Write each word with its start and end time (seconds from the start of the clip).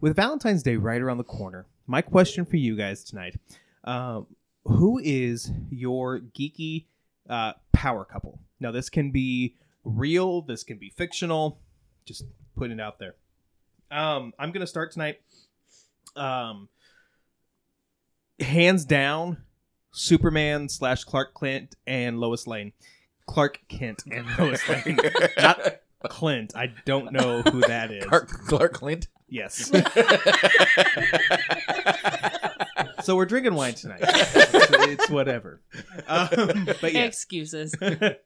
with 0.00 0.16
Valentine's 0.16 0.62
Day 0.62 0.76
right 0.76 1.00
around 1.00 1.18
the 1.18 1.24
corner, 1.24 1.66
my 1.86 2.02
question 2.02 2.44
for 2.44 2.56
you 2.56 2.76
guys 2.76 3.04
tonight: 3.04 3.36
um, 3.84 4.26
Who 4.64 4.98
is 5.02 5.50
your 5.70 6.20
geeky 6.20 6.86
uh, 7.28 7.54
power 7.72 8.04
couple? 8.04 8.38
Now, 8.60 8.70
this 8.72 8.90
can 8.90 9.10
be 9.10 9.54
real. 9.84 10.42
This 10.42 10.64
can 10.64 10.78
be 10.78 10.90
fictional. 10.90 11.58
Just 12.04 12.24
putting 12.56 12.78
it 12.78 12.82
out 12.82 12.98
there. 12.98 13.14
Um, 13.90 14.32
I'm 14.38 14.52
gonna 14.52 14.66
start 14.66 14.92
tonight. 14.92 15.20
Um, 16.16 16.68
hands 18.40 18.84
down, 18.84 19.38
Superman 19.92 20.68
slash 20.68 21.04
Clark 21.04 21.38
Kent 21.38 21.76
and 21.86 22.18
Lois 22.18 22.46
Lane. 22.46 22.72
Clark 23.26 23.60
Kent 23.68 24.04
and 24.10 24.26
Lois 24.38 24.66
Lane. 24.68 24.98
Not 25.38 25.80
Clint. 26.04 26.52
I 26.56 26.72
don't 26.86 27.12
know 27.12 27.42
who 27.42 27.60
that 27.60 27.90
is. 27.90 28.04
Clark, 28.04 28.28
Clark 28.28 28.72
Clint. 28.72 29.08
Yes. 29.28 29.70
so 33.02 33.16
we're 33.16 33.26
drinking 33.26 33.54
wine 33.54 33.74
tonight. 33.74 34.00
It's, 34.02 34.34
it's 35.02 35.10
whatever. 35.10 35.60
Um, 36.06 36.68
but 36.80 36.92
yeah. 36.92 37.04
Excuses. 37.04 37.74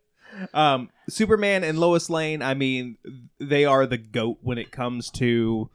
um, 0.55 0.91
Superman 1.09 1.65
and 1.65 1.79
Lois 1.79 2.09
Lane. 2.09 2.43
I 2.43 2.55
mean, 2.55 2.97
they 3.39 3.65
are 3.65 3.87
the 3.87 3.99
goat 3.99 4.39
when 4.43 4.59
it 4.59 4.71
comes 4.71 5.11
to 5.13 5.71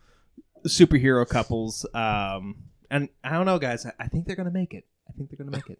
superhero 0.66 1.28
couples. 1.28 1.86
Um, 1.94 2.56
and 2.90 3.10
I 3.24 3.32
don't 3.32 3.46
know, 3.46 3.60
guys. 3.60 3.86
I, 3.86 3.92
I 4.00 4.08
think 4.08 4.26
they're 4.26 4.36
gonna 4.36 4.52
make 4.52 4.74
it. 4.74 4.86
I 5.10 5.14
think 5.14 5.30
they're 5.30 5.38
gonna 5.38 5.56
make 5.56 5.70
it. 5.70 5.80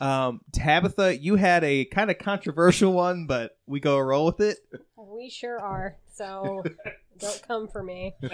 Um, 0.00 0.40
Tabitha, 0.52 1.18
you 1.18 1.36
had 1.36 1.64
a 1.64 1.84
kind 1.84 2.10
of 2.10 2.18
controversial 2.18 2.92
one, 2.92 3.26
but 3.26 3.56
we 3.66 3.80
go 3.80 3.98
roll 3.98 4.26
with 4.26 4.40
it. 4.40 4.58
We 4.96 5.30
sure 5.30 5.58
are. 5.60 5.96
So 6.14 6.62
don't 7.18 7.42
come 7.46 7.68
for 7.68 7.82
me. 7.82 8.14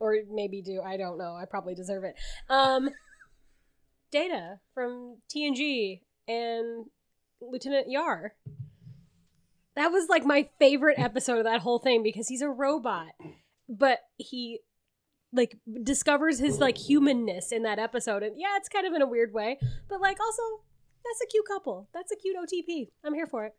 Or 0.00 0.16
maybe 0.30 0.60
do. 0.60 0.82
I 0.82 0.98
don't 0.98 1.16
know. 1.16 1.34
I 1.34 1.46
probably 1.46 1.74
deserve 1.74 2.04
it. 2.04 2.14
Um 2.50 2.90
Data 4.10 4.58
from 4.74 5.16
TNG 5.34 6.02
and 6.28 6.86
Lieutenant 7.40 7.90
Yar. 7.90 8.34
That 9.76 9.88
was 9.88 10.08
like 10.10 10.24
my 10.24 10.48
favorite 10.58 10.98
episode 10.98 11.38
of 11.38 11.44
that 11.44 11.60
whole 11.60 11.78
thing 11.78 12.02
because 12.02 12.28
he's 12.28 12.42
a 12.42 12.50
robot. 12.50 13.12
But 13.68 14.00
he 14.18 14.60
like 15.34 15.56
discovers 15.82 16.38
his 16.38 16.58
like 16.60 16.78
humanness 16.78 17.52
in 17.52 17.62
that 17.64 17.78
episode 17.78 18.22
and 18.22 18.38
yeah, 18.38 18.56
it's 18.56 18.68
kind 18.68 18.86
of 18.86 18.92
in 18.94 19.02
a 19.02 19.06
weird 19.06 19.32
way, 19.34 19.58
but 19.88 20.00
like 20.00 20.18
also 20.20 20.42
that's 21.04 21.20
a 21.22 21.26
cute 21.26 21.46
couple. 21.46 21.88
That's 21.92 22.10
a 22.12 22.16
cute 22.16 22.36
OTP. 22.36 22.88
I'm 23.04 23.14
here 23.14 23.26
for 23.26 23.44
it. 23.44 23.54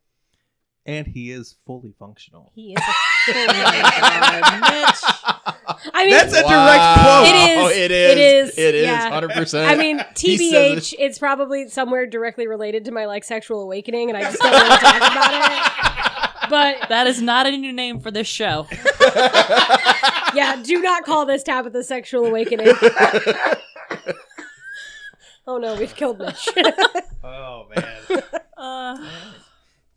And 0.88 1.08
he 1.08 1.32
is 1.32 1.56
fully 1.66 1.94
functional. 1.98 2.52
He 2.54 2.74
is. 2.74 2.78
A- 2.80 3.32
I 5.94 6.04
mean, 6.04 6.12
That's 6.12 6.32
a 6.34 6.42
direct 6.42 6.48
Wow. 6.48 7.22
quote. 7.24 7.28
It 7.28 7.36
is. 7.36 7.58
Oh, 7.58 7.68
it 7.70 7.92
is. 7.92 8.12
It 8.12 8.18
is. 8.18 8.58
It 8.58 8.76
is. 8.76 8.86
Yeah. 8.86 9.10
Hundred 9.10 9.32
percent. 9.32 9.70
I 9.72 9.76
mean, 9.76 10.00
TBH, 10.14 10.94
it's 11.00 11.18
probably 11.18 11.70
somewhere 11.70 12.06
directly 12.06 12.48
related 12.48 12.86
to 12.86 12.92
my 12.92 13.06
like 13.06 13.24
sexual 13.24 13.62
awakening, 13.62 14.10
and 14.10 14.18
I 14.18 14.22
just 14.24 14.40
don't 14.40 14.52
want 14.52 14.72
to 14.74 14.78
talk 14.80 14.98
about 14.98 15.34
it. 15.52 15.72
But 16.48 16.90
that 16.90 17.08
is 17.08 17.24
not 17.24 17.48
a 17.48 17.52
new 17.58 17.74
name 17.74 18.00
for 18.00 18.12
this 18.12 18.28
show. 18.28 18.68
yeah, 20.36 20.62
do 20.64 20.82
not 20.82 21.04
call 21.06 21.26
this 21.26 21.44
Tabitha 21.44 21.84
sexual 21.84 22.26
awakening. 22.26 22.68
oh 25.48 25.58
no, 25.58 25.76
we've 25.76 25.96
killed 25.96 26.20
Mitch. 26.20 26.50
Oh 27.28 27.66
man. 27.76 28.22
Uh, 28.56 28.98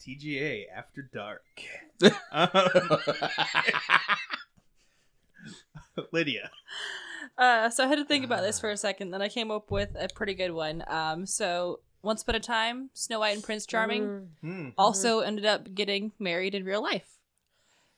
TGA 0.00 0.64
After 0.74 1.02
Dark. 1.12 1.42
Um, 2.32 2.48
Lydia. 6.12 6.50
uh, 7.36 7.68
so 7.70 7.84
I 7.84 7.86
had 7.86 7.96
to 7.98 8.04
think 8.04 8.24
about 8.24 8.42
this 8.42 8.58
for 8.58 8.70
a 8.70 8.76
second. 8.78 9.10
Then 9.10 9.20
I 9.20 9.28
came 9.28 9.50
up 9.50 9.70
with 9.70 9.90
a 9.98 10.08
pretty 10.14 10.34
good 10.34 10.52
one. 10.52 10.84
Um, 10.86 11.26
so 11.26 11.80
once 12.02 12.22
upon 12.22 12.36
a 12.36 12.40
time, 12.40 12.90
Snow 12.94 13.20
White 13.20 13.34
and 13.34 13.42
Prince 13.44 13.66
Charming 13.66 14.02
Mm. 14.02 14.28
Hmm. 14.42 14.68
also 14.78 15.20
ended 15.20 15.44
up 15.44 15.74
getting 15.74 16.12
married 16.18 16.54
in 16.54 16.64
real 16.64 16.82
life. 16.82 17.18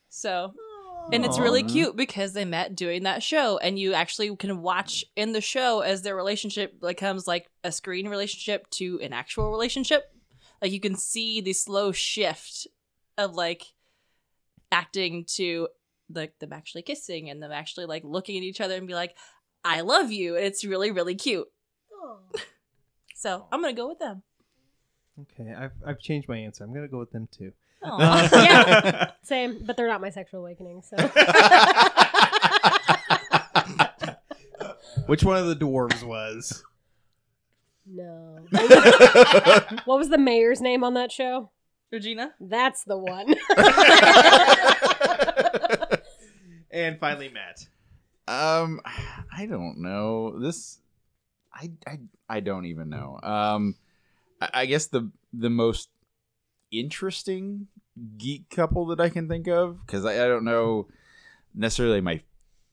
So 0.09 0.55
And 1.13 1.25
it's 1.25 1.39
really 1.39 1.63
cute 1.65 1.97
because 1.97 2.33
they 2.33 2.45
met 2.45 2.77
doing 2.77 3.03
that 3.03 3.23
show, 3.23 3.59
and 3.59 3.79
you 3.79 3.95
actually 3.95 4.35
can 4.37 4.63
watch 4.63 5.05
in 5.17 5.33
the 5.33 5.41
show 5.41 5.81
as 5.81 6.03
their 6.03 6.15
relationship 6.15 6.81
becomes 6.81 7.27
like 7.27 7.49
a 7.65 7.73
screen 7.73 8.09
relationship 8.09 8.71
to 8.71 9.01
an 9.03 9.13
actual 9.13 9.51
relationship. 9.51 10.05
Like 10.63 10.73
you 10.73 10.81
can 10.81 10.95
see 10.95 11.41
the 11.41 11.53
slow 11.53 11.91
shift 11.91 12.67
of 13.19 13.35
like 13.35 13.65
acting 14.71 15.25
to 15.37 15.69
like 16.13 16.39
them 16.39 16.53
actually 16.53 16.83
kissing 16.83 17.29
and 17.29 17.43
them 17.43 17.53
actually 17.53 17.87
like 17.87 18.05
looking 18.05 18.37
at 18.37 18.43
each 18.43 18.61
other 18.61 18.77
and 18.77 18.87
be 18.87 18.95
like, 18.95 19.17
"I 19.65 19.81
love 19.81 20.13
you." 20.13 20.37
It's 20.37 20.65
really 20.65 20.91
really 20.91 21.15
cute. 21.15 21.49
So 23.17 23.47
I'm 23.53 23.61
gonna 23.61 23.75
go 23.75 23.87
with 23.87 23.99
them. 23.99 24.23
Okay, 25.21 25.53
I've, 25.53 25.73
I've 25.87 25.99
changed 25.99 26.27
my 26.27 26.39
answer. 26.39 26.65
I'm 26.65 26.73
gonna 26.73 26.89
go 26.89 27.01
with 27.01 27.11
them 27.11 27.29
too. 27.31 27.53
Aw. 27.83 28.29
Yeah. 28.45 29.11
Same, 29.23 29.63
but 29.65 29.77
they're 29.77 29.89
not 29.89 30.01
my 30.01 30.11
sexual 30.11 30.41
awakening. 30.41 30.83
So 30.83 30.97
Which 35.07 35.25
one 35.25 35.37
of 35.37 35.47
the 35.47 35.57
dwarves 35.57 36.03
was? 36.03 36.63
no. 37.87 38.39
what 39.85 39.99
was 39.99 40.11
the 40.11 40.19
mayor's 40.19 40.61
name 40.61 40.85
on 40.85 40.95
that 40.95 41.11
show? 41.11 41.51
Regina. 41.91 42.33
That's 42.39 42.85
the 42.85 42.97
one. 42.97 43.35
And 46.71 47.01
finally, 47.01 47.29
Matt. 47.29 47.67
Um, 48.29 48.81
I 48.85 49.47
don't 49.47 49.79
know 49.79 50.39
this. 50.39 50.79
I 51.53 51.71
I 51.87 51.99
I 52.29 52.41
don't 52.41 52.67
even 52.67 52.89
know. 52.89 53.19
Um, 53.23 53.75
I, 54.41 54.51
I 54.55 54.67
guess 54.67 54.87
the 54.87 55.11
the 55.33 55.51
most 55.51 55.89
interesting 56.71 57.67
geek 58.17 58.49
couple 58.51 58.87
that 58.87 59.01
I 59.01 59.09
can 59.09 59.29
think 59.29 59.47
of 59.49 59.85
because 59.85 60.05
I, 60.05 60.15
I 60.25 60.29
don't 60.29 60.45
know 60.45 60.89
necessarily 61.55 62.01
my 62.01 62.21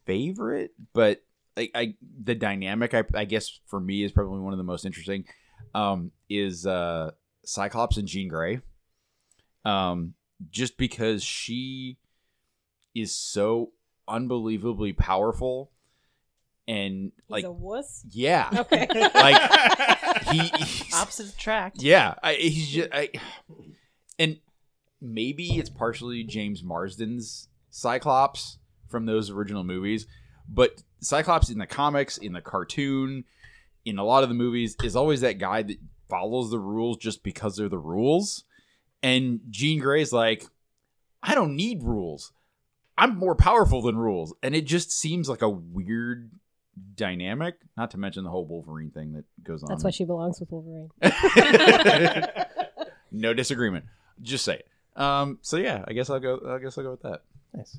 favorite, 0.06 0.72
but 0.94 1.24
like 1.56 1.72
I 1.76 1.96
the 2.24 2.36
dynamic 2.36 2.94
I 2.94 3.04
I 3.14 3.26
guess 3.26 3.60
for 3.66 3.80
me 3.80 4.04
is 4.04 4.12
probably 4.12 4.40
one 4.40 4.54
of 4.54 4.58
the 4.58 4.64
most 4.64 4.86
interesting. 4.86 5.26
Um, 5.74 6.12
is 6.30 6.66
uh 6.66 7.12
Cyclops 7.46 7.98
and 7.98 8.08
Jean 8.08 8.28
Grey. 8.28 8.62
Um, 9.66 10.14
just 10.50 10.78
because 10.78 11.24
she 11.24 11.98
is 12.96 13.14
so 13.14 13.72
unbelievably 14.08 14.94
powerful 14.94 15.72
and 16.68 17.12
like 17.28 17.42
He's 17.44 17.50
a 17.50 17.52
wuss. 17.52 18.04
yeah 18.12 18.50
Okay. 18.60 18.88
like 19.14 19.52
he 20.32 20.40
he's, 20.58 20.94
Opposite 20.94 21.34
attract. 21.34 21.82
yeah 21.82 22.14
I, 22.24 22.34
he's 22.36 22.70
just 22.70 22.90
I, 22.94 23.10
and 24.20 24.40
maybe 25.02 25.58
it's 25.58 25.70
partially 25.70 26.24
james 26.24 26.64
marsden's 26.64 27.48
cyclops 27.70 28.58
from 28.88 29.06
those 29.06 29.30
original 29.30 29.64
movies 29.64 30.08
but 30.50 30.82
cyclops 31.02 31.50
in 31.50 31.58
the 31.58 31.68
comics 31.68 32.18
in 32.18 32.34
the 32.34 32.42
cartoon 32.42 33.24
in 33.86 33.98
a 33.98 34.04
lot 34.04 34.24
of 34.24 34.30
the 34.30 34.36
movies 34.36 34.76
is 34.84 34.96
always 34.96 35.22
that 35.22 35.38
guy 35.38 35.62
that 35.62 35.78
follows 36.10 36.50
the 36.50 36.60
rules 36.60 36.98
just 36.98 37.24
because 37.24 37.58
they're 37.58 37.70
the 37.70 37.78
rules 37.78 38.44
and 39.04 39.40
jean 39.50 39.80
grey's 39.80 40.12
like 40.12 40.46
i 41.22 41.36
don't 41.36 41.56
need 41.56 41.84
rules 41.84 42.32
i'm 42.98 43.16
more 43.18 43.36
powerful 43.36 43.82
than 43.82 43.98
rules 43.98 44.34
and 44.42 44.56
it 44.56 44.66
just 44.66 44.92
seems 44.92 45.30
like 45.30 45.42
a 45.42 45.50
weird 45.50 46.32
dynamic 46.96 47.56
not 47.76 47.92
to 47.92 47.98
mention 47.98 48.24
the 48.24 48.30
whole 48.30 48.46
wolverine 48.48 48.90
thing 48.92 49.14
that 49.14 49.26
goes 49.44 49.64
on 49.64 49.70
That's 49.70 49.84
why 49.84 49.90
she 49.90 50.06
belongs 50.06 50.40
with 50.40 50.52
Wolverine. 50.52 50.92
no 53.12 53.34
disagreement. 53.34 53.86
Just 54.22 54.46
say 54.46 54.56
it. 54.56 54.68
Um. 55.02 55.40
So 55.42 55.58
yeah, 55.58 55.84
I 55.88 55.94
guess 55.94 56.10
I'll 56.10 56.20
go. 56.20 56.40
I 56.48 56.58
guess 56.64 56.78
I'll 56.78 56.84
go 56.84 56.92
with 56.92 57.02
that. 57.04 57.22
Nice. 57.54 57.78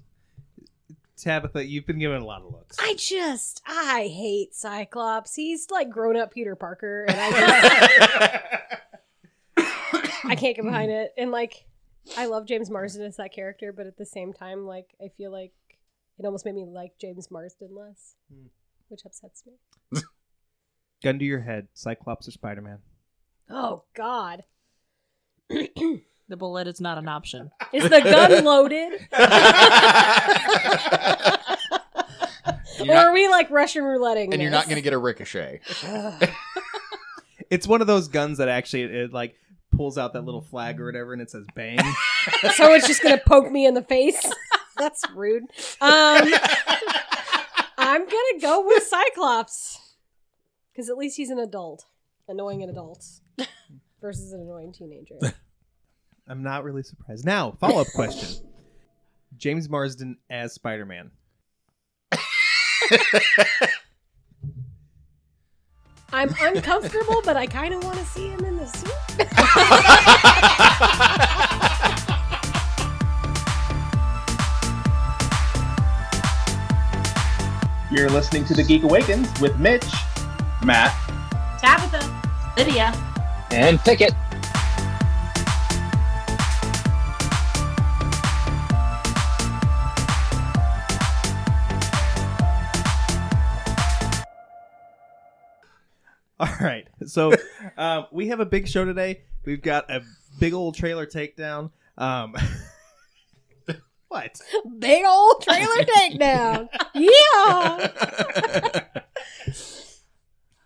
Tabitha, 1.16 1.64
you've 1.66 1.84
been 1.84 1.98
given 1.98 2.22
a 2.22 2.24
lot 2.24 2.42
of 2.42 2.52
looks. 2.52 2.76
I 2.80 2.94
just, 2.94 3.60
I 3.66 4.02
hate 4.08 4.54
Cyclops. 4.54 5.34
He's 5.34 5.68
like 5.68 5.90
grown 5.90 6.16
up 6.16 6.32
Peter 6.32 6.54
Parker, 6.54 7.06
and 7.08 7.16
I 7.20 7.30
just, 9.56 9.64
I 10.24 10.36
can't 10.36 10.54
get 10.54 10.64
behind 10.64 10.92
it. 10.92 11.12
And 11.18 11.32
like, 11.32 11.64
I 12.16 12.26
love 12.26 12.46
James 12.46 12.70
Marsden 12.70 13.02
as 13.02 13.16
that 13.16 13.32
character, 13.32 13.72
but 13.72 13.86
at 13.88 13.96
the 13.98 14.06
same 14.06 14.32
time, 14.32 14.64
like, 14.64 14.94
I 15.04 15.08
feel 15.08 15.32
like 15.32 15.52
it 16.20 16.24
almost 16.24 16.44
made 16.44 16.54
me 16.54 16.64
like 16.66 16.92
James 17.00 17.32
Marsden 17.32 17.74
less, 17.74 18.14
Hmm. 18.32 18.46
which 18.86 19.00
upsets 19.04 19.42
me. 19.44 20.02
Gun 21.02 21.18
to 21.18 21.24
your 21.24 21.40
head, 21.40 21.66
Cyclops 21.74 22.28
or 22.28 22.30
Spider 22.30 22.60
Man? 22.62 22.78
Oh 23.50 23.82
God, 23.94 24.44
The 26.28 26.36
bullet 26.36 26.66
is 26.66 26.80
not 26.80 26.98
an 26.98 27.08
option. 27.08 27.50
is 27.72 27.84
the 27.84 28.00
gun 28.00 28.44
loaded, 28.44 28.92
or 32.88 32.94
are 32.94 33.12
we 33.14 33.28
like 33.28 33.50
Russian 33.50 33.84
rouletting? 33.84 34.32
and 34.32 34.42
you're 34.42 34.50
not 34.50 34.64
going 34.64 34.76
to 34.76 34.82
get 34.82 34.92
a 34.92 34.98
ricochet. 34.98 35.60
It's 37.50 37.66
one 37.66 37.80
of 37.80 37.86
those 37.86 38.08
guns 38.08 38.36
that 38.38 38.48
actually 38.48 38.82
it, 38.82 39.12
like 39.14 39.34
pulls 39.74 39.96
out 39.96 40.12
that 40.12 40.22
little 40.26 40.42
flag 40.42 40.78
or 40.78 40.84
whatever, 40.84 41.14
and 41.14 41.22
it 41.22 41.30
says 41.30 41.46
"bang." 41.54 41.78
so 42.54 42.74
it's 42.74 42.86
just 42.86 43.02
gonna 43.02 43.16
poke 43.26 43.50
me 43.50 43.64
in 43.64 43.72
the 43.72 43.80
face. 43.80 44.22
That's 44.76 45.02
rude. 45.14 45.44
Um, 45.80 46.28
I'm 47.78 48.04
gonna 48.04 48.38
go 48.42 48.66
with 48.66 48.82
Cyclops 48.82 49.78
because 50.70 50.90
at 50.90 50.98
least 50.98 51.16
he's 51.16 51.30
an 51.30 51.38
adult, 51.38 51.86
annoying 52.28 52.62
an 52.62 52.68
adult 52.68 53.02
versus 54.02 54.34
an 54.34 54.42
annoying 54.42 54.74
teenager. 54.74 55.14
I'm 56.28 56.42
not 56.42 56.62
really 56.62 56.82
surprised. 56.82 57.24
Now, 57.24 57.56
follow 57.58 57.80
up 57.80 57.86
question: 57.94 58.44
James 59.36 59.68
Marsden 59.68 60.18
as 60.28 60.52
Spider 60.52 60.84
Man. 60.84 61.10
I'm 66.10 66.34
uncomfortable, 66.40 67.20
but 67.24 67.36
I 67.36 67.46
kind 67.46 67.74
of 67.74 67.84
want 67.84 67.98
to 67.98 68.04
see 68.04 68.28
him 68.28 68.44
in 68.44 68.56
the 68.56 68.66
suit. 68.66 68.90
You're 77.90 78.10
listening 78.10 78.44
to 78.46 78.54
The 78.54 78.62
Geek 78.62 78.82
Awakens 78.82 79.28
with 79.40 79.58
Mitch. 79.58 79.84
Matt. 80.64 80.94
Tabitha. 81.58 82.00
Lydia. 82.56 82.92
And 83.50 83.78
Pickett. 83.80 84.14
All 96.40 96.48
right, 96.60 96.86
so 97.04 97.32
um, 97.76 98.06
we 98.12 98.28
have 98.28 98.38
a 98.38 98.46
big 98.46 98.68
show 98.68 98.84
today. 98.84 99.22
We've 99.44 99.60
got 99.60 99.90
a 99.90 100.02
big 100.38 100.54
old 100.54 100.76
trailer 100.76 101.04
takedown. 101.04 101.72
Um, 101.96 102.36
what? 104.08 104.40
Big 104.78 105.04
old 105.04 105.42
trailer 105.42 105.84
takedown. 105.84 106.68
Yeah. 106.94 108.84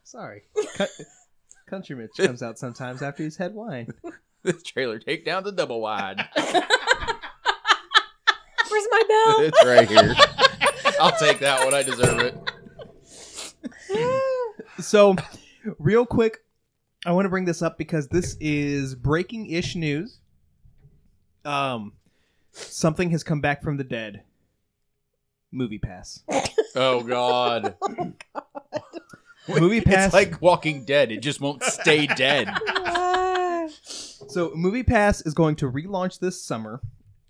Sorry, 0.04 0.42
Cut- 0.76 0.90
Country 1.66 1.96
Mitch 1.96 2.10
comes 2.18 2.42
out 2.42 2.58
sometimes 2.58 3.00
after 3.00 3.22
he's 3.22 3.38
had 3.38 3.54
wine. 3.54 3.94
this 4.42 4.62
trailer 4.62 5.00
takedown's 5.00 5.46
a 5.46 5.52
double 5.52 5.80
wide. 5.80 6.22
Where's 6.36 6.66
my 8.90 9.02
bell? 9.08 9.40
it's 9.46 9.64
right 9.64 9.88
here. 9.88 10.14
I'll 11.00 11.16
take 11.18 11.38
that 11.38 11.64
one. 11.64 11.72
I 11.72 11.82
deserve 11.82 12.18
it. 12.20 12.36
So, 14.80 15.16
real 15.78 16.06
quick, 16.06 16.38
I 17.04 17.12
want 17.12 17.26
to 17.26 17.30
bring 17.30 17.44
this 17.44 17.62
up 17.62 17.78
because 17.78 18.08
this 18.08 18.36
is 18.40 18.94
breaking 18.94 19.50
ish 19.50 19.74
news. 19.74 20.18
Um, 21.44 21.92
something 22.52 23.10
has 23.10 23.24
come 23.24 23.40
back 23.40 23.62
from 23.62 23.76
the 23.76 23.84
dead. 23.84 24.22
MoviePass. 25.52 26.22
Oh 26.74 27.02
God. 27.02 27.76
MoviePass. 29.48 30.06
It's 30.06 30.14
like 30.14 30.40
Walking 30.40 30.84
Dead. 30.84 31.10
It 31.10 31.20
just 31.20 31.40
won't 31.40 31.62
stay 31.62 32.06
dead. 32.06 32.48
So, 34.28 34.50
MoviePass 34.50 35.26
is 35.26 35.34
going 35.34 35.56
to 35.56 35.70
relaunch 35.70 36.18
this 36.18 36.42
summer, 36.42 36.80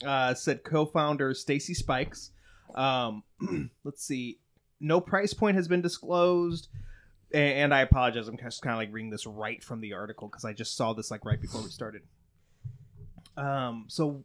uh, 0.05 0.35
said 0.35 0.63
co 0.63 0.87
founder 0.87 1.35
Stacy 1.35 1.75
Spikes. 1.75 2.31
Um, 2.75 3.23
let's 3.85 4.05
see. 4.05 4.39
No 4.81 5.01
price 5.01 5.35
point 5.35 5.57
has 5.57 5.69
been 5.69 5.83
disclosed. 5.83 6.69
And 7.35 7.73
I 7.73 7.81
apologize. 7.81 8.29
I'm 8.29 8.37
just 8.37 8.63
kind 8.63 8.75
of 8.75 8.79
like 8.79 8.93
reading 8.93 9.11
this 9.11 9.27
right 9.27 9.63
from 9.63 9.81
the 9.81 9.95
article 9.95 10.29
because 10.29 10.45
I 10.45 10.53
just 10.53 10.77
saw 10.77 10.93
this 10.93 11.11
like 11.11 11.25
right 11.25 11.41
before 11.41 11.63
we 11.63 11.71
started. 11.71 12.03
Um, 13.37 13.87
so 13.89 14.25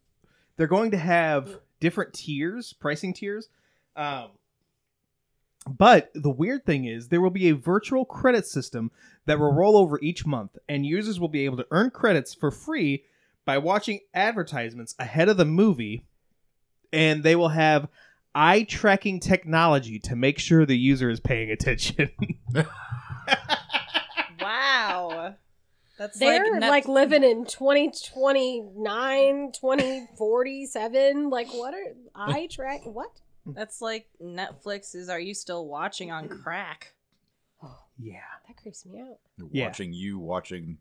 they're 0.57 0.67
going 0.67 0.91
to 0.91 0.97
have 0.97 1.59
different 1.79 2.13
tiers, 2.13 2.73
pricing 2.73 3.13
tiers. 3.13 3.49
Um, 3.95 4.31
but 5.67 6.11
the 6.13 6.29
weird 6.29 6.65
thing 6.65 6.85
is, 6.85 7.09
there 7.09 7.21
will 7.21 7.29
be 7.29 7.49
a 7.49 7.55
virtual 7.55 8.05
credit 8.05 8.45
system 8.45 8.91
that 9.25 9.39
will 9.39 9.51
roll 9.51 9.77
over 9.77 9.99
each 10.01 10.25
month, 10.25 10.57
and 10.69 10.85
users 10.85 11.19
will 11.19 11.27
be 11.27 11.45
able 11.45 11.57
to 11.57 11.67
earn 11.71 11.89
credits 11.89 12.33
for 12.33 12.51
free 12.51 13.03
by 13.45 13.57
watching 13.57 13.99
advertisements 14.13 14.95
ahead 14.99 15.29
of 15.29 15.37
the 15.37 15.45
movie, 15.45 16.05
and 16.93 17.23
they 17.23 17.35
will 17.35 17.49
have 17.49 17.89
eye 18.33 18.63
tracking 18.63 19.19
technology 19.19 19.99
to 19.99 20.15
make 20.15 20.39
sure 20.39 20.65
the 20.65 20.77
user 20.77 21.09
is 21.09 21.19
paying 21.19 21.51
attention. 21.51 22.09
Wow. 24.39 25.33
That's 25.97 26.19
They're 26.19 26.59
like, 26.59 26.69
like, 26.69 26.87
living 26.87 27.23
in 27.23 27.45
2029, 27.45 29.51
2047. 29.51 31.29
Like, 31.29 31.47
what 31.49 31.73
are 31.73 31.95
I 32.15 32.47
track? 32.47 32.81
What? 32.85 33.09
That's 33.45 33.81
like 33.81 34.07
Netflix 34.21 34.95
is 34.95 35.09
Are 35.09 35.19
You 35.19 35.33
Still 35.33 35.67
Watching 35.67 36.11
on 36.11 36.29
crack? 36.29 36.93
Oh, 37.63 37.79
yeah. 37.97 38.19
That 38.47 38.55
creeps 38.57 38.85
me 38.85 39.01
out. 39.01 39.17
Yeah. 39.51 39.65
Watching 39.67 39.91
you 39.91 40.19
watching 40.19 40.77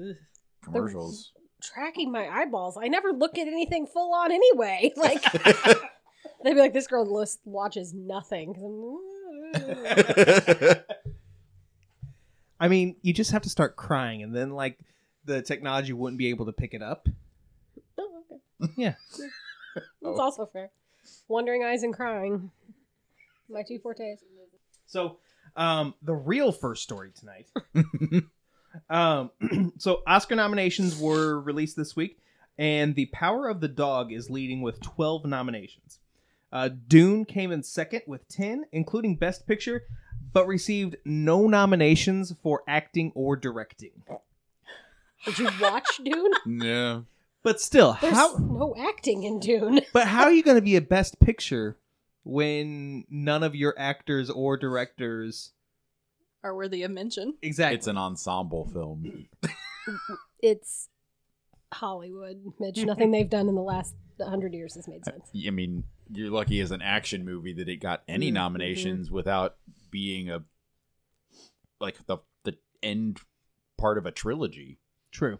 Ugh. 0.00 0.14
commercials. 0.62 1.32
Tracking 1.60 2.12
my 2.12 2.28
eyeballs. 2.28 2.78
I 2.80 2.86
never 2.88 3.10
look 3.12 3.36
at 3.38 3.48
anything 3.48 3.86
full 3.86 4.14
on 4.14 4.30
anyway. 4.30 4.92
Like, 4.96 5.20
they'd 6.44 6.54
be 6.54 6.60
like, 6.60 6.74
this 6.74 6.86
girl 6.86 7.12
list 7.12 7.40
watches 7.44 7.92
nothing. 7.92 8.54
'Cause 12.60 12.64
I'm- 12.66 12.70
mean, 12.70 12.96
you 13.02 13.12
just 13.12 13.30
have 13.32 13.42
to 13.42 13.50
start 13.50 13.76
crying, 13.76 14.22
and 14.22 14.34
then 14.34 14.50
like 14.50 14.78
the 15.24 15.42
technology 15.42 15.92
wouldn't 15.92 16.18
be 16.18 16.28
able 16.28 16.46
to 16.46 16.52
pick 16.52 16.74
it 16.74 16.82
up. 16.82 17.08
Oh, 17.98 18.22
okay. 18.62 18.72
Yeah. 18.76 18.94
That's 19.74 19.86
Oh. 20.02 20.20
also 20.20 20.46
fair. 20.46 20.70
Wandering 21.28 21.64
eyes 21.64 21.82
and 21.82 21.94
crying. 21.94 22.50
My 23.48 23.62
two 23.62 23.78
fortes. 23.78 24.22
So, 24.86 25.18
um, 25.56 25.94
the 26.02 26.14
real 26.14 26.52
first 26.52 26.82
story 26.82 27.12
tonight. 27.12 27.48
um, 28.90 29.30
so 29.78 30.02
Oscar 30.06 30.34
nominations 30.36 30.98
were 30.98 31.40
released 31.40 31.76
this 31.76 31.94
week, 31.96 32.18
and 32.58 32.94
The 32.94 33.06
Power 33.06 33.48
of 33.48 33.60
the 33.60 33.68
Dog 33.68 34.12
is 34.12 34.30
leading 34.30 34.60
with 34.62 34.80
twelve 34.80 35.24
nominations. 35.24 35.98
Uh, 36.52 36.68
Dune 36.68 37.24
came 37.24 37.52
in 37.52 37.62
second 37.62 38.02
with 38.06 38.26
ten, 38.28 38.64
including 38.72 39.16
Best 39.16 39.46
Picture, 39.46 39.84
but 40.32 40.46
received 40.46 40.96
no 41.04 41.46
nominations 41.46 42.34
for 42.42 42.62
acting 42.68 43.12
or 43.14 43.36
directing. 43.36 44.02
Did 45.24 45.38
you 45.38 45.48
watch 45.60 46.00
Dune? 46.04 46.32
yeah. 46.46 47.00
But 47.42 47.60
still, 47.60 47.96
There's 48.00 48.14
how? 48.14 48.36
no 48.38 48.74
acting 48.78 49.22
in 49.22 49.40
Dune. 49.40 49.80
But 49.92 50.06
how 50.06 50.24
are 50.24 50.32
you 50.32 50.42
going 50.42 50.56
to 50.58 50.62
be 50.62 50.76
a 50.76 50.80
Best 50.82 51.18
Picture 51.20 51.76
when 52.22 53.04
none 53.08 53.42
of 53.42 53.54
your 53.54 53.74
actors 53.78 54.28
or 54.28 54.56
directors 54.58 55.52
Are 56.44 56.54
worthy 56.54 56.82
of 56.82 56.90
mention. 56.90 57.34
exactly? 57.40 57.76
It's 57.76 57.86
an 57.86 57.96
ensemble 57.98 58.66
film. 58.66 59.26
It's 60.42 60.88
Hollywood, 61.72 62.52
Mitch. 62.58 62.84
Nothing 62.84 63.10
they've 63.10 63.28
done 63.28 63.48
in 63.48 63.54
the 63.54 63.62
last 63.62 63.94
hundred 64.22 64.54
years 64.54 64.74
has 64.74 64.86
made 64.88 65.04
sense. 65.04 65.30
I 65.46 65.50
mean, 65.50 65.84
you're 66.12 66.30
lucky 66.30 66.60
as 66.60 66.70
an 66.70 66.82
action 66.82 67.24
movie 67.24 67.52
that 67.54 67.68
it 67.68 67.76
got 67.76 68.02
any 68.08 68.30
Mhm. 68.30 68.34
nominations 68.34 69.10
without 69.10 69.56
being 69.90 70.30
a 70.30 70.42
like 71.80 72.06
the 72.06 72.18
the 72.44 72.56
end 72.82 73.20
part 73.78 73.98
of 73.98 74.06
a 74.06 74.10
trilogy. 74.10 74.78
True. 75.10 75.38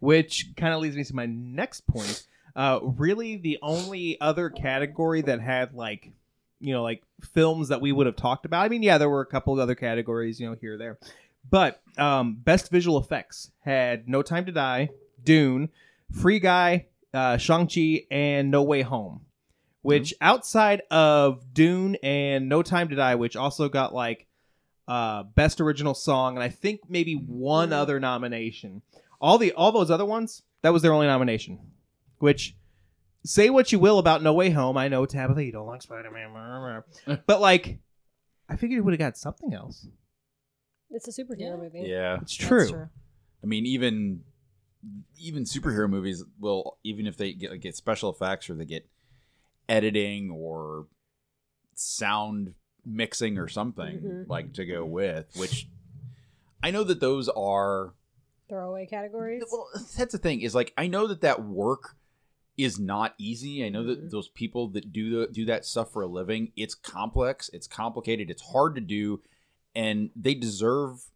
Which 0.00 0.52
kind 0.56 0.74
of 0.74 0.80
leads 0.80 0.96
me 0.96 1.04
to 1.04 1.14
my 1.14 1.26
next 1.26 1.86
point. 1.86 2.26
Uh, 2.54 2.80
really, 2.82 3.36
the 3.36 3.58
only 3.62 4.20
other 4.20 4.50
category 4.50 5.22
that 5.22 5.40
had 5.40 5.74
like, 5.74 6.10
you 6.60 6.72
know, 6.72 6.82
like 6.82 7.02
films 7.32 7.68
that 7.68 7.80
we 7.80 7.92
would 7.92 8.06
have 8.06 8.16
talked 8.16 8.44
about. 8.44 8.64
I 8.64 8.68
mean, 8.68 8.82
yeah, 8.82 8.98
there 8.98 9.08
were 9.08 9.20
a 9.20 9.26
couple 9.26 9.52
of 9.54 9.60
other 9.60 9.74
categories, 9.74 10.40
you 10.40 10.48
know, 10.48 10.56
here 10.60 10.74
or 10.74 10.76
there, 10.76 10.98
but 11.48 11.80
um, 11.96 12.34
best 12.34 12.70
visual 12.70 12.98
effects 12.98 13.50
had 13.60 14.08
No 14.08 14.22
Time 14.22 14.44
to 14.46 14.52
Die, 14.52 14.90
Dune, 15.22 15.68
Free 16.12 16.40
Guy, 16.40 16.86
uh, 17.14 17.36
Shang 17.36 17.68
Chi, 17.68 18.06
and 18.10 18.50
No 18.50 18.62
Way 18.62 18.82
Home. 18.82 19.22
Which 19.82 20.12
outside 20.20 20.82
of 20.90 21.54
Dune 21.54 21.96
and 22.02 22.48
No 22.48 22.62
Time 22.62 22.88
to 22.88 22.96
Die, 22.96 23.14
which 23.14 23.36
also 23.36 23.68
got 23.68 23.94
like 23.94 24.26
uh, 24.88 25.22
best 25.22 25.60
original 25.60 25.94
song, 25.94 26.34
and 26.36 26.42
I 26.42 26.48
think 26.48 26.80
maybe 26.88 27.14
one 27.14 27.72
other 27.72 28.00
nomination. 28.00 28.82
All 29.20 29.38
the 29.38 29.52
all 29.52 29.72
those 29.72 29.90
other 29.90 30.04
ones, 30.04 30.42
that 30.62 30.72
was 30.72 30.82
their 30.82 30.92
only 30.92 31.06
nomination. 31.06 31.58
Which 32.18 32.56
say 33.24 33.50
what 33.50 33.70
you 33.70 33.78
will 33.78 33.98
about 33.98 34.22
No 34.22 34.32
Way 34.32 34.50
Home, 34.50 34.76
I 34.76 34.88
know 34.88 35.06
Tabitha, 35.06 35.44
you 35.44 35.52
don't 35.52 35.66
like 35.66 35.82
Spider 35.82 36.10
Man, 36.10 36.82
but 37.26 37.40
like, 37.40 37.78
I 38.48 38.56
figured 38.56 38.76
you 38.78 38.84
would 38.84 38.92
have 38.94 38.98
got 38.98 39.16
something 39.16 39.52
else. 39.54 39.86
It's 40.90 41.06
a 41.06 41.22
superhero 41.22 41.38
Yeah. 41.38 41.56
movie. 41.56 41.80
Yeah. 41.86 42.18
It's 42.22 42.34
true. 42.34 42.58
That's 42.58 42.70
true. 42.70 42.88
I 43.42 43.46
mean, 43.46 43.66
even 43.66 44.22
even 45.18 45.44
superhero 45.44 45.88
movies 45.88 46.24
will 46.40 46.78
even 46.84 47.06
if 47.06 47.16
they 47.16 47.32
get 47.32 47.60
get 47.60 47.76
special 47.76 48.10
effects 48.10 48.48
or 48.48 48.54
they 48.54 48.64
get 48.64 48.88
editing 49.68 50.30
or 50.30 50.86
sound 51.74 52.54
mixing 52.84 53.38
or 53.38 53.48
something 53.48 54.00
Mhm. 54.00 54.28
like 54.28 54.52
to 54.54 54.64
go 54.64 54.84
with, 54.84 55.30
which 55.36 55.68
I 56.62 56.70
know 56.70 56.84
that 56.84 57.00
those 57.00 57.28
are 57.28 57.94
Throwaway 58.48 58.86
categories. 58.86 59.44
well, 59.52 59.68
that's 59.96 60.12
the 60.12 60.18
thing 60.18 60.40
is 60.40 60.54
like 60.54 60.72
I 60.76 60.86
know 60.86 61.06
that 61.06 61.20
that 61.20 61.44
work 61.44 61.96
is 62.56 62.78
not 62.80 63.14
easy. 63.18 63.64
I 63.64 63.68
know 63.68 63.84
that 63.84 64.06
Mhm. 64.06 64.10
those 64.10 64.28
people 64.28 64.66
that 64.70 64.92
do 64.92 65.10
the, 65.26 65.32
do 65.32 65.44
that 65.44 65.64
stuff 65.64 65.92
for 65.92 66.02
a 66.02 66.08
living, 66.08 66.50
it's 66.56 66.74
complex, 66.74 67.48
it's 67.50 67.68
complicated, 67.68 68.30
it's 68.30 68.42
hard 68.50 68.74
to 68.74 68.80
do, 68.80 69.22
and 69.76 70.10
they 70.16 70.34
deserve 70.34 71.08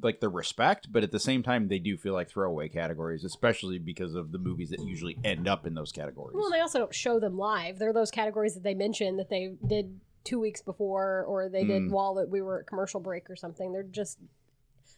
like 0.00 0.20
the 0.20 0.28
respect, 0.28 0.88
but 0.92 1.02
at 1.02 1.10
the 1.10 1.18
same 1.18 1.42
time, 1.42 1.68
they 1.68 1.78
do 1.80 1.96
feel 1.96 2.12
like 2.12 2.28
throwaway 2.30 2.68
categories, 2.68 3.24
especially 3.24 3.78
because 3.78 4.14
of 4.14 4.30
the 4.32 4.38
movies 4.38 4.70
that 4.70 4.80
usually 4.80 5.18
end 5.24 5.48
up 5.48 5.66
in 5.66 5.74
those 5.74 5.90
categories. 5.92 6.36
Well, 6.38 6.50
they 6.50 6.60
also 6.60 6.78
don't 6.78 6.94
show 6.94 7.18
them 7.18 7.36
live. 7.36 7.78
They're 7.78 7.92
those 7.92 8.10
categories 8.12 8.54
that 8.54 8.62
they 8.62 8.74
mentioned 8.74 9.18
that 9.18 9.28
they 9.28 9.54
did 9.66 9.98
two 10.24 10.38
weeks 10.38 10.62
before, 10.62 11.24
or 11.24 11.48
they 11.48 11.64
did 11.64 11.82
Mm. 11.82 11.90
while 11.90 12.26
we 12.28 12.40
were 12.42 12.60
at 12.60 12.66
commercial 12.66 13.00
break 13.00 13.28
or 13.30 13.34
something. 13.36 13.72
They're 13.72 13.82
just 13.82 14.18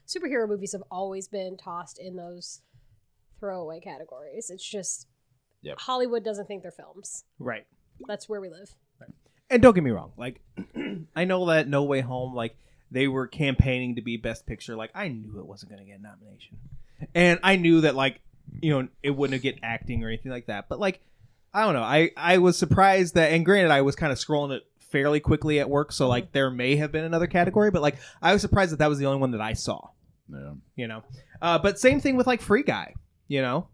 superhero 0.06 0.48
movies 0.48 0.72
have 0.72 0.82
always 0.90 1.28
been 1.28 1.56
tossed 1.56 1.98
in 1.98 2.16
those 2.16 2.60
throwaway 3.38 3.80
categories. 3.80 4.50
It's 4.50 4.68
just 4.68 5.06
Yep. 5.62 5.78
Hollywood 5.80 6.24
doesn't 6.24 6.46
think 6.46 6.62
they're 6.62 6.70
films. 6.72 7.24
Right. 7.38 7.66
That's 8.06 8.28
where 8.28 8.40
we 8.40 8.48
live. 8.48 8.74
And 9.50 9.60
don't 9.62 9.74
get 9.74 9.82
me 9.84 9.90
wrong, 9.90 10.12
like 10.16 10.40
I 11.16 11.24
know 11.24 11.46
that 11.46 11.68
No 11.68 11.82
Way 11.84 12.00
Home, 12.00 12.34
like 12.34 12.56
they 12.90 13.08
were 13.08 13.26
campaigning 13.26 13.96
to 13.96 14.02
be 14.02 14.16
Best 14.16 14.46
Picture. 14.46 14.76
Like 14.76 14.90
I 14.94 15.08
knew 15.08 15.38
it 15.38 15.46
wasn't 15.46 15.72
going 15.72 15.82
to 15.82 15.88
get 15.88 15.98
a 15.98 16.02
nomination, 16.02 16.58
and 17.14 17.40
I 17.42 17.56
knew 17.56 17.82
that 17.82 17.94
like 17.94 18.20
you 18.60 18.70
know 18.70 18.88
it 19.02 19.10
wouldn't 19.10 19.42
get 19.42 19.58
acting 19.62 20.02
or 20.04 20.08
anything 20.08 20.32
like 20.32 20.46
that. 20.46 20.68
But 20.68 20.80
like 20.80 21.00
I 21.52 21.64
don't 21.64 21.74
know, 21.74 21.82
I 21.82 22.10
I 22.16 22.38
was 22.38 22.58
surprised 22.58 23.14
that, 23.14 23.32
and 23.32 23.44
granted, 23.44 23.70
I 23.70 23.82
was 23.82 23.96
kind 23.96 24.12
of 24.12 24.18
scrolling 24.18 24.56
it 24.56 24.62
fairly 24.78 25.20
quickly 25.20 25.60
at 25.60 25.70
work, 25.70 25.92
so 25.92 26.08
like 26.08 26.32
there 26.32 26.50
may 26.50 26.76
have 26.76 26.92
been 26.92 27.04
another 27.04 27.26
category, 27.26 27.70
but 27.70 27.82
like 27.82 27.96
I 28.20 28.32
was 28.32 28.42
surprised 28.42 28.72
that 28.72 28.78
that 28.78 28.88
was 28.88 28.98
the 28.98 29.06
only 29.06 29.20
one 29.20 29.32
that 29.32 29.40
I 29.40 29.54
saw. 29.54 29.88
yeah. 30.28 30.52
You 30.76 30.88
know, 30.88 31.02
uh, 31.42 31.58
but 31.58 31.78
same 31.78 32.00
thing 32.00 32.16
with 32.16 32.26
like 32.26 32.40
Free 32.40 32.62
Guy. 32.62 32.94
You 33.28 33.42
know, 33.42 33.68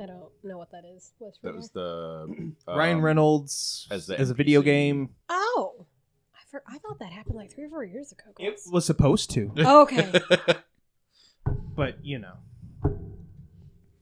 I 0.00 0.06
don't 0.06 0.30
know 0.44 0.58
what 0.58 0.70
that 0.72 0.84
is. 0.84 1.12
What's 1.18 1.38
that 1.40 1.54
was 1.54 1.70
the 1.70 2.52
Ryan 2.68 2.98
um, 2.98 3.04
Reynolds 3.04 3.88
as 3.90 4.10
as, 4.10 4.30
a 4.30 4.34
video 4.34 4.62
game. 4.62 5.10
Oh, 5.28 5.74
I, 5.78 5.84
for, 6.56 6.74
I 6.74 6.78
thought 6.78 6.98
that 6.98 7.12
happened 7.12 7.36
like 7.36 7.52
three 7.52 7.64
or 7.64 7.68
four 7.68 7.84
years 7.84 8.12
ago. 8.12 8.24
It 8.38 8.50
guys. 8.50 8.68
was 8.70 8.84
supposed 8.84 9.30
to, 9.32 9.52
oh, 9.58 9.82
okay. 9.82 10.12
but 11.76 12.04
you 12.04 12.18
know, 12.18 12.34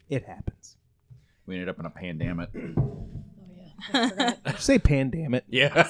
it 0.09 0.25
happens. 0.25 0.77
we 1.47 1.55
ended 1.55 1.69
up 1.69 1.79
in 1.81 1.87
a 1.87 1.91
pandemic. 1.91 2.51
Oh 3.37 3.51
yeah. 3.93 4.01
I 4.03 4.09
forgot. 4.09 4.59
Say 4.61 4.79
pan 4.79 5.11
damn 5.11 5.35
it. 5.35 5.45
Yeah. 5.49 5.85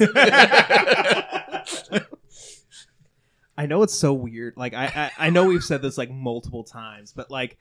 I 3.56 3.66
know 3.66 3.82
it's 3.82 3.94
so 3.94 4.12
weird. 4.12 4.54
Like 4.56 4.74
I, 4.74 4.86
I 4.86 5.26
I 5.26 5.30
know 5.30 5.44
we've 5.44 5.62
said 5.62 5.80
this 5.80 5.96
like 5.96 6.10
multiple 6.10 6.64
times, 6.64 7.12
but 7.12 7.30
like 7.30 7.56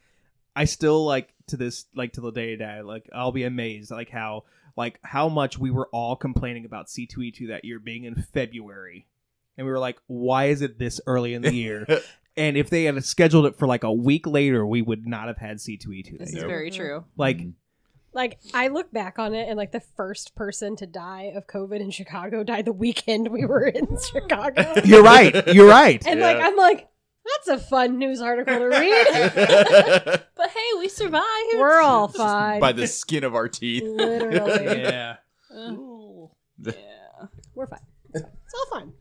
I 0.56 0.66
still 0.66 1.06
like 1.06 1.34
to 1.48 1.58
this 1.58 1.86
like 1.94 2.14
to 2.14 2.22
the 2.22 2.32
day 2.32 2.52
to 2.52 2.58
day 2.58 2.82
like 2.82 3.08
I'll 3.14 3.32
be 3.32 3.44
amazed 3.44 3.92
like 3.92 4.10
how 4.10 4.46
like 4.76 5.00
how 5.04 5.30
much 5.30 5.58
we 5.60 5.72
were 5.72 5.88
all 5.92 6.16
complaining 6.16 6.66
about 6.66 6.88
C2E2 6.88 7.48
that 7.50 7.64
year 7.66 7.80
being 7.80 8.04
in 8.06 8.16
February. 8.16 9.08
And 9.58 9.68
we 9.68 9.72
were 9.72 9.80
like, 9.80 10.00
why 10.08 10.46
is 10.46 10.62
it 10.62 10.80
this 10.80 11.00
early 11.06 11.34
in 11.34 11.42
the 11.44 11.54
year? 11.64 11.86
and 12.36 12.58
if 12.58 12.70
they 12.72 12.86
had 12.86 13.04
scheduled 13.06 13.46
it 13.46 13.56
for 13.58 13.68
like 13.68 13.84
a 13.84 13.94
week 13.94 14.26
later, 14.26 14.66
we 14.66 14.82
would 14.82 15.06
not 15.06 15.28
have 15.28 15.38
had 15.38 15.58
C2E2 15.58 16.12
that 16.12 16.20
This 16.20 16.30
is 16.30 16.34
year. 16.36 16.42
Nope. 16.44 16.50
very 16.50 16.72
true. 16.72 17.06
Like 17.18 17.38
Mhm. 17.38 17.54
Like 18.16 18.38
I 18.54 18.68
look 18.68 18.92
back 18.92 19.18
on 19.18 19.34
it, 19.34 19.48
and 19.50 19.58
like 19.58 19.72
the 19.72 19.80
first 19.80 20.36
person 20.36 20.76
to 20.76 20.86
die 20.86 21.32
of 21.36 21.48
COVID 21.48 21.80
in 21.80 21.90
Chicago 21.90 22.44
died 22.44 22.66
the 22.66 22.72
weekend 22.72 23.30
we 23.30 23.44
were 23.44 23.66
in 23.66 23.88
Chicago. 24.14 24.74
you're 24.86 25.02
right. 25.02 25.48
You're 25.48 25.68
right. 25.68 26.06
And 26.06 26.20
like 26.20 26.38
Yeah. 26.38 26.46
I'm 26.46 26.56
like, 26.56 26.88
that's 27.26 27.48
a 27.48 27.58
fun 27.58 27.98
news 27.98 28.22
article 28.22 28.58
to 28.58 28.66
read. 28.66 30.24
But 30.36 30.50
hey, 30.50 30.80
we 30.80 30.90
survived. 30.90 31.26
We're 31.54 31.80
all 31.80 32.10
fine. 32.10 32.60
By 32.60 32.74
the 32.74 32.86
skin 32.86 33.24
of 33.24 33.34
our 33.34 33.48
teeth. 33.48 33.84
Literally, 33.84 34.82
yeah. 34.82 35.16
Uh, 35.50 35.76
yeah. 36.60 36.74
we're 37.56 37.68
fine. 37.68 37.80
It's 38.14 38.54
all 38.54 38.66
fine. 38.80 38.94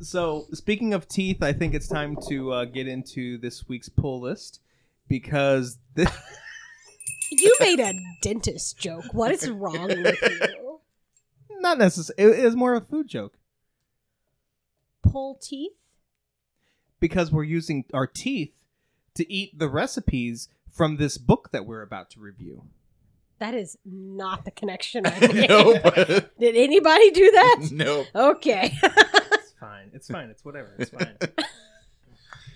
So, 0.00 0.46
speaking 0.52 0.94
of 0.94 1.08
teeth, 1.08 1.42
I 1.42 1.52
think 1.52 1.74
it's 1.74 1.88
time 1.88 2.16
to 2.28 2.52
uh, 2.52 2.64
get 2.64 2.88
into 2.88 3.36
this 3.38 3.68
week's 3.68 3.90
pull 3.90 4.20
list 4.20 4.60
because 5.08 5.78
this, 5.94 6.10
You 7.30 7.54
made 7.60 7.80
a 7.80 7.92
dentist 8.22 8.78
joke. 8.78 9.04
What 9.12 9.30
is 9.30 9.50
wrong 9.50 9.88
with 9.88 10.18
you? 10.22 10.80
not 11.60 11.78
necessarily, 11.78 12.38
it 12.38 12.44
is 12.44 12.56
more 12.56 12.74
of 12.74 12.82
a 12.82 12.86
food 12.86 13.08
joke 13.08 13.36
Pull 15.02 15.38
teeth? 15.40 15.72
Because 17.04 17.30
we're 17.30 17.42
using 17.44 17.84
our 17.92 18.06
teeth 18.06 18.54
to 19.14 19.30
eat 19.30 19.58
the 19.58 19.68
recipes 19.68 20.48
from 20.72 20.96
this 20.96 21.18
book 21.18 21.50
that 21.52 21.66
we're 21.66 21.82
about 21.82 22.08
to 22.08 22.18
review. 22.18 22.62
That 23.40 23.52
is 23.52 23.76
not 23.84 24.46
the 24.46 24.50
connection 24.50 25.04
I 25.06 25.20
made. 25.20 25.50
nope. 25.50 25.82
Did 26.40 26.56
anybody 26.56 27.10
do 27.10 27.30
that? 27.30 27.68
nope. 27.72 28.06
Okay. 28.14 28.72
It's 28.82 29.50
fine. 29.60 29.90
It's 29.92 30.08
fine. 30.08 30.30
It's 30.30 30.46
whatever. 30.46 30.74
It's 30.78 30.88
fine. 30.92 31.18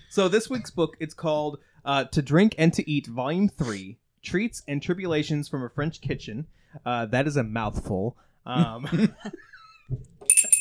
so 0.09 0.27
this 0.27 0.49
week's 0.49 0.71
book 0.71 0.97
it's 0.99 1.13
called 1.13 1.59
uh, 1.85 2.05
"To 2.05 2.23
Drink 2.23 2.55
and 2.57 2.73
to 2.73 2.89
Eat," 2.89 3.05
Volume 3.05 3.49
Three: 3.49 3.99
Treats 4.23 4.63
and 4.67 4.81
Tribulations 4.81 5.47
from 5.47 5.61
a 5.63 5.69
French 5.69 6.01
Kitchen. 6.01 6.47
Uh, 6.83 7.05
that 7.05 7.27
is 7.27 7.37
a 7.37 7.43
mouthful. 7.43 8.17
Um, 8.47 9.13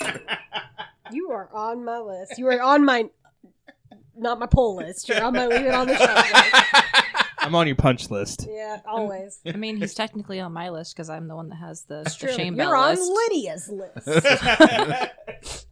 you 1.11 1.30
are 1.30 1.49
on 1.54 1.85
my 1.87 1.99
list. 2.00 2.37
You 2.38 2.49
are 2.49 2.61
on 2.61 2.85
my 2.85 3.09
not 4.19 4.39
my 4.39 4.47
pull 4.47 4.77
list. 4.77 5.09
You're 5.09 5.23
on 5.23 5.33
my 5.35 5.47
leave 5.47 5.67
it 5.67 5.75
on 5.75 5.87
the 5.87 5.97
shelf 5.97 6.33
list. 6.33 7.25
I'm 7.41 7.55
on 7.55 7.67
your 7.67 7.77
punch 7.77 8.11
list. 8.11 8.47
Yeah, 8.51 8.81
always. 8.87 9.41
I 9.47 9.53
mean, 9.53 9.77
he's 9.77 9.95
technically 9.95 10.41
on 10.41 10.53
my 10.53 10.69
list 10.71 10.95
because 10.95 11.09
I'm 11.09 11.29
the 11.29 11.37
one 11.37 11.49
that 11.51 11.57
has 11.57 11.83
the, 11.83 12.03
the 12.03 12.11
True. 12.11 12.33
shame 12.35 12.57
You're 12.57 12.67
bell 12.67 12.75
on 12.75 12.97
list. 12.97 13.13
Lydia's 13.31 13.69
list. 13.71 15.65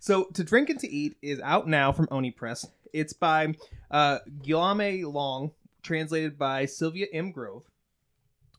So, 0.00 0.24
To 0.34 0.44
Drink 0.44 0.70
and 0.70 0.80
to 0.80 0.88
Eat 0.88 1.18
is 1.20 1.38
out 1.40 1.68
now 1.68 1.92
from 1.92 2.08
Oni 2.10 2.30
Press. 2.30 2.66
It's 2.94 3.12
by 3.12 3.54
uh, 3.90 4.20
Guillaume 4.42 5.02
Long, 5.02 5.50
translated 5.82 6.38
by 6.38 6.64
Sylvia 6.64 7.06
M. 7.12 7.30
Grove. 7.30 7.64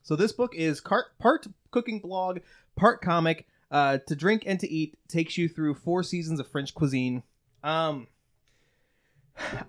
So, 0.03 0.15
this 0.15 0.32
book 0.32 0.53
is 0.53 0.79
car- 0.79 1.08
part 1.18 1.48
cooking 1.72 2.01
blog, 2.01 2.39
part 2.75 3.01
comic. 3.01 3.48
Uh, 3.72 3.98
to 4.08 4.15
Drink 4.15 4.44
and 4.46 4.60
to 4.60 4.70
Eat 4.72 4.96
takes 5.08 5.39
you 5.39 5.48
through 5.48 5.74
four 5.75 6.03
seasons 6.03 6.39
of 6.39 6.48
French 6.48 6.75
cuisine. 6.75 7.24
Um, 7.63 8.06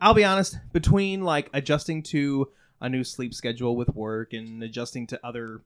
I'll 0.00 0.14
be 0.14 0.24
honest, 0.24 0.58
between 0.72 1.22
like 1.22 1.48
adjusting 1.52 2.02
to 2.04 2.48
a 2.80 2.88
new 2.88 3.04
sleep 3.04 3.34
schedule 3.34 3.76
with 3.76 3.94
work 3.94 4.32
and 4.32 4.62
adjusting 4.62 5.06
to 5.08 5.20
other 5.24 5.60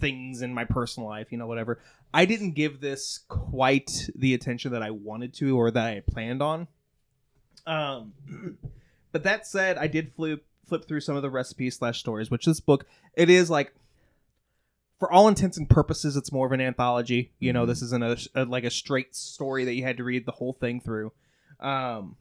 things 0.00 0.42
in 0.42 0.52
my 0.52 0.64
personal 0.64 1.08
life, 1.08 1.28
you 1.30 1.38
know, 1.38 1.46
whatever, 1.46 1.78
I 2.12 2.24
didn't 2.24 2.52
give 2.52 2.80
this 2.80 3.20
quite 3.28 4.10
the 4.14 4.34
attention 4.34 4.72
that 4.72 4.82
I 4.82 4.90
wanted 4.90 5.32
to 5.34 5.56
or 5.56 5.70
that 5.70 5.86
I 5.86 5.94
had 5.94 6.06
planned 6.06 6.42
on. 6.42 6.68
Um, 7.66 8.12
but 9.12 9.22
that 9.24 9.46
said, 9.46 9.78
I 9.78 9.86
did 9.86 10.12
flip 10.12 10.44
flip 10.66 10.86
through 10.86 11.00
some 11.00 11.16
of 11.16 11.22
the 11.22 11.30
recipes 11.30 11.76
slash 11.76 11.98
stories, 11.98 12.30
which 12.30 12.44
this 12.44 12.60
book 12.60 12.86
it 13.14 13.30
is 13.30 13.48
like. 13.50 13.72
For 14.98 15.12
all 15.12 15.28
intents 15.28 15.56
and 15.56 15.70
purposes, 15.70 16.16
it's 16.16 16.32
more 16.32 16.44
of 16.44 16.50
an 16.50 16.60
anthology. 16.60 17.30
You 17.38 17.52
know, 17.52 17.62
Mhm. 17.64 17.68
this 17.68 17.82
isn't 17.82 18.02
a, 18.02 18.18
a 18.34 18.44
like 18.44 18.64
a 18.64 18.70
straight 18.70 19.14
story 19.14 19.64
that 19.64 19.74
you 19.74 19.84
had 19.84 19.96
to 19.98 20.04
read 20.04 20.26
the 20.26 20.32
whole 20.32 20.52
thing 20.54 20.80
through. 20.80 21.12
Um, 21.60 22.16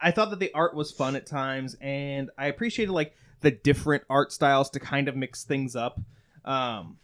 I 0.00 0.10
thought 0.10 0.30
that 0.30 0.38
the 0.38 0.52
art 0.54 0.74
was 0.74 0.90
fun 0.90 1.16
at 1.16 1.26
times, 1.26 1.76
and 1.80 2.30
I 2.38 2.46
appreciated 2.46 2.92
like 2.92 3.14
the 3.40 3.50
different 3.50 4.04
art 4.08 4.32
styles 4.32 4.70
to 4.70 4.80
kind 4.80 5.08
of 5.08 5.16
mix 5.16 5.44
things 5.44 5.76
up. 5.76 6.00
Um, 6.44 6.98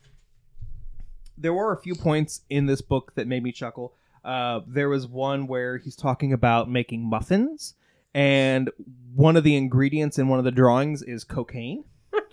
there 1.37 1.53
were 1.53 1.73
a 1.73 1.81
few 1.81 1.95
points 1.95 2.43
in 2.49 2.67
this 2.67 2.81
book 2.81 3.13
that 3.15 3.27
made 3.27 3.43
me 3.43 3.53
chuckle. 3.53 3.95
Uh, 4.25 4.61
there 4.67 4.89
was 4.89 5.07
one 5.07 5.47
where 5.47 5.79
he's 5.79 5.97
talking 5.97 6.33
about 6.33 6.71
making 6.71 7.05
muffins, 7.05 7.75
and 8.15 8.71
one 9.15 9.37
of 9.37 9.45
the 9.45 9.57
ingredients 9.57 10.19
in 10.19 10.29
one 10.29 10.39
of 10.39 10.45
the 10.45 10.51
drawings 10.51 11.03
is 11.03 11.25
cocaine. 11.25 11.85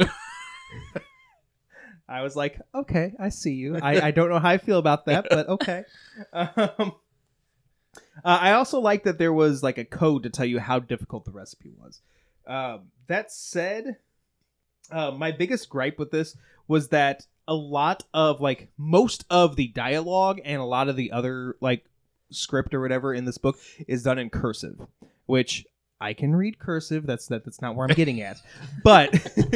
I 2.08 2.22
was 2.24 2.36
like, 2.36 2.60
okay, 2.74 3.13
I 3.19 3.29
see 3.29 3.53
you. 3.53 3.77
I, 3.77 4.08
I 4.08 4.12
don't 4.12 4.29
know 4.29 4.39
how 4.39 4.50
I 4.50 4.58
feel 4.58 4.79
about 4.79 5.05
that, 5.05 5.27
but 5.29 5.48
okay. 5.50 5.84
Um, 6.34 6.93
uh, 8.24 8.38
I 8.42 8.54
also 8.54 8.80
like 8.80 9.04
that 9.04 9.18
there 9.18 9.34
was 9.34 9.64
like 9.64 9.78
a 9.78 9.86
code 9.86 10.24
to 10.24 10.30
tell 10.30 10.46
you 10.46 10.60
how 10.60 10.80
difficult 10.80 11.26
the 11.26 11.32
recipe 11.32 11.72
was. 11.78 12.02
Um, 12.48 12.88
that 13.08 13.32
said, 13.32 13.98
uh, 14.92 15.12
my 15.12 15.32
biggest 15.32 15.70
gripe 15.70 16.00
with 16.00 16.12
this 16.12 16.36
was 16.68 16.90
that 16.90 17.26
a 17.48 17.54
lot 17.54 18.04
of 18.14 18.42
like 18.42 18.70
most 18.78 19.26
of 19.30 19.56
the 19.56 19.68
dialogue 19.68 20.40
and 20.46 20.62
a 20.62 20.66
lot 20.66 20.90
of 20.90 20.96
the 20.96 21.12
other 21.12 21.56
like 21.62 21.86
script 22.32 22.74
or 22.74 22.82
whatever 22.82 23.14
in 23.14 23.26
this 23.26 23.38
book 23.38 23.58
is 23.88 24.04
done 24.04 24.20
in 24.20 24.30
cursive, 24.30 24.80
which 25.26 25.66
I 26.02 26.14
can 26.14 26.36
read 26.36 26.60
cursive. 26.60 27.06
That's 27.06 27.28
that. 27.28 27.44
That's 27.44 27.62
not 27.62 27.76
where 27.76 27.88
I'm 27.88 27.96
getting 27.96 28.22
at. 28.22 28.38
But 28.84 29.14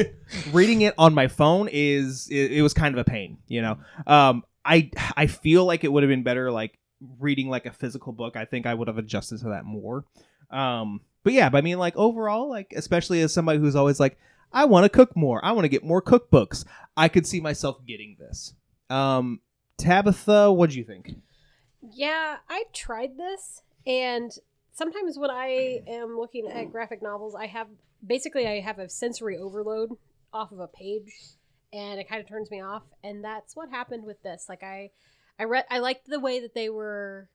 reading 0.51 0.81
it 0.81 0.93
on 0.97 1.13
my 1.13 1.27
phone 1.27 1.69
is 1.71 2.27
it, 2.29 2.51
it 2.51 2.61
was 2.61 2.73
kind 2.73 2.93
of 2.93 2.99
a 2.99 3.09
pain. 3.09 3.37
You 3.47 3.61
know, 3.61 3.77
um, 4.05 4.43
I 4.65 4.91
I 5.15 5.27
feel 5.27 5.65
like 5.65 5.83
it 5.83 5.91
would 5.91 6.03
have 6.03 6.09
been 6.09 6.23
better 6.23 6.51
like 6.51 6.77
reading 7.19 7.49
like 7.49 7.65
a 7.65 7.71
physical 7.71 8.13
book. 8.13 8.35
I 8.35 8.45
think 8.45 8.65
I 8.65 8.73
would 8.73 8.87
have 8.87 8.97
adjusted 8.97 9.39
to 9.39 9.49
that 9.49 9.65
more. 9.65 10.05
Um, 10.49 11.01
but 11.23 11.33
yeah, 11.33 11.49
but 11.49 11.59
I 11.59 11.61
mean, 11.61 11.79
like 11.79 11.95
overall, 11.95 12.49
like 12.49 12.73
especially 12.75 13.21
as 13.21 13.33
somebody 13.33 13.59
who's 13.59 13.75
always 13.75 13.99
like, 13.99 14.17
I 14.51 14.65
want 14.65 14.85
to 14.85 14.89
cook 14.89 15.15
more. 15.15 15.43
I 15.43 15.51
want 15.51 15.65
to 15.65 15.69
get 15.69 15.83
more 15.83 16.01
cookbooks. 16.01 16.65
I 16.95 17.07
could 17.07 17.25
see 17.25 17.41
myself 17.41 17.77
getting 17.87 18.17
this. 18.19 18.53
Um, 18.89 19.41
Tabitha, 19.77 20.51
what 20.51 20.69
do 20.69 20.77
you 20.77 20.83
think? 20.83 21.15
Yeah, 21.81 22.37
I 22.49 22.65
tried 22.71 23.17
this, 23.17 23.61
and 23.85 24.31
sometimes 24.71 25.17
when 25.17 25.31
I 25.31 25.81
am 25.87 26.17
looking 26.17 26.47
at 26.47 26.71
graphic 26.71 27.01
novels, 27.01 27.35
I 27.35 27.47
have 27.47 27.67
basically 28.05 28.47
I 28.47 28.59
have 28.59 28.79
a 28.79 28.89
sensory 28.89 29.37
overload 29.37 29.91
off 30.31 30.51
of 30.51 30.59
a 30.59 30.67
page, 30.67 31.11
and 31.73 31.99
it 31.99 32.07
kind 32.07 32.21
of 32.21 32.27
turns 32.27 32.51
me 32.51 32.61
off. 32.61 32.83
And 33.03 33.23
that's 33.23 33.55
what 33.55 33.69
happened 33.69 34.05
with 34.05 34.21
this. 34.23 34.45
Like 34.47 34.63
I, 34.63 34.91
I 35.39 35.43
read, 35.43 35.65
I 35.69 35.79
liked 35.79 36.07
the 36.07 36.19
way 36.19 36.39
that 36.39 36.53
they 36.53 36.69
were 36.69 37.29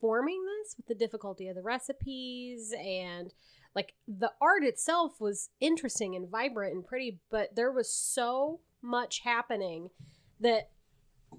forming 0.00 0.44
this 0.44 0.76
with 0.76 0.86
the 0.86 0.94
difficulty 0.94 1.48
of 1.48 1.56
the 1.56 1.62
recipes 1.62 2.72
and 2.78 3.32
like 3.74 3.94
the 4.06 4.32
art 4.40 4.64
itself 4.64 5.20
was 5.20 5.50
interesting 5.60 6.14
and 6.16 6.28
vibrant 6.28 6.74
and 6.74 6.86
pretty, 6.86 7.18
but 7.30 7.54
there 7.54 7.72
was 7.72 7.92
so 7.92 8.60
much 8.82 9.20
happening 9.20 9.90
that 10.40 10.70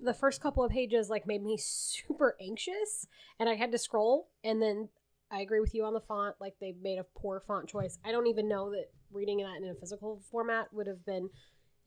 the 0.01 0.13
first 0.13 0.41
couple 0.41 0.63
of 0.63 0.71
pages 0.71 1.09
like 1.09 1.25
made 1.25 1.43
me 1.43 1.57
super 1.61 2.35
anxious 2.41 3.07
and 3.39 3.49
I 3.49 3.55
had 3.55 3.71
to 3.71 3.77
scroll 3.77 4.29
and 4.43 4.61
then 4.61 4.89
I 5.31 5.41
agree 5.41 5.59
with 5.59 5.75
you 5.75 5.85
on 5.85 5.93
the 5.93 6.01
font 6.01 6.35
like 6.39 6.55
they 6.59 6.73
made 6.81 6.97
a 6.97 7.05
poor 7.19 7.39
font 7.45 7.69
choice. 7.69 7.99
I 8.03 8.11
don't 8.11 8.27
even 8.27 8.47
know 8.47 8.71
that 8.71 8.91
reading 9.11 9.37
that 9.39 9.61
in 9.61 9.69
a 9.69 9.75
physical 9.75 10.21
format 10.31 10.73
would 10.73 10.87
have 10.87 11.05
been 11.05 11.29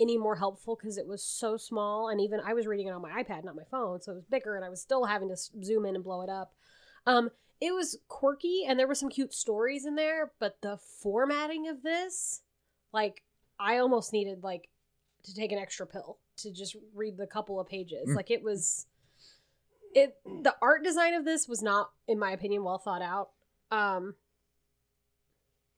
any 0.02 0.18
more 0.18 0.36
helpful 0.36 0.76
because 0.76 0.98
it 0.98 1.06
was 1.06 1.22
so 1.22 1.56
small 1.56 2.08
and 2.08 2.20
even 2.20 2.40
I 2.44 2.52
was 2.52 2.66
reading 2.66 2.88
it 2.88 2.90
on 2.90 3.00
my 3.00 3.22
iPad 3.22 3.44
not 3.44 3.56
my 3.56 3.64
phone 3.70 4.02
so 4.02 4.12
it 4.12 4.16
was 4.16 4.24
bigger 4.24 4.56
and 4.56 4.64
I 4.64 4.68
was 4.68 4.82
still 4.82 5.04
having 5.04 5.28
to 5.28 5.36
zoom 5.36 5.86
in 5.86 5.94
and 5.94 6.04
blow 6.04 6.22
it 6.22 6.28
up. 6.28 6.52
Um 7.06 7.30
it 7.60 7.72
was 7.72 7.96
quirky 8.08 8.64
and 8.66 8.78
there 8.78 8.88
were 8.88 8.94
some 8.94 9.08
cute 9.08 9.32
stories 9.32 9.86
in 9.86 9.94
there 9.94 10.32
but 10.40 10.58
the 10.60 10.78
formatting 11.00 11.68
of 11.68 11.82
this 11.82 12.42
like 12.92 13.22
I 13.58 13.78
almost 13.78 14.12
needed 14.12 14.42
like 14.42 14.68
to 15.24 15.34
take 15.34 15.52
an 15.52 15.58
extra 15.58 15.86
pill 15.86 16.18
to 16.38 16.50
just 16.50 16.76
read 16.94 17.16
the 17.16 17.26
couple 17.26 17.60
of 17.60 17.68
pages. 17.68 18.08
Mm. 18.08 18.16
Like 18.16 18.30
it 18.30 18.42
was 18.42 18.86
it 19.94 20.16
the 20.24 20.56
art 20.60 20.82
design 20.82 21.14
of 21.14 21.24
this 21.24 21.46
was 21.46 21.62
not 21.62 21.90
in 22.08 22.18
my 22.18 22.32
opinion 22.32 22.64
well 22.64 22.78
thought 22.78 23.02
out. 23.02 23.30
Um 23.70 24.14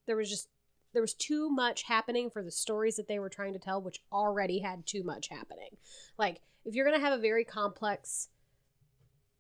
there 0.07 0.16
was 0.16 0.31
just 0.31 0.49
there 0.94 1.02
was 1.02 1.12
too 1.14 1.50
much 1.50 1.82
happening 1.82 2.30
for 2.30 2.42
the 2.42 2.50
stories 2.50 2.96
that 2.96 3.08
they 3.08 3.18
were 3.18 3.28
trying 3.28 3.52
to 3.52 3.58
tell 3.58 3.82
which 3.82 4.00
already 4.10 4.60
had 4.60 4.86
too 4.86 5.02
much 5.02 5.28
happening. 5.28 5.76
Like 6.18 6.40
if 6.64 6.74
you're 6.74 6.86
going 6.86 6.98
to 6.98 7.04
have 7.04 7.18
a 7.18 7.20
very 7.20 7.44
complex 7.44 8.28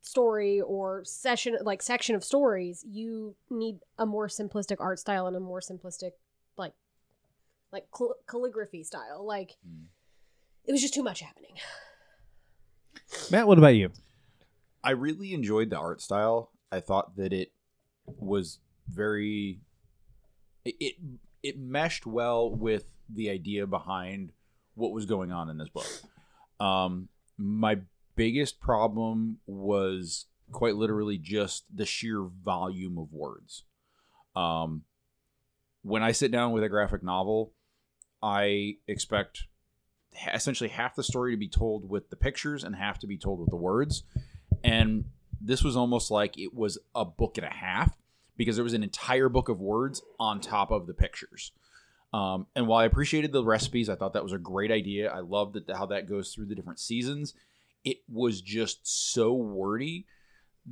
story 0.02 0.60
or 0.60 1.02
session 1.04 1.56
like 1.62 1.80
section 1.80 2.14
of 2.14 2.22
stories, 2.24 2.84
you 2.86 3.36
need 3.48 3.78
a 3.98 4.04
more 4.04 4.28
simplistic 4.28 4.76
art 4.80 4.98
style 4.98 5.26
and 5.26 5.36
a 5.36 5.40
more 5.40 5.60
simplistic 5.60 6.10
like 6.58 6.74
like 7.72 7.86
cal- 7.96 8.16
calligraphy 8.26 8.82
style. 8.82 9.24
Like 9.26 9.56
Mm. 9.66 9.86
it 10.66 10.72
was 10.72 10.82
just 10.82 10.92
too 10.94 11.02
much 11.02 11.20
happening. 11.20 11.54
Matt, 13.30 13.46
what 13.46 13.58
about 13.58 13.68
you? 13.76 13.90
I 14.82 14.90
really 14.90 15.32
enjoyed 15.32 15.70
the 15.70 15.78
art 15.78 16.02
style. 16.02 16.50
I 16.70 16.80
thought 16.80 17.16
that 17.16 17.32
it 17.32 17.52
was 18.18 18.58
very 18.88 19.60
it 20.64 20.74
it, 20.80 20.94
it 21.44 21.58
meshed 21.58 22.06
well 22.06 22.50
with 22.50 22.86
the 23.08 23.30
idea 23.30 23.66
behind 23.66 24.32
what 24.74 24.92
was 24.92 25.04
going 25.04 25.30
on 25.30 25.48
in 25.48 25.58
this 25.58 25.68
book. 25.68 25.86
Um 26.58 27.08
my 27.36 27.78
biggest 28.16 28.60
problem 28.60 29.38
was 29.46 30.26
quite 30.52 30.74
literally 30.74 31.18
just 31.18 31.64
the 31.72 31.84
sheer 31.84 32.22
volume 32.22 32.98
of 32.98 33.12
words. 33.12 33.64
Um 34.34 34.82
when 35.82 36.02
I 36.02 36.12
sit 36.12 36.32
down 36.32 36.52
with 36.52 36.64
a 36.64 36.68
graphic 36.68 37.02
novel, 37.02 37.52
I 38.22 38.78
expect 38.88 39.44
essentially 40.32 40.70
half 40.70 40.96
the 40.96 41.02
story 41.02 41.32
to 41.34 41.36
be 41.36 41.48
told 41.48 41.88
with 41.88 42.08
the 42.08 42.16
pictures 42.16 42.64
and 42.64 42.74
half 42.74 42.98
to 43.00 43.06
be 43.06 43.18
told 43.18 43.40
with 43.40 43.50
the 43.50 43.56
words 43.56 44.04
and 44.62 45.04
this 45.40 45.62
was 45.62 45.76
almost 45.76 46.10
like 46.10 46.38
it 46.38 46.54
was 46.54 46.78
a 46.94 47.04
book 47.04 47.36
and 47.36 47.46
a 47.46 47.50
half 47.52 47.98
because 48.36 48.56
there 48.56 48.64
was 48.64 48.74
an 48.74 48.82
entire 48.82 49.28
book 49.28 49.48
of 49.48 49.60
words 49.60 50.02
on 50.18 50.40
top 50.40 50.70
of 50.70 50.86
the 50.86 50.94
pictures. 50.94 51.52
Um, 52.12 52.46
and 52.54 52.66
while 52.66 52.80
I 52.80 52.84
appreciated 52.84 53.32
the 53.32 53.44
recipes, 53.44 53.88
I 53.88 53.96
thought 53.96 54.12
that 54.12 54.22
was 54.22 54.32
a 54.32 54.38
great 54.38 54.70
idea. 54.70 55.10
I 55.10 55.20
loved 55.20 55.54
that 55.54 55.76
how 55.76 55.86
that 55.86 56.08
goes 56.08 56.32
through 56.32 56.46
the 56.46 56.54
different 56.54 56.78
seasons. 56.78 57.34
It 57.84 57.98
was 58.08 58.40
just 58.40 58.86
so 59.12 59.32
wordy 59.32 60.06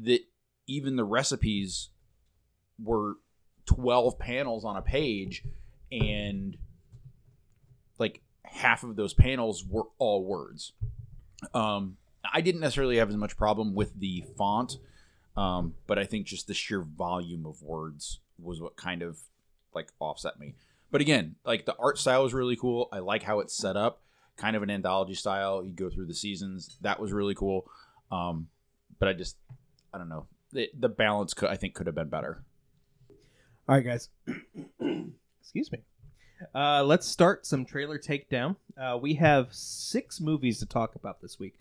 that 0.02 0.20
even 0.66 0.96
the 0.96 1.04
recipes 1.04 1.88
were 2.82 3.16
12 3.66 4.18
panels 4.18 4.64
on 4.64 4.76
a 4.76 4.82
page 4.82 5.44
and 5.90 6.56
like 7.98 8.22
half 8.44 8.84
of 8.84 8.96
those 8.96 9.14
panels 9.14 9.64
were 9.64 9.86
all 9.98 10.24
words. 10.24 10.72
Um, 11.54 11.96
I 12.32 12.40
didn't 12.40 12.60
necessarily 12.60 12.98
have 12.98 13.10
as 13.10 13.16
much 13.16 13.36
problem 13.36 13.74
with 13.74 13.98
the 13.98 14.24
font, 14.36 14.78
um, 15.36 15.74
but 15.86 15.98
I 15.98 16.04
think 16.04 16.26
just 16.26 16.46
the 16.46 16.54
sheer 16.54 16.82
volume 16.82 17.46
of 17.46 17.62
words 17.62 18.20
was 18.38 18.60
what 18.60 18.76
kind 18.76 19.02
of 19.02 19.18
like 19.74 19.88
offset 20.00 20.38
me. 20.38 20.54
But 20.90 21.00
again, 21.00 21.36
like 21.44 21.64
the 21.64 21.76
art 21.78 21.98
style 21.98 22.24
is 22.26 22.34
really 22.34 22.56
cool. 22.56 22.88
I 22.92 22.98
like 22.98 23.22
how 23.22 23.40
it's 23.40 23.56
set 23.56 23.76
up, 23.76 24.02
kind 24.36 24.56
of 24.56 24.62
an 24.62 24.70
anthology 24.70 25.14
style. 25.14 25.64
You 25.64 25.72
go 25.72 25.88
through 25.88 26.06
the 26.06 26.14
seasons. 26.14 26.76
That 26.82 27.00
was 27.00 27.12
really 27.12 27.34
cool. 27.34 27.66
Um, 28.10 28.48
but 28.98 29.08
I 29.08 29.14
just, 29.14 29.36
I 29.92 29.98
don't 29.98 30.10
know. 30.10 30.26
The, 30.52 30.68
the 30.78 30.90
balance 30.90 31.32
could, 31.32 31.48
I 31.48 31.56
think, 31.56 31.74
could 31.74 31.86
have 31.86 31.94
been 31.94 32.10
better. 32.10 32.44
All 33.68 33.76
right, 33.76 33.84
guys. 33.84 34.10
Excuse 35.40 35.72
me. 35.72 35.78
Uh, 36.54 36.82
let's 36.84 37.06
start 37.06 37.46
some 37.46 37.64
trailer 37.64 37.98
takedown. 37.98 38.56
Uh, 38.76 38.98
we 39.00 39.14
have 39.14 39.48
six 39.50 40.20
movies 40.20 40.58
to 40.58 40.66
talk 40.66 40.94
about 40.94 41.22
this 41.22 41.38
week. 41.38 41.54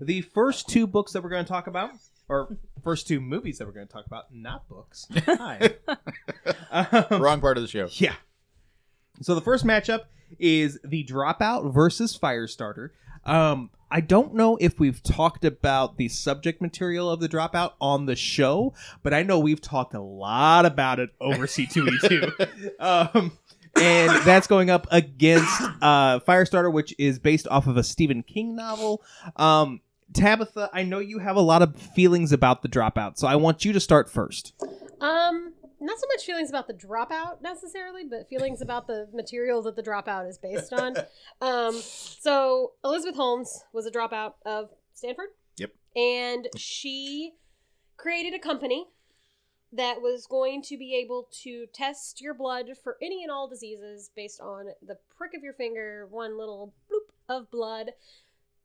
The 0.00 0.22
first 0.22 0.68
two 0.68 0.86
books 0.86 1.12
that 1.12 1.22
we're 1.22 1.30
going 1.30 1.44
to 1.44 1.48
talk 1.48 1.66
about, 1.66 1.90
or 2.28 2.56
first 2.82 3.06
two 3.06 3.20
movies 3.20 3.58
that 3.58 3.66
we're 3.66 3.72
going 3.72 3.86
to 3.86 3.92
talk 3.92 4.06
about, 4.06 4.34
not 4.34 4.68
books. 4.68 5.06
Hi. 5.26 5.70
um, 6.70 7.06
Wrong 7.22 7.40
part 7.40 7.56
of 7.56 7.62
the 7.62 7.68
show. 7.68 7.88
yeah. 7.92 8.14
So 9.20 9.34
the 9.34 9.40
first 9.40 9.64
matchup 9.64 10.02
is 10.38 10.78
the 10.84 11.04
Dropout 11.04 11.72
versus 11.72 12.18
Firestarter. 12.18 12.90
Um, 13.24 13.70
I 13.90 14.00
don't 14.00 14.34
know 14.34 14.56
if 14.56 14.80
we've 14.80 15.02
talked 15.02 15.44
about 15.44 15.98
the 15.98 16.08
subject 16.08 16.62
material 16.62 17.10
of 17.10 17.20
the 17.20 17.28
Dropout 17.28 17.72
on 17.80 18.06
the 18.06 18.16
show, 18.16 18.72
but 19.02 19.12
I 19.12 19.22
know 19.22 19.38
we've 19.38 19.60
talked 19.60 19.94
a 19.94 20.00
lot 20.00 20.64
about 20.64 20.98
it 20.98 21.10
over 21.20 21.46
C2E2. 21.46 22.80
um, 22.80 23.36
and 23.76 24.10
that's 24.24 24.46
going 24.46 24.70
up 24.70 24.86
against 24.90 25.60
uh, 25.82 26.20
Firestarter, 26.20 26.72
which 26.72 26.94
is 26.98 27.18
based 27.18 27.46
off 27.48 27.66
of 27.66 27.76
a 27.76 27.82
Stephen 27.84 28.22
King 28.22 28.56
novel. 28.56 29.02
Um, 29.36 29.82
Tabitha, 30.12 30.70
I 30.72 30.82
know 30.82 30.98
you 30.98 31.18
have 31.18 31.36
a 31.36 31.40
lot 31.40 31.62
of 31.62 31.76
feelings 31.76 32.32
about 32.32 32.62
the 32.62 32.68
Dropout, 32.68 33.18
so 33.18 33.26
I 33.26 33.36
want 33.36 33.64
you 33.64 33.72
to 33.72 33.80
start 33.80 34.10
first. 34.10 34.52
Um, 35.00 35.52
not 35.82 35.98
so 35.98 36.06
much 36.14 36.24
feelings 36.24 36.48
about 36.48 36.68
the 36.68 36.74
dropout 36.74 37.42
necessarily, 37.42 38.04
but 38.04 38.28
feelings 38.28 38.60
about 38.62 38.86
the 38.86 39.08
material 39.12 39.62
that 39.62 39.76
the 39.76 39.82
dropout 39.82 40.28
is 40.28 40.38
based 40.38 40.72
on. 40.72 40.96
um, 41.40 41.74
so 41.74 42.72
Elizabeth 42.84 43.16
Holmes 43.16 43.64
was 43.72 43.86
a 43.86 43.90
dropout 43.90 44.34
of 44.46 44.70
Stanford. 44.94 45.28
Yep. 45.58 45.72
And 45.96 46.48
she 46.56 47.32
created 47.96 48.34
a 48.34 48.38
company 48.38 48.86
that 49.72 50.02
was 50.02 50.26
going 50.26 50.62
to 50.62 50.76
be 50.76 50.94
able 50.94 51.28
to 51.42 51.66
test 51.72 52.20
your 52.20 52.34
blood 52.34 52.66
for 52.82 52.96
any 53.00 53.22
and 53.22 53.32
all 53.32 53.48
diseases 53.48 54.10
based 54.14 54.40
on 54.40 54.66
the 54.86 54.98
prick 55.16 55.32
of 55.34 55.42
your 55.42 55.54
finger, 55.54 56.06
one 56.10 56.38
little 56.38 56.74
bloop 56.90 57.34
of 57.34 57.50
blood. 57.50 57.92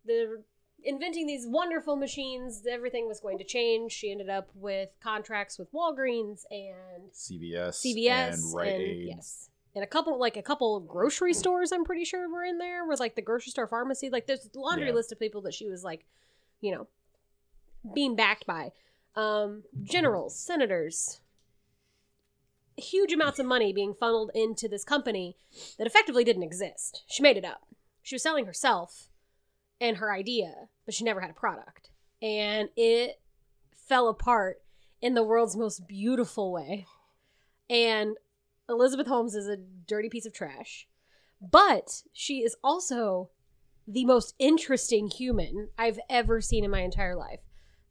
The 0.05 0.43
inventing 0.84 1.28
these 1.28 1.46
wonderful 1.48 1.96
machines, 1.96 2.63
everything 2.70 3.08
was 3.08 3.20
going 3.20 3.38
to 3.40 3.44
change. 3.44 3.92
She 3.92 4.12
ended 4.12 4.30
up 4.30 4.50
with 4.56 4.90
contracts 5.02 5.58
with 5.58 5.72
Walgreens 5.74 6.44
and 6.52 7.12
CVS, 7.13 7.84
CVS 7.86 8.34
and 8.34 8.56
Rite 8.56 8.68
Aid. 8.74 9.08
yes, 9.08 9.50
and 9.76 9.84
a 9.84 9.88
couple 9.88 10.18
like 10.20 10.38
a 10.38 10.42
couple 10.42 10.80
grocery 10.80 11.34
stores. 11.34 11.72
I'm 11.72 11.84
pretty 11.84 12.06
sure 12.06 12.30
were 12.32 12.44
in 12.44 12.58
there. 12.58 12.86
Was 12.86 13.00
like 13.00 13.16
the 13.16 13.22
grocery 13.22 13.52
store 13.52 13.68
pharmacy. 13.68 14.10
Like 14.10 14.28
there's 14.28 14.50
a 14.56 14.60
laundry 14.60 14.88
Yeah. 14.88 14.94
list 14.94 15.12
of 15.12 15.20
people 15.20 15.42
that 15.42 15.54
she 15.54 15.68
was 15.68 15.84
like, 15.84 16.06
you 16.62 16.72
know, 16.74 16.88
being 17.94 18.16
backed 18.16 18.46
by. 18.46 18.72
Um, 19.16 19.63
generals, 19.84 20.38
senators, 20.38 21.22
huge 22.78 23.12
amounts 23.12 23.40
of 23.40 23.46
money 23.48 23.74
being 23.74 23.94
funneled 23.96 24.30
into 24.36 24.68
this 24.68 24.84
company 24.84 25.36
that 25.78 25.88
effectively 25.88 26.24
didn't 26.24 26.44
exist. 26.44 27.04
She 27.08 27.24
made 27.24 27.38
it 27.38 27.46
up. 27.46 27.62
She 28.04 28.13
was 28.16 28.22
selling 28.24 28.46
herself 28.46 29.10
and 29.80 29.98
her 29.98 30.13
idea, 30.13 30.70
but 30.86 30.94
she 30.94 31.04
never 31.04 31.22
had 31.22 31.30
a 31.30 31.34
product. 31.34 31.92
And 32.22 32.70
it 32.76 33.20
fell 33.72 34.08
apart 34.08 34.62
in 35.02 35.13
the 35.13 35.24
world's 35.24 35.56
most 35.56 35.88
beautiful 35.88 36.52
way. 36.52 36.86
And 37.70 38.18
Elizabeth 38.70 39.08
Holmes 39.08 39.36
is 39.36 39.48
a 39.48 39.58
dirty 39.58 40.10
piece 40.10 40.26
of 40.26 40.34
trash. 40.34 40.88
But 41.40 42.04
she 42.13 42.40
is 42.40 42.56
also 42.63 43.30
the 43.88 44.06
most 44.06 44.34
interesting 44.40 45.10
human 45.10 45.70
I've 45.78 46.00
ever 46.10 46.42
seen 46.42 46.63
in 46.63 46.72
my 46.72 46.82
entire 46.82 47.16
life. 47.16 47.40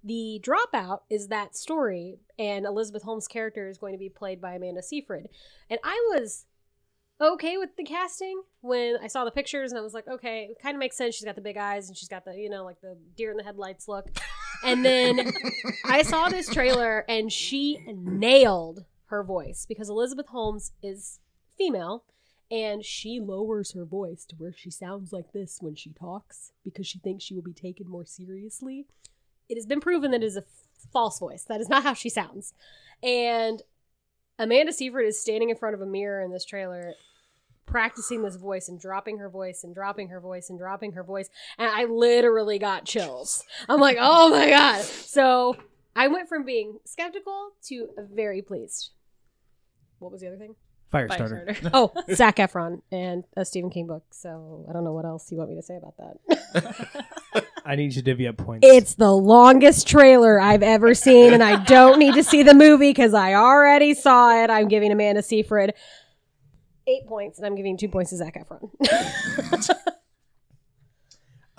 The 0.03 0.41
dropout 0.43 1.01
is 1.11 1.29
that 1.29 1.57
story, 1.57 2.19
and 2.39 2.65
Elizabeth 2.65 3.03
Holmes' 3.03 3.27
character 3.27 3.69
is 3.69 3.79
going 3.79 3.93
to 3.93 3.99
be 3.99 4.09
played 4.09 4.41
by 4.41 4.55
Amanda 4.55 4.83
Seyfried. 4.83 5.29
And 5.71 5.81
I 5.83 6.13
was 6.13 6.46
okay 7.21 7.57
with 7.57 7.77
the 7.77 7.85
casting 7.85 8.43
when 8.61 8.97
I 9.03 9.07
saw 9.07 9.25
the 9.25 9.31
pictures 9.31 9.73
and 9.73 9.79
I 9.79 9.83
was 9.83 9.95
like, 9.95 10.07
okay, 10.09 10.49
it 10.51 10.61
kind 10.61 10.75
of 10.75 10.81
makes 10.81 10.97
sense. 10.97 11.15
She's 11.15 11.25
got 11.25 11.35
the 11.35 11.41
big 11.41 11.57
eyes 11.57 11.89
and 11.89 11.97
she's 11.97 12.09
got 12.09 12.25
the, 12.25 12.35
you 12.37 12.51
know, 12.51 12.65
like 12.65 12.81
the 12.81 12.97
deer 13.17 13.31
in 13.31 13.37
the 13.37 13.45
headlights 13.45 13.89
look. 13.89 14.09
And 14.65 14.85
then 14.85 15.33
I 15.85 16.03
saw 16.03 16.29
this 16.29 16.49
trailer 16.49 17.05
and 17.09 17.33
she 17.33 17.81
nailed 17.87 18.85
her 19.07 19.23
voice 19.23 19.67
because 19.69 19.89
Elizabeth 19.89 20.27
Holmes 20.29 20.73
is 20.83 21.21
female 21.57 22.05
and 22.51 22.85
she 22.85 23.19
lowers 23.21 23.73
her 23.73 23.85
voice 23.85 24.25
to 24.27 24.37
where 24.37 24.53
she 24.53 24.71
sounds 24.71 25.13
like 25.13 25.33
this 25.33 25.59
when 25.61 25.75
she 25.75 25.93
talks 25.93 26.53
because 26.65 26.87
she 26.87 26.99
thinks 26.99 27.25
she 27.25 27.35
will 27.35 27.43
be 27.43 27.53
taken 27.53 27.89
more 27.89 28.05
seriously. 28.05 28.87
It 29.49 29.57
has 29.57 29.67
been 29.67 29.81
proven 29.81 30.11
that 30.11 30.23
it 30.23 30.27
is 30.27 30.37
a 30.37 30.45
false 30.93 31.19
voice. 31.19 31.45
That 31.45 31.61
is 31.61 31.69
not 31.69 31.83
how 31.83 31.95
she 31.95 32.09
sounds. 32.09 32.53
And 33.03 33.63
Amanda 34.39 34.73
Seyfried 34.73 35.09
is 35.09 35.21
standing 35.21 35.51
in 35.51 35.57
front 35.57 35.75
of 35.75 35.81
a 35.81 35.87
mirror 35.87 36.21
in 36.23 36.31
this 36.31 36.45
trailer 36.45 36.95
practicing 37.67 38.23
this 38.23 38.37
voice 38.37 38.69
and 38.69 38.81
dropping 38.81 39.19
her 39.19 39.29
voice 39.29 39.65
and 39.65 39.75
dropping 39.75 40.09
her 40.09 40.21
voice 40.21 40.51
and 40.51 40.59
dropping 40.59 40.93
her 40.93 41.03
voice 41.03 41.29
and 41.59 41.69
I 41.69 41.85
literally 41.85 42.59
got 42.59 42.85
chills. 42.85 43.43
I'm 43.69 43.81
like, 43.81 43.97
"Oh 44.01 44.31
my 44.31 44.49
god." 44.49 44.83
So, 44.83 45.57
I 45.97 46.09
went 46.09 46.29
from 46.29 46.45
being 46.45 46.79
skeptical 46.85 47.53
to 47.69 47.89
very 47.99 48.43
pleased. 48.43 48.91
What 49.99 50.13
was 50.13 50.21
the 50.21 50.29
other 50.29 50.37
thing? 50.37 50.55
Firestarter. 50.93 51.49
Firestarter. 51.49 51.71
Oh, 51.75 51.93
Zac 52.15 52.37
Efron 52.37 52.83
and 52.93 53.25
a 53.37 53.45
Stephen 53.45 53.71
King 53.71 53.87
book. 53.87 54.05
So 54.11 54.67
I 54.69 54.73
don't 54.73 54.85
know 54.85 54.93
what 54.93 55.05
else 55.05 55.31
you 55.33 55.39
want 55.39 55.51
me 55.51 55.57
to 55.57 55.63
say 55.63 55.77
about 55.77 55.95
that. 55.97 57.46
I 57.67 57.75
need 57.75 57.87
you 57.87 57.93
to 57.95 58.03
divvy 58.03 58.29
up 58.29 58.37
points. 58.37 58.67
it's 58.67 58.95
the 58.95 59.11
longest 59.11 59.89
trailer 59.89 60.41
I've 60.41 60.63
ever 60.63 60.95
seen, 60.95 61.33
and 61.35 61.43
I 61.43 61.65
don't 61.65 61.99
need 61.99 62.15
to 62.15 62.23
see 62.23 62.45
the 62.45 62.55
movie 62.55 62.91
because 62.91 63.13
I 63.13 63.35
already 63.35 63.93
saw 63.93 64.43
it. 64.43 64.51
I'm 64.51 64.69
giving 64.69 64.93
Amanda 64.93 65.21
Seyfried 65.21 65.75
eight 66.87 67.07
points, 67.09 67.39
and 67.39 67.47
I'm 67.47 67.57
giving 67.57 67.77
two 67.77 67.89
points 67.89 68.11
to 68.11 68.17
Zac 68.19 68.37
Efron. 68.37 69.71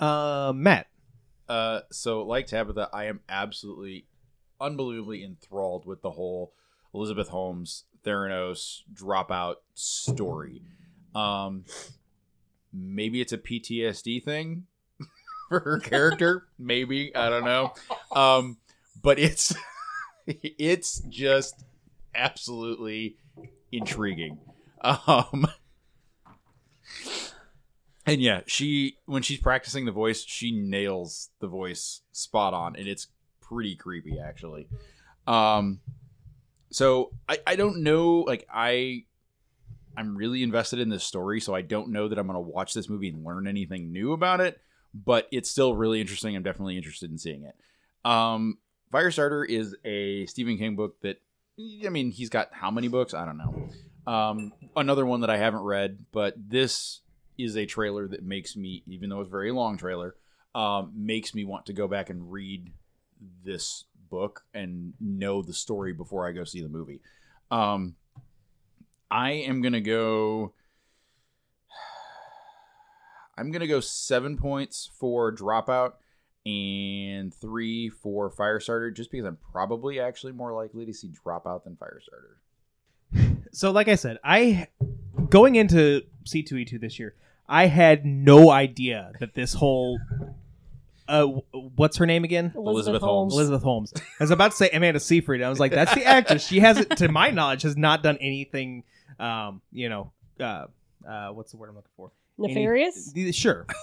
uh, 0.00 0.52
Matt. 0.54 0.86
Uh, 1.46 1.80
so 1.92 2.22
like 2.22 2.46
Tabitha, 2.46 2.88
I 2.92 3.04
am 3.04 3.20
absolutely, 3.28 4.06
unbelievably 4.60 5.22
enthralled 5.22 5.84
with 5.84 6.00
the 6.00 6.12
whole 6.12 6.54
Elizabeth 6.94 7.28
Holmes 7.28 7.84
Theranos 8.02 8.82
dropout 8.92 9.56
story. 9.74 10.62
Um, 11.14 11.64
maybe 12.72 13.20
it's 13.20 13.32
a 13.32 13.38
PTSD 13.38 14.22
thing 14.22 14.64
for 15.48 15.60
her 15.60 15.78
character. 15.78 16.46
maybe 16.58 17.14
I 17.14 17.28
don't 17.28 17.44
know. 17.44 17.72
Um, 18.12 18.58
but 19.00 19.18
it's 19.18 19.54
it's 20.26 21.00
just 21.08 21.64
absolutely 22.14 23.16
intriguing. 23.72 24.38
Um, 24.80 25.46
and 28.06 28.20
yeah, 28.20 28.40
she 28.46 28.96
when 29.06 29.22
she's 29.22 29.40
practicing 29.40 29.84
the 29.84 29.92
voice, 29.92 30.24
she 30.24 30.52
nails 30.52 31.30
the 31.40 31.48
voice 31.48 32.02
spot 32.12 32.54
on, 32.54 32.76
and 32.76 32.88
it's 32.88 33.08
pretty 33.40 33.76
creepy 33.76 34.18
actually. 34.18 34.68
Um, 35.26 35.80
so 36.70 37.10
I 37.28 37.38
I 37.46 37.56
don't 37.56 37.82
know 37.82 38.20
like 38.20 38.46
I 38.52 39.04
I'm 39.96 40.16
really 40.16 40.42
invested 40.42 40.78
in 40.78 40.88
this 40.88 41.04
story, 41.04 41.40
so 41.40 41.54
I 41.54 41.62
don't 41.62 41.90
know 41.90 42.08
that 42.08 42.18
I'm 42.18 42.26
gonna 42.26 42.40
watch 42.40 42.72
this 42.72 42.88
movie 42.88 43.08
and 43.08 43.24
learn 43.24 43.46
anything 43.46 43.92
new 43.92 44.12
about 44.12 44.40
it, 44.40 44.60
but 44.94 45.28
it's 45.30 45.50
still 45.50 45.74
really 45.74 46.00
interesting. 46.00 46.34
I'm 46.36 46.42
definitely 46.42 46.76
interested 46.76 47.10
in 47.10 47.18
seeing 47.18 47.44
it. 47.44 47.54
Um, 48.08 48.58
Firestarter 48.92 49.48
is 49.48 49.76
a 49.84 50.26
Stephen 50.26 50.56
King 50.58 50.76
book 50.76 51.00
that 51.02 51.20
I 51.84 51.88
mean 51.88 52.10
he's 52.10 52.30
got 52.30 52.48
how 52.52 52.70
many 52.70 52.88
books? 52.88 53.14
I 53.14 53.24
don't 53.24 53.38
know. 53.38 53.68
Um, 54.10 54.52
another 54.76 55.04
one 55.04 55.20
that 55.20 55.30
I 55.30 55.36
haven't 55.36 55.62
read, 55.62 56.04
but 56.12 56.34
this 56.36 57.00
is 57.36 57.56
a 57.56 57.66
trailer 57.66 58.08
that 58.08 58.22
makes 58.22 58.56
me, 58.56 58.82
even 58.86 59.10
though 59.10 59.20
it's 59.20 59.28
a 59.28 59.30
very 59.30 59.52
long 59.52 59.76
trailer, 59.76 60.14
um, 60.54 60.92
makes 60.94 61.34
me 61.34 61.44
want 61.44 61.66
to 61.66 61.72
go 61.72 61.86
back 61.86 62.08
and 62.10 62.32
read 62.32 62.72
this 63.44 63.84
book 64.08 64.44
and 64.54 64.94
know 65.00 65.42
the 65.42 65.52
story 65.52 65.92
before 65.92 66.26
I 66.26 66.32
go 66.32 66.44
see 66.44 66.62
the 66.62 66.68
movie. 66.68 67.00
Um, 67.50 67.96
I 69.10 69.32
am 69.32 69.62
gonna 69.62 69.80
go. 69.80 70.52
I'm 73.38 73.50
gonna 73.50 73.66
go 73.66 73.80
seven 73.80 74.36
points 74.36 74.90
for 74.98 75.32
Dropout 75.32 75.92
and 76.44 77.32
three 77.32 77.88
for 77.88 78.30
Firestarter, 78.30 78.94
just 78.94 79.10
because 79.10 79.26
I'm 79.26 79.38
probably 79.52 80.00
actually 80.00 80.32
more 80.32 80.52
likely 80.52 80.86
to 80.86 80.92
see 80.92 81.08
Dropout 81.08 81.64
than 81.64 81.76
Firestarter. 81.76 83.34
So, 83.50 83.70
like 83.70 83.88
I 83.88 83.94
said, 83.94 84.18
I 84.22 84.66
going 85.30 85.54
into 85.56 86.02
C2E2 86.26 86.78
this 86.78 86.98
year, 86.98 87.14
I 87.48 87.66
had 87.66 88.04
no 88.04 88.50
idea 88.50 89.12
that 89.20 89.34
this 89.34 89.54
whole 89.54 89.98
uh, 91.08 91.24
what's 91.52 91.96
her 91.96 92.06
name 92.06 92.24
again? 92.24 92.52
Elizabeth 92.54 93.00
Holmes. 93.00 93.32
Elizabeth 93.32 93.62
Holmes. 93.62 93.94
I 93.96 94.02
was 94.20 94.30
about 94.30 94.50
to 94.50 94.56
say 94.58 94.68
Amanda 94.70 95.00
Seyfried. 95.00 95.42
I 95.42 95.48
was 95.48 95.58
like, 95.58 95.72
that's 95.72 95.94
the 95.94 96.04
actress. 96.04 96.46
She 96.46 96.60
hasn't, 96.60 96.98
to 96.98 97.08
my 97.08 97.30
knowledge, 97.30 97.62
has 97.62 97.76
not 97.76 98.02
done 98.02 98.18
anything. 98.20 98.84
Um, 99.18 99.62
you 99.72 99.88
know, 99.88 100.12
uh, 100.38 100.66
uh, 101.08 101.28
what's 101.30 101.50
the 101.50 101.56
word 101.56 101.70
I'm 101.70 101.76
looking 101.76 101.90
for? 101.96 102.12
Any- 102.42 102.54
Nefarious? 102.54 103.12
sure. 103.32 103.66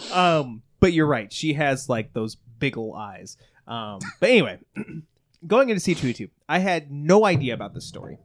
um, 0.12 0.62
but 0.80 0.92
you're 0.92 1.06
right. 1.06 1.32
She 1.32 1.54
has 1.54 1.88
like 1.88 2.12
those 2.12 2.36
big 2.58 2.76
ol' 2.76 2.94
eyes. 2.94 3.36
Um, 3.66 4.00
but 4.20 4.30
anyway, 4.30 4.58
going 5.46 5.70
into 5.70 5.82
C2E2, 5.82 6.30
I 6.48 6.58
had 6.58 6.90
no 6.90 7.24
idea 7.24 7.54
about 7.54 7.74
this 7.74 7.86
story. 7.86 8.18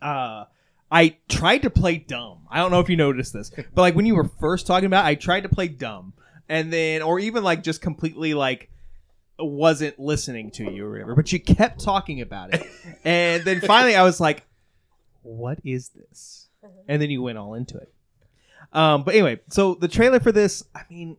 Uh, 0.00 0.44
I 0.90 1.16
tried 1.28 1.62
to 1.62 1.70
play 1.70 1.98
dumb. 1.98 2.46
I 2.50 2.58
don't 2.58 2.70
know 2.70 2.80
if 2.80 2.88
you 2.88 2.96
noticed 2.96 3.32
this, 3.32 3.50
but 3.50 3.80
like 3.80 3.94
when 3.94 4.06
you 4.06 4.14
were 4.14 4.28
first 4.40 4.66
talking 4.66 4.86
about, 4.86 5.04
it, 5.04 5.08
I 5.08 5.14
tried 5.14 5.42
to 5.42 5.48
play 5.48 5.68
dumb, 5.68 6.14
and 6.48 6.72
then 6.72 7.02
or 7.02 7.20
even 7.20 7.44
like 7.44 7.62
just 7.62 7.80
completely 7.80 8.34
like 8.34 8.70
wasn't 9.38 9.98
listening 9.98 10.50
to 10.52 10.70
you 10.70 10.86
or 10.86 10.90
whatever. 10.90 11.14
But 11.14 11.32
you 11.32 11.38
kept 11.38 11.80
talking 11.80 12.20
about 12.20 12.54
it, 12.54 12.66
and 13.04 13.44
then 13.44 13.60
finally 13.60 13.94
I 13.94 14.02
was 14.02 14.20
like, 14.20 14.44
"What 15.22 15.60
is 15.64 15.90
this?" 15.90 16.39
And 16.88 17.00
then 17.00 17.10
you 17.10 17.22
went 17.22 17.38
all 17.38 17.54
into 17.54 17.78
it. 17.78 17.92
Um, 18.72 19.02
but 19.04 19.14
anyway, 19.14 19.40
so 19.48 19.74
the 19.74 19.88
trailer 19.88 20.20
for 20.20 20.32
this, 20.32 20.64
I 20.74 20.82
mean, 20.90 21.16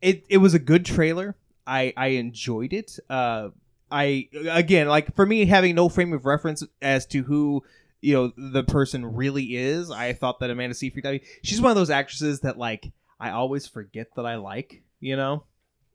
it 0.00 0.24
it 0.28 0.38
was 0.38 0.54
a 0.54 0.58
good 0.58 0.84
trailer. 0.84 1.36
I 1.66 1.92
I 1.96 2.08
enjoyed 2.08 2.72
it. 2.72 2.98
Uh, 3.08 3.50
I 3.90 4.28
again 4.50 4.88
like 4.88 5.14
for 5.14 5.26
me 5.26 5.46
having 5.46 5.74
no 5.74 5.88
frame 5.88 6.12
of 6.12 6.26
reference 6.26 6.62
as 6.82 7.06
to 7.06 7.22
who 7.22 7.62
you 8.00 8.14
know 8.14 8.32
the 8.36 8.64
person 8.64 9.14
really 9.16 9.56
is. 9.56 9.90
I 9.90 10.12
thought 10.12 10.40
that 10.40 10.50
Amanda 10.50 10.74
Seyfried, 10.74 11.06
I 11.06 11.12
mean, 11.12 11.20
she's 11.42 11.60
one 11.60 11.70
of 11.70 11.76
those 11.76 11.90
actresses 11.90 12.40
that 12.40 12.58
like 12.58 12.90
I 13.20 13.30
always 13.30 13.66
forget 13.66 14.08
that 14.16 14.26
I 14.26 14.36
like. 14.36 14.82
You 15.00 15.16
know, 15.16 15.44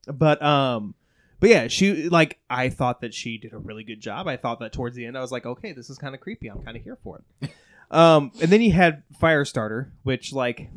but 0.07 0.41
um. 0.41 0.95
But 1.39 1.49
yeah, 1.49 1.67
she 1.67 2.07
like 2.07 2.39
I 2.49 2.69
thought 2.69 3.01
that 3.01 3.13
she 3.13 3.37
did 3.37 3.51
a 3.51 3.57
really 3.57 3.83
good 3.83 3.99
job. 3.99 4.29
I 4.29 4.37
thought 4.37 4.61
that 4.61 4.71
towards 4.71 4.95
the 4.95 5.05
end 5.05 5.17
I 5.17 5.21
was 5.21 5.31
like, 5.31 5.45
okay, 5.45 5.73
this 5.73 5.89
is 5.89 5.97
kind 5.97 6.15
of 6.15 6.21
creepy. 6.21 6.47
I'm 6.47 6.63
kind 6.63 6.77
of 6.77 6.83
here 6.83 6.97
for 7.03 7.21
it. 7.41 7.51
Um, 7.93 8.31
and 8.41 8.51
then 8.51 8.61
you 8.61 8.71
had 8.71 9.03
Firestarter, 9.21 9.91
which 10.03 10.33
like 10.33 10.69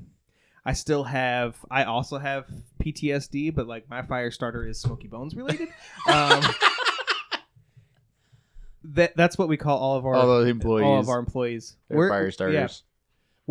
I 0.64 0.72
still 0.74 1.04
have. 1.04 1.56
I 1.70 1.84
also 1.84 2.18
have 2.18 2.44
PTSD, 2.84 3.54
but 3.54 3.66
like 3.66 3.88
my 3.90 4.02
Firestarter 4.02 4.68
is 4.68 4.78
Smokey 4.80 5.08
Bones 5.08 5.34
related. 5.34 5.68
Um, 6.08 6.42
that 8.94 9.16
that's 9.16 9.36
what 9.36 9.48
we 9.48 9.56
call 9.56 9.78
all 9.78 9.96
of 9.96 10.06
our 10.06 10.14
All 10.14 10.42
employees. 10.42 10.84
all 10.84 11.00
of 11.00 11.08
our 11.08 11.18
employees. 11.18 11.76
They're 11.88 12.08
fire 12.08 12.30
starters. 12.30 12.54
yeah. 12.54 12.68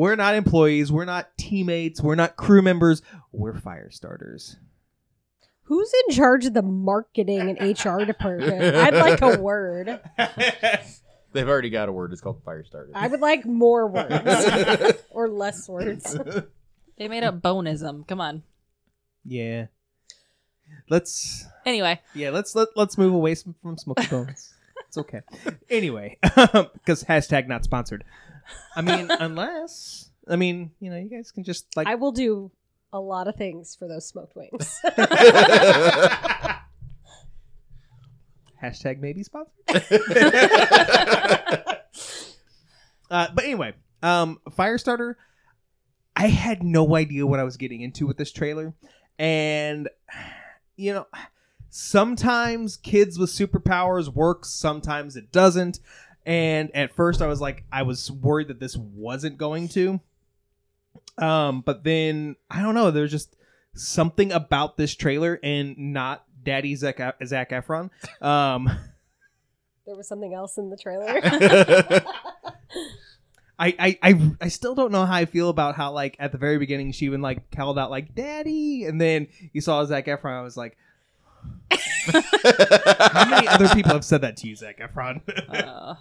we're 0.01 0.15
not 0.15 0.35
employees. 0.35 0.91
We're 0.91 1.03
not 1.05 1.37
teammates. 1.37 2.01
We're 2.01 2.15
not 2.15 2.37
crew 2.37 2.61
members. 2.61 3.01
We're 3.33 3.55
fire 3.59 3.91
starters. 3.91 4.55
Who's 5.63 5.91
in 6.07 6.15
charge 6.15 6.45
of 6.45 6.53
the 6.53 6.61
marketing 6.61 7.57
and 7.57 7.59
HR 7.77 8.05
department? 8.05 8.75
I'd 8.75 8.93
like 8.93 9.21
a 9.21 9.37
word. 9.41 9.99
They've 11.35 11.49
already 11.49 11.69
got 11.69 11.89
a 11.89 11.91
word. 11.91 12.13
It's 12.13 12.21
called 12.21 12.41
fire 12.45 12.63
Firestarter. 12.63 12.91
I 12.93 13.07
would 13.07 13.19
like 13.19 13.45
more 13.45 13.87
words 13.87 14.97
or 15.09 15.27
less 15.27 15.67
words. 15.67 16.17
They 16.97 17.09
made 17.09 17.25
up 17.25 17.41
bonism. 17.41 18.05
Come 18.05 18.21
on. 18.21 18.43
yeah. 19.25 19.65
Let's 20.89 21.45
Anyway, 21.65 21.99
yeah 22.13 22.29
let's 22.29 22.55
let, 22.55 22.69
let's 22.77 22.97
move 22.97 23.13
away 23.13 23.35
from, 23.35 23.53
from 23.61 23.77
Smokey 23.77 24.07
Bones. 24.07 24.53
it's 24.87 24.97
okay. 24.97 25.19
Anyway, 25.69 26.17
because 26.21 27.03
hashtag 27.03 27.49
not 27.49 27.65
sponsored. 27.65 28.05
I 28.77 28.81
mean, 28.81 29.11
unless 29.11 30.09
I 30.25 30.37
mean 30.37 30.71
you 30.79 30.89
know 30.89 30.95
you 30.95 31.09
guys 31.09 31.33
can 31.33 31.43
just 31.43 31.67
like 31.75 31.85
I 31.85 31.95
will 31.95 32.13
do 32.13 32.49
a 32.93 32.99
lot 33.01 33.27
of 33.27 33.35
things 33.35 33.75
for 33.75 33.89
those 33.89 34.07
smoked 34.07 34.37
wings. 34.37 34.79
Hashtag 38.61 38.99
maybe 38.99 39.23
sponsored. 39.23 39.53
Uh, 43.09 43.27
but 43.33 43.45
anyway, 43.45 43.73
um, 44.01 44.39
Firestarter, 44.49 45.15
I 46.15 46.27
had 46.27 46.63
no 46.63 46.95
idea 46.95 47.27
what 47.27 47.39
I 47.39 47.43
was 47.43 47.57
getting 47.57 47.81
into 47.81 48.07
with 48.07 48.17
this 48.17 48.31
trailer, 48.31 48.73
and 49.19 49.89
you 50.75 50.93
know, 50.93 51.07
sometimes 51.69 52.77
kids 52.77 53.19
with 53.19 53.29
superpowers 53.29 54.09
works, 54.09 54.49
sometimes 54.49 55.15
it 55.15 55.31
doesn't, 55.31 55.79
and 56.25 56.75
at 56.75 56.95
first 56.95 57.21
I 57.21 57.27
was 57.27 57.41
like, 57.41 57.65
I 57.71 57.83
was 57.83 58.11
worried 58.11 58.47
that 58.47 58.59
this 58.59 58.75
wasn't 58.75 59.37
going 59.37 59.67
to. 59.69 59.99
Um, 61.17 61.61
but 61.61 61.83
then 61.83 62.35
I 62.49 62.61
don't 62.61 62.75
know. 62.75 62.91
There's 62.91 63.11
just 63.11 63.35
something 63.75 64.31
about 64.31 64.77
this 64.77 64.95
trailer 64.95 65.39
and 65.43 65.77
not 65.77 66.25
Daddy 66.45 66.75
Zac, 66.75 66.99
Zac 67.25 67.49
Efron. 67.49 67.89
Um, 68.21 68.69
There 69.85 69.95
was 69.95 70.07
something 70.07 70.33
else 70.33 70.57
in 70.57 70.69
the 70.69 70.77
trailer. 70.77 71.19
I, 73.57 73.73
I, 73.79 73.99
I, 74.03 74.31
I 74.41 74.47
still 74.49 74.75
don't 74.75 74.91
know 74.91 75.05
how 75.05 75.15
I 75.15 75.25
feel 75.25 75.49
about 75.49 75.75
how 75.75 75.91
like 75.91 76.15
at 76.19 76.31
the 76.31 76.37
very 76.37 76.57
beginning 76.57 76.91
she 76.91 77.05
even 77.05 77.21
like 77.21 77.51
called 77.51 77.79
out 77.79 77.89
like 77.89 78.13
Daddy, 78.15 78.83
and 78.85 78.99
then 78.99 79.27
you 79.53 79.61
saw 79.61 79.83
Zac 79.85 80.07
Efron. 80.07 80.37
I 80.37 80.41
was 80.41 80.57
like, 80.57 80.77
how 81.71 83.29
many 83.29 83.47
other 83.47 83.69
people 83.69 83.93
have 83.93 84.03
said 84.05 84.21
that 84.21 84.37
to 84.37 84.47
you, 84.47 84.55
Zac 84.55 84.79
Efron? 84.79 85.21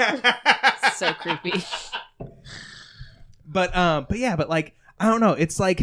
Uh, 0.00 0.90
so 0.94 1.12
creepy. 1.14 1.62
but 3.46 3.74
um 3.76 4.04
but 4.08 4.18
yeah 4.18 4.34
but 4.34 4.48
like 4.48 4.74
i 4.98 5.06
don't 5.08 5.20
know 5.20 5.30
it's 5.32 5.60
like 5.60 5.80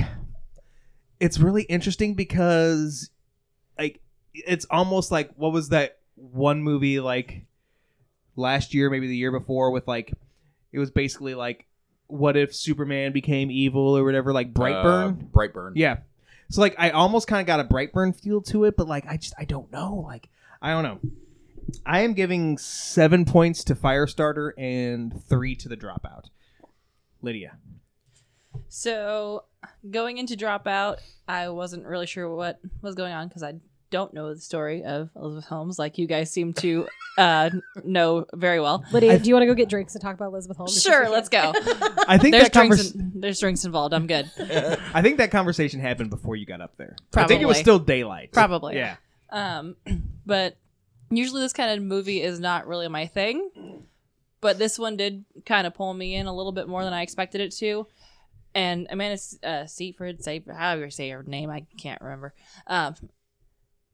it's 1.20 1.40
really 1.40 1.64
interesting 1.64 2.14
because 2.14 3.10
like 3.78 4.00
it's 4.34 4.66
almost 4.70 5.12
like 5.12 5.32
what 5.36 5.52
was 5.52 5.70
that 5.70 5.98
one 6.16 6.62
movie 6.62 7.00
like 7.00 7.46
last 8.36 8.74
year 8.74 8.90
maybe 8.90 9.08
the 9.08 9.16
year 9.18 9.32
before 9.32 9.72
with 9.72 9.88
like 9.88 10.14
it 10.72 10.80
was 10.80 10.92
basically 10.92 11.34
like 11.36 11.66
what 12.08 12.38
if 12.38 12.56
superman 12.56 13.12
became 13.12 13.50
evil 13.52 13.98
or 13.98 14.04
whatever 14.04 14.32
like 14.32 14.54
brightburn 14.54 15.20
Uh, 15.20 15.26
Brightburn. 15.38 15.72
yeah. 15.76 15.98
So 16.50 16.62
like 16.62 16.76
i 16.78 16.92
almost 16.92 17.28
kind 17.28 17.42
of 17.42 17.48
got 17.48 17.60
a 17.60 17.64
brightburn 17.66 18.16
feel 18.20 18.42
to 18.44 18.64
it 18.66 18.78
but 18.78 18.88
like 18.88 19.06
i 19.08 19.18
just 19.18 19.34
i 19.38 19.44
don't 19.46 19.72
know 19.72 19.96
like 20.08 20.30
i 20.62 20.72
don't 20.72 20.84
know. 20.84 21.00
I 21.86 22.00
am 22.02 22.14
giving 22.14 22.58
seven 22.58 23.26
points 23.26 23.66
to 23.66 23.76
firestarter 23.76 24.52
and 24.58 25.22
three 25.28 25.54
to 25.58 25.68
the 25.68 25.76
dropout. 25.76 26.30
Lydia. 27.22 27.58
So, 28.70 29.44
going 29.90 30.18
into 30.18 30.36
Dropout, 30.36 30.98
I 31.28 31.50
wasn't 31.50 31.86
really 31.86 32.08
sure 32.08 32.34
what 32.34 32.60
was 32.82 32.96
going 32.96 33.14
on 33.14 33.28
because 33.28 33.44
I 33.44 33.56
don't 33.90 34.14
know 34.14 34.34
the 34.34 34.40
story 34.42 34.84
of 34.84 35.10
Elizabeth 35.16 35.46
Holmes 35.46 35.80
like 35.80 35.98
you 35.98 36.08
guys 36.08 36.30
seem 36.32 36.54
to 36.56 36.88
uh, 37.18 37.50
know 37.84 38.26
very 38.34 38.60
well. 38.60 38.84
Lydia, 38.92 39.14
I- 39.14 39.18
do 39.18 39.30
you 39.30 39.34
want 39.34 39.44
to 39.44 39.48
go 39.48 39.54
get 39.54 39.70
drinks 39.70 39.96
and 39.96 40.02
talk 40.02 40.14
about 40.16 40.28
Elizabeth 40.28 40.58
Holmes? 40.58 40.82
Sure, 40.82 41.10
let's 41.10 41.30
go. 41.30 41.54
I 42.08 42.18
think 42.18 42.34
There's 42.34 42.46
that 42.46 42.54
drinks, 42.54 42.92
convers- 42.92 42.96
in, 42.96 43.12
there's 43.22 43.40
drinks 43.40 43.64
involved. 43.66 43.94
I'm 43.94 44.08
good. 44.08 44.30
I 44.94 45.02
think 45.02 45.18
that 45.18 45.32
conversation 45.32 45.80
happened 45.80 46.10
before 46.10 46.36
you 46.36 46.46
got 46.46 46.62
up 46.62 46.76
there. 46.78 46.96
I 47.16 47.26
think 47.26 47.42
it 47.42 47.46
was 47.46 47.58
still 47.58 47.80
daylight. 47.80 48.32
Probably. 48.34 48.76
Yeah. 48.76 48.98
Um, 49.30 49.76
but 50.26 50.58
usually 51.10 51.42
this 51.42 51.54
kind 51.54 51.72
of 51.78 51.84
movie 51.86 52.22
is 52.22 52.40
not 52.40 52.68
really 52.68 52.88
my 52.88 53.08
thing. 53.08 53.84
But 54.40 54.60
this 54.60 54.78
one 54.78 54.98
did 54.98 55.26
kind 55.46 55.66
of 55.66 55.74
pull 55.74 55.94
me 55.94 56.14
in 56.16 56.28
a 56.28 56.36
little 56.36 56.52
bit 56.52 56.68
more 56.68 56.84
than 56.84 56.94
I 56.94 57.02
expected 57.02 57.42
it 57.42 57.52
to. 57.58 57.88
And 58.58 58.88
Amanda 58.90 59.22
uh, 59.44 59.68
say 59.68 59.94
however 60.50 60.86
you 60.86 60.90
say 60.90 61.12
her 61.12 61.22
name, 61.22 61.52
I 61.52 61.68
can't 61.78 62.02
remember. 62.02 62.34
Um, 62.66 62.96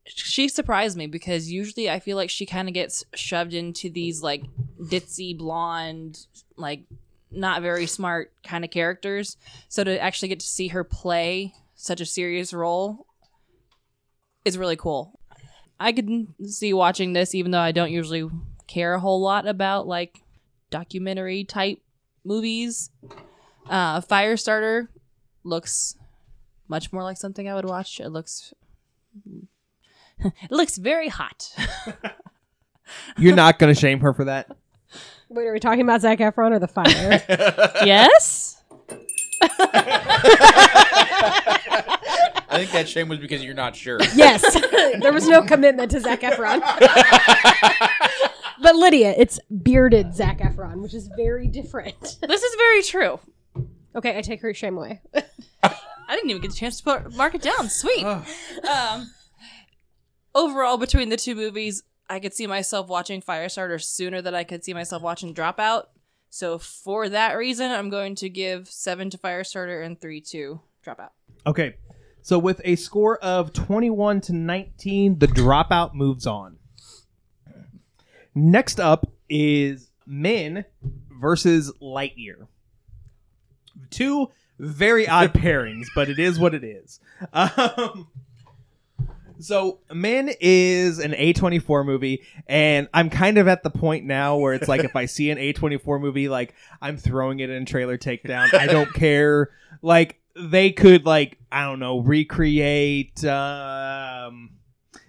she 0.06 0.48
surprised 0.48 0.96
me 0.96 1.06
because 1.06 1.52
usually 1.52 1.90
I 1.90 2.00
feel 2.00 2.16
like 2.16 2.30
she 2.30 2.46
kind 2.46 2.70
of 2.70 2.74
gets 2.74 3.04
shoved 3.14 3.54
into 3.54 3.90
these 3.90 4.24
like 4.24 4.46
ditzy 4.80 5.38
blonde, 5.38 6.28
like 6.56 6.84
not 7.30 7.62
very 7.62 7.86
smart 7.86 8.32
kind 8.48 8.64
of 8.64 8.72
characters. 8.72 9.36
So 9.68 9.84
to 9.84 10.02
actually 10.02 10.30
get 10.30 10.40
to 10.40 10.48
see 10.48 10.70
her 10.70 10.86
play 10.86 11.54
such 11.76 12.00
a 12.00 12.06
serious 12.06 12.54
role 12.54 13.06
is 14.46 14.58
really 14.58 14.78
cool. 14.78 15.20
I 15.78 15.92
could 15.92 16.28
see 16.46 16.72
watching 16.72 17.12
this 17.12 17.36
even 17.36 17.52
though 17.52 17.60
I 17.60 17.74
don't 17.74 17.92
usually 17.92 18.30
care 18.68 18.94
a 18.94 19.00
whole 19.02 19.20
lot 19.20 19.46
about 19.46 19.88
like 19.88 20.22
documentary 20.70 21.44
type 21.44 21.80
movies. 22.24 22.92
Uh 23.70 24.02
Firestarter 24.02 24.88
looks 25.44 25.98
much 26.68 26.92
more 26.92 27.04
like 27.04 27.18
something 27.18 27.48
I 27.50 27.56
would 27.56 27.66
watch. 27.66 28.00
It 28.00 28.10
looks 28.10 28.54
it 30.20 30.52
looks 30.52 30.78
very 30.78 31.10
hot. 31.10 31.54
You're 33.18 33.36
not 33.36 33.60
going 33.60 33.74
to 33.74 33.80
shame 33.80 34.00
her 34.02 34.14
for 34.14 34.26
that? 34.26 34.50
Wait, 35.30 35.48
are 35.48 35.54
we 35.54 35.60
talking 35.60 35.82
about 35.82 36.02
Zac 36.02 36.20
Efron 36.20 36.52
or 36.52 36.60
the 36.60 36.68
fire? 36.68 37.24
yes? 37.86 38.62
I 42.52 42.58
think 42.58 42.72
that 42.72 42.88
shame 42.88 43.08
was 43.08 43.20
because 43.20 43.44
you're 43.44 43.56
not 43.56 43.76
sure. 43.76 44.00
yes. 44.16 44.42
there 45.02 45.12
was 45.12 45.28
no 45.28 45.42
commitment 45.42 45.90
to 45.92 46.00
Zac 46.00 46.22
Efron. 46.22 46.60
but 48.62 48.76
Lydia, 48.76 49.16
it's 49.18 49.40
bearded 49.64 50.14
Zac 50.14 50.40
Efron, 50.40 50.82
which 50.82 50.94
is 50.94 51.10
very 51.16 51.48
different. 51.48 52.18
This 52.22 52.44
is 52.44 52.56
very 52.56 52.84
true. 52.84 53.20
Okay, 53.96 54.18
I 54.18 54.22
take 54.22 54.42
her 54.42 54.54
shame 54.54 54.78
away. 54.78 55.02
I 55.64 56.16
didn't 56.16 56.30
even 56.30 56.42
get 56.42 56.54
a 56.54 56.56
chance 56.56 56.82
to 56.82 56.84
put, 56.84 57.16
mark 57.16 57.36
it 57.36 57.42
down. 57.42 57.70
Sweet. 57.70 58.04
um, 58.04 59.12
overall, 60.36 60.78
between 60.78 61.10
the 61.10 61.18
two 61.18 61.36
movies, 61.36 61.84
I 62.10 62.20
could 62.20 62.34
see 62.34 62.48
myself 62.48 62.88
watching 62.88 63.22
Firestarter 63.22 63.82
sooner 63.82 64.22
than 64.22 64.36
I 64.36 64.44
could 64.44 64.64
see 64.64 64.74
myself 64.74 65.02
watching 65.02 65.34
Dropout. 65.34 65.86
So 66.30 66.58
for 66.58 67.10
that 67.10 67.34
reason, 67.38 67.72
I'm 67.72 67.90
going 67.90 68.16
to 68.16 68.30
give 68.30 68.68
seven 68.68 69.10
to 69.12 69.18
Firestarter 69.18 69.86
and 69.86 70.00
three 70.00 70.22
to 70.22 70.62
Dropout. 70.86 71.10
Okay. 71.46 71.76
So 72.22 72.40
with 72.40 72.62
a 72.64 72.76
score 72.76 73.18
of 73.18 73.54
21 73.54 74.22
to 74.22 74.34
19, 74.34 75.20
the 75.20 75.28
dropout 75.28 75.94
moves 75.94 76.26
on. 76.26 76.58
Next 78.34 78.80
up 78.80 79.12
is 79.30 79.92
Men 80.06 80.66
versus 81.20 81.72
Lightyear. 81.82 82.48
Two 83.90 84.30
very 84.60 85.08
odd 85.08 85.34
pairings, 85.34 85.88
but 85.96 86.10
it 86.10 86.20
is 86.20 86.40
what 86.40 86.54
it 86.54 86.64
is. 86.64 87.00
Um, 87.32 88.08
so 89.40 89.80
Men 89.92 90.30
is 90.40 91.00
an 91.00 91.12
A24 91.12 91.86
movie, 91.86 92.24
and 92.48 92.88
I'm 92.94 93.10
kind 93.10 93.38
of 93.38 93.48
at 93.48 93.64
the 93.64 93.70
point 93.70 94.06
now 94.06 94.38
where 94.38 94.54
it's 94.54 94.68
like 94.68 94.84
if 94.84 94.96
I 94.96 95.06
see 95.06 95.30
an 95.30 95.38
A24 95.40 96.00
movie, 96.00 96.30
like 96.30 96.54
I'm 96.82 96.98
throwing 96.98 97.40
it 97.40 97.50
in 97.50 97.66
trailer 97.66 97.98
takedown. 97.98 98.54
I 98.54 98.68
don't 98.68 98.94
care. 98.94 99.50
Like 99.82 100.20
they 100.36 100.72
could 100.72 101.06
like 101.06 101.38
I 101.52 101.64
don't 101.64 101.80
know 101.80 102.00
recreate 102.00 103.24
um, 103.26 104.52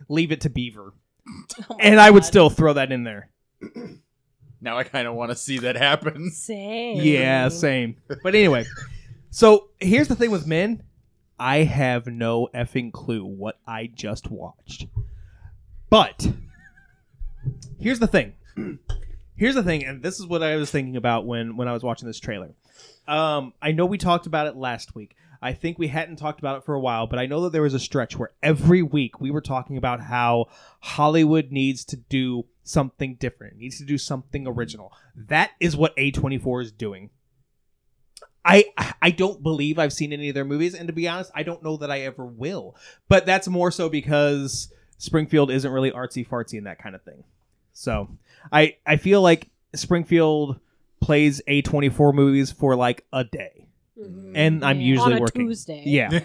Leave 0.08 0.32
It 0.32 0.42
to 0.42 0.50
Beaver, 0.50 0.92
Oh 1.70 1.76
my 1.76 1.76
and 1.80 2.00
I 2.00 2.10
would 2.10 2.24
still 2.24 2.50
throw 2.50 2.72
that 2.74 2.92
in 2.92 3.04
there. 3.04 3.30
now 4.64 4.78
I 4.78 4.84
kind 4.84 5.06
of 5.06 5.14
want 5.14 5.30
to 5.30 5.36
see 5.36 5.58
that 5.58 5.76
happen. 5.76 6.30
Same. 6.32 7.00
Yeah, 7.00 7.48
same. 7.48 7.96
But 8.22 8.34
anyway, 8.34 8.64
so 9.30 9.68
here's 9.78 10.08
the 10.08 10.16
thing 10.16 10.30
with 10.30 10.46
men. 10.46 10.82
I 11.38 11.58
have 11.58 12.06
no 12.06 12.48
effing 12.54 12.92
clue 12.92 13.24
what 13.24 13.58
I 13.66 13.90
just 13.92 14.30
watched. 14.30 14.86
But 15.90 16.32
here's 17.78 17.98
the 17.98 18.06
thing. 18.06 18.34
Here's 19.36 19.56
the 19.56 19.64
thing, 19.64 19.84
and 19.84 20.00
this 20.00 20.20
is 20.20 20.26
what 20.26 20.44
I 20.44 20.54
was 20.54 20.70
thinking 20.70 20.94
about 20.94 21.26
when 21.26 21.56
when 21.56 21.66
I 21.66 21.72
was 21.72 21.82
watching 21.82 22.06
this 22.06 22.20
trailer. 22.20 22.54
Um, 23.08 23.52
I 23.60 23.72
know 23.72 23.84
we 23.84 23.98
talked 23.98 24.26
about 24.26 24.46
it 24.46 24.54
last 24.54 24.94
week. 24.94 25.16
I 25.44 25.52
think 25.52 25.78
we 25.78 25.88
hadn't 25.88 26.16
talked 26.16 26.38
about 26.38 26.56
it 26.56 26.64
for 26.64 26.74
a 26.74 26.80
while, 26.80 27.06
but 27.06 27.18
I 27.18 27.26
know 27.26 27.42
that 27.42 27.52
there 27.52 27.60
was 27.60 27.74
a 27.74 27.78
stretch 27.78 28.18
where 28.18 28.32
every 28.42 28.80
week 28.80 29.20
we 29.20 29.30
were 29.30 29.42
talking 29.42 29.76
about 29.76 30.00
how 30.00 30.46
Hollywood 30.80 31.52
needs 31.52 31.84
to 31.84 31.96
do 31.96 32.46
something 32.62 33.16
different, 33.16 33.58
needs 33.58 33.76
to 33.76 33.84
do 33.84 33.98
something 33.98 34.46
original. 34.46 34.90
That 35.14 35.50
is 35.60 35.76
what 35.76 35.94
A24 35.98 36.62
is 36.62 36.72
doing. 36.72 37.10
I 38.42 38.64
I 39.02 39.10
don't 39.10 39.42
believe 39.42 39.78
I've 39.78 39.92
seen 39.92 40.14
any 40.14 40.30
of 40.30 40.34
their 40.34 40.46
movies, 40.46 40.74
and 40.74 40.86
to 40.88 40.94
be 40.94 41.06
honest, 41.08 41.30
I 41.34 41.42
don't 41.42 41.62
know 41.62 41.76
that 41.76 41.90
I 41.90 42.00
ever 42.00 42.24
will. 42.24 42.74
But 43.08 43.26
that's 43.26 43.46
more 43.46 43.70
so 43.70 43.90
because 43.90 44.72
Springfield 44.96 45.50
isn't 45.50 45.70
really 45.70 45.90
artsy 45.90 46.26
fartsy 46.26 46.56
and 46.56 46.66
that 46.66 46.78
kind 46.78 46.94
of 46.94 47.02
thing. 47.02 47.22
So 47.74 48.08
I 48.50 48.76
I 48.86 48.96
feel 48.96 49.20
like 49.20 49.50
Springfield 49.74 50.58
plays 51.02 51.42
A24 51.46 52.14
movies 52.14 52.50
for 52.50 52.76
like 52.76 53.04
a 53.12 53.24
day, 53.24 53.53
Mhm. 54.04 54.32
and 54.34 54.64
I'm 54.64 54.80
Yeah. 54.80 54.86
usually 54.86 55.12
on 55.14 55.18
a 55.18 55.20
working. 55.20 55.46
Tuesday. 55.46 55.82
Yeah. 55.86 56.20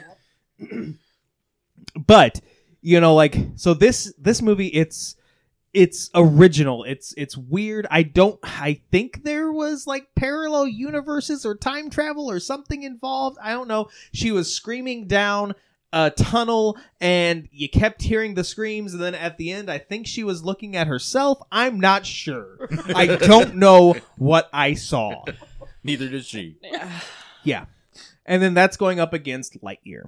but 2.07 2.41
you 2.81 2.99
know 2.99 3.15
like 3.15 3.35
so 3.55 3.73
this 3.73 4.13
this 4.17 4.41
movie 4.41 4.67
it's 4.67 5.15
it's 5.73 6.09
original 6.15 6.83
it's 6.83 7.13
it's 7.17 7.37
weird 7.37 7.85
i 7.91 8.03
don't 8.03 8.39
i 8.43 8.79
think 8.91 9.23
there 9.23 9.51
was 9.51 9.85
like 9.87 10.07
parallel 10.15 10.67
universes 10.67 11.45
or 11.45 11.55
time 11.55 11.89
travel 11.89 12.29
or 12.29 12.39
something 12.39 12.83
involved 12.83 13.37
i 13.41 13.51
don't 13.51 13.67
know 13.67 13.87
she 14.13 14.31
was 14.31 14.53
screaming 14.53 15.07
down 15.07 15.53
a 15.93 16.09
tunnel 16.11 16.77
and 17.01 17.47
you 17.51 17.67
kept 17.69 18.01
hearing 18.01 18.33
the 18.35 18.43
screams 18.43 18.93
and 18.93 19.01
then 19.01 19.15
at 19.15 19.37
the 19.37 19.51
end 19.51 19.69
i 19.69 19.77
think 19.77 20.05
she 20.05 20.23
was 20.23 20.43
looking 20.43 20.75
at 20.75 20.87
herself 20.87 21.39
i'm 21.51 21.79
not 21.79 22.05
sure 22.05 22.67
i 22.95 23.05
don't 23.05 23.55
know 23.65 23.95
what 24.17 24.49
i 24.53 24.73
saw 24.73 25.23
Neither 25.81 26.09
does 26.09 26.25
she. 26.27 26.57
Yeah. 27.43 27.65
And 28.25 28.41
then 28.41 28.53
that's 28.53 28.77
going 28.77 28.99
up 28.99 29.13
against 29.13 29.61
Lightyear, 29.61 30.07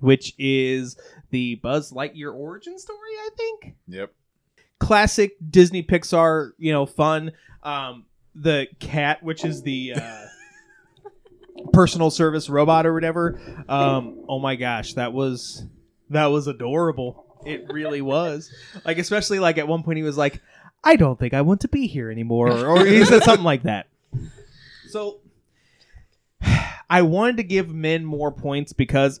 which 0.00 0.34
is 0.38 0.96
the 1.30 1.54
Buzz 1.56 1.92
Lightyear 1.92 2.32
origin 2.34 2.78
story, 2.78 2.98
I 2.98 3.28
think. 3.36 3.74
Yep. 3.88 4.12
classic 4.78 5.36
Disney 5.50 5.82
Pixar, 5.82 6.50
you 6.58 6.72
know, 6.72 6.84
fun. 6.86 7.32
Um, 7.62 8.04
the 8.34 8.66
cat, 8.80 9.22
which 9.22 9.44
is 9.44 9.62
the 9.62 9.94
uh, 9.96 10.26
personal 11.72 12.10
service 12.10 12.50
robot 12.50 12.84
or 12.86 12.92
whatever. 12.92 13.40
Um, 13.68 14.24
oh 14.28 14.38
my 14.40 14.56
gosh, 14.56 14.94
that 14.94 15.12
was 15.12 15.64
that 16.10 16.26
was 16.26 16.46
adorable. 16.46 17.40
It 17.46 17.72
really 17.72 18.00
was. 18.02 18.52
Like 18.84 18.98
especially 18.98 19.38
like 19.38 19.56
at 19.58 19.68
one 19.68 19.82
point 19.82 19.96
he 19.98 20.02
was 20.02 20.16
like, 20.18 20.40
"I 20.82 20.96
don't 20.96 21.18
think 21.18 21.32
I 21.32 21.42
want 21.42 21.60
to 21.62 21.68
be 21.68 21.86
here 21.86 22.10
anymore," 22.10 22.50
or, 22.50 22.66
or 22.66 22.84
he 22.86 23.04
said 23.04 23.22
something 23.22 23.44
like 23.44 23.62
that. 23.64 23.86
So 24.88 25.18
I 26.88 27.02
wanted 27.02 27.38
to 27.38 27.42
give 27.42 27.68
men 27.68 28.04
more 28.04 28.32
points 28.32 28.72
because 28.72 29.20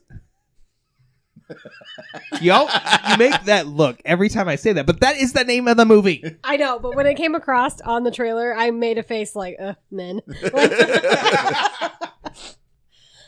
y'all 2.40 2.68
you 3.10 3.16
make 3.16 3.44
that 3.44 3.66
look 3.66 4.00
every 4.04 4.28
time 4.28 4.48
I 4.48 4.56
say 4.56 4.72
that, 4.74 4.86
but 4.86 5.00
that 5.00 5.16
is 5.16 5.32
the 5.32 5.44
name 5.44 5.68
of 5.68 5.76
the 5.76 5.84
movie. 5.84 6.36
I 6.44 6.56
know, 6.56 6.78
but 6.78 6.94
when 6.94 7.06
it 7.06 7.16
came 7.16 7.34
across 7.34 7.80
on 7.80 8.04
the 8.04 8.10
trailer, 8.10 8.54
I 8.56 8.70
made 8.70 8.98
a 8.98 9.02
face 9.02 9.34
like, 9.34 9.56
uh, 9.60 9.74
men. 9.90 10.20
Like, 10.52 10.72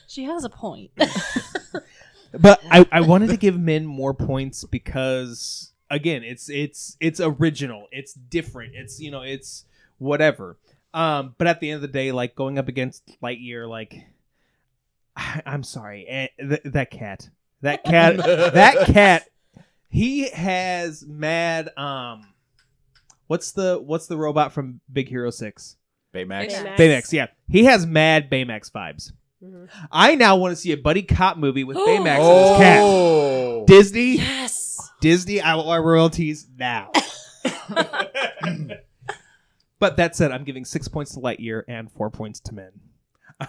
She 0.08 0.24
has 0.24 0.44
a 0.44 0.48
point. 0.48 0.92
But 2.38 2.60
I, 2.70 2.86
I 2.92 3.00
wanted 3.00 3.30
to 3.30 3.36
give 3.36 3.58
men 3.58 3.86
more 3.86 4.12
points 4.12 4.64
because 4.64 5.72
again, 5.90 6.22
it's 6.22 6.50
it's 6.50 6.96
it's 7.00 7.20
original, 7.20 7.86
it's 7.90 8.12
different, 8.12 8.74
it's 8.74 9.00
you 9.00 9.10
know, 9.10 9.22
it's 9.22 9.64
whatever. 9.98 10.58
Um, 10.92 11.34
but 11.38 11.46
at 11.46 11.60
the 11.60 11.70
end 11.70 11.76
of 11.76 11.82
the 11.82 11.88
day, 11.88 12.12
like 12.12 12.34
going 12.34 12.58
up 12.58 12.68
against 12.68 13.02
Lightyear, 13.22 13.68
like 13.68 13.94
I, 15.16 15.42
I'm 15.46 15.62
sorry, 15.62 16.06
eh, 16.06 16.28
th- 16.38 16.62
that 16.64 16.90
cat, 16.90 17.28
that 17.62 17.84
cat, 17.84 18.16
that 18.18 18.86
cat, 18.86 19.28
he 19.88 20.28
has 20.28 21.04
mad. 21.06 21.70
Um, 21.76 22.34
what's 23.26 23.52
the 23.52 23.80
what's 23.82 24.06
the 24.06 24.16
robot 24.16 24.52
from 24.52 24.80
Big 24.92 25.08
Hero 25.08 25.30
Six? 25.30 25.76
Baymax. 26.14 26.50
Baymax. 26.52 26.76
Baymax, 26.76 27.12
yeah, 27.12 27.26
he 27.48 27.64
has 27.64 27.86
mad 27.86 28.30
Baymax 28.30 28.70
vibes. 28.70 29.12
Mhm. 29.42 29.68
I 29.90 30.14
now 30.14 30.36
want 30.36 30.52
to 30.52 30.56
see 30.56 30.72
a 30.72 30.76
buddy 30.76 31.02
cop 31.02 31.36
movie 31.36 31.64
with 31.64 31.76
Baymax 31.86 32.18
and 32.18 32.48
his 32.48 32.58
cat. 32.58 32.80
Oh. 32.82 33.64
Disney, 33.66 34.16
yes. 34.16 34.90
Disney, 35.00 35.40
I 35.40 35.54
want 35.56 35.68
my 35.68 35.78
royalties 35.78 36.46
now. 36.56 36.90
but 39.78 39.96
that 39.96 40.16
said, 40.16 40.32
I'm 40.32 40.44
giving 40.44 40.64
six 40.64 40.88
points 40.88 41.14
to 41.14 41.20
Lightyear 41.20 41.64
and 41.68 41.90
four 41.92 42.10
points 42.10 42.40
to 42.40 42.54
Men. 42.54 42.72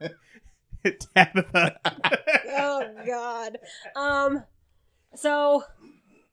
Tabitha. 0.84 1.76
oh 2.50 2.84
God. 3.06 3.58
Um. 3.96 4.44
So, 5.14 5.64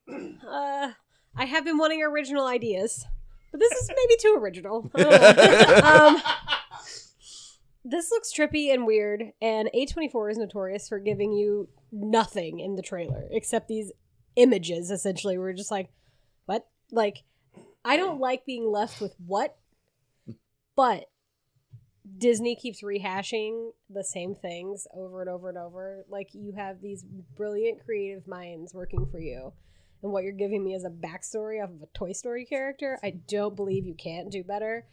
uh, 0.10 0.92
I 1.36 1.46
have 1.46 1.66
been 1.66 1.78
wanting 1.78 2.04
original 2.04 2.46
ideas, 2.46 3.06
but 3.52 3.60
this 3.60 3.72
is 3.74 3.90
maybe 3.90 4.18
too 4.20 4.38
original. 4.40 4.92
I 4.96 5.04
don't 5.04 5.82
know. 5.82 6.16
um. 6.16 6.22
This 7.88 8.10
looks 8.10 8.34
trippy 8.34 8.74
and 8.74 8.88
weird, 8.88 9.32
and 9.40 9.70
A24 9.76 10.32
is 10.32 10.38
notorious 10.40 10.90
for 10.90 10.98
giving 10.98 11.32
you 11.32 11.70
nothing 11.92 12.60
in 12.60 12.76
the 12.76 12.82
trailer 12.82 13.28
except 13.30 13.68
these 13.68 13.92
images. 14.36 14.90
Essentially, 14.90 15.38
we're 15.38 15.54
just 15.54 15.70
like, 15.70 15.90
what? 16.48 16.66
Like, 16.92 17.24
I 17.84 17.98
don't 17.98 18.20
like 18.20 18.44
being 18.44 18.72
left 18.72 19.00
with 19.00 19.14
what, 19.24 19.56
but 20.76 21.06
Disney 22.18 22.56
keeps 22.56 22.82
rehashing 22.82 23.72
the 23.90 24.04
same 24.04 24.36
things 24.36 24.88
over 24.94 25.22
and 25.22 25.30
over 25.30 25.50
and 25.50 25.58
over. 25.58 26.06
Like 26.10 26.30
you 26.34 26.54
have 26.54 26.82
these 26.82 27.04
brilliant 27.36 27.84
creative 27.84 28.28
minds 28.28 28.74
working 28.74 29.08
for 29.12 29.20
you. 29.20 29.54
And 30.04 30.12
what 30.12 30.24
you're 30.24 30.34
giving 30.34 30.64
me 30.64 30.76
is 30.76 30.86
a 30.86 30.90
backstory 30.90 31.64
of 31.64 31.82
a 31.82 31.88
Toy 31.94 32.12
Story 32.12 32.46
character. 32.46 33.00
I 33.04 33.12
don't 33.28 33.56
believe 33.56 33.86
you 33.86 33.96
can't 33.96 34.32
do 34.32 34.44
better. 34.44 34.86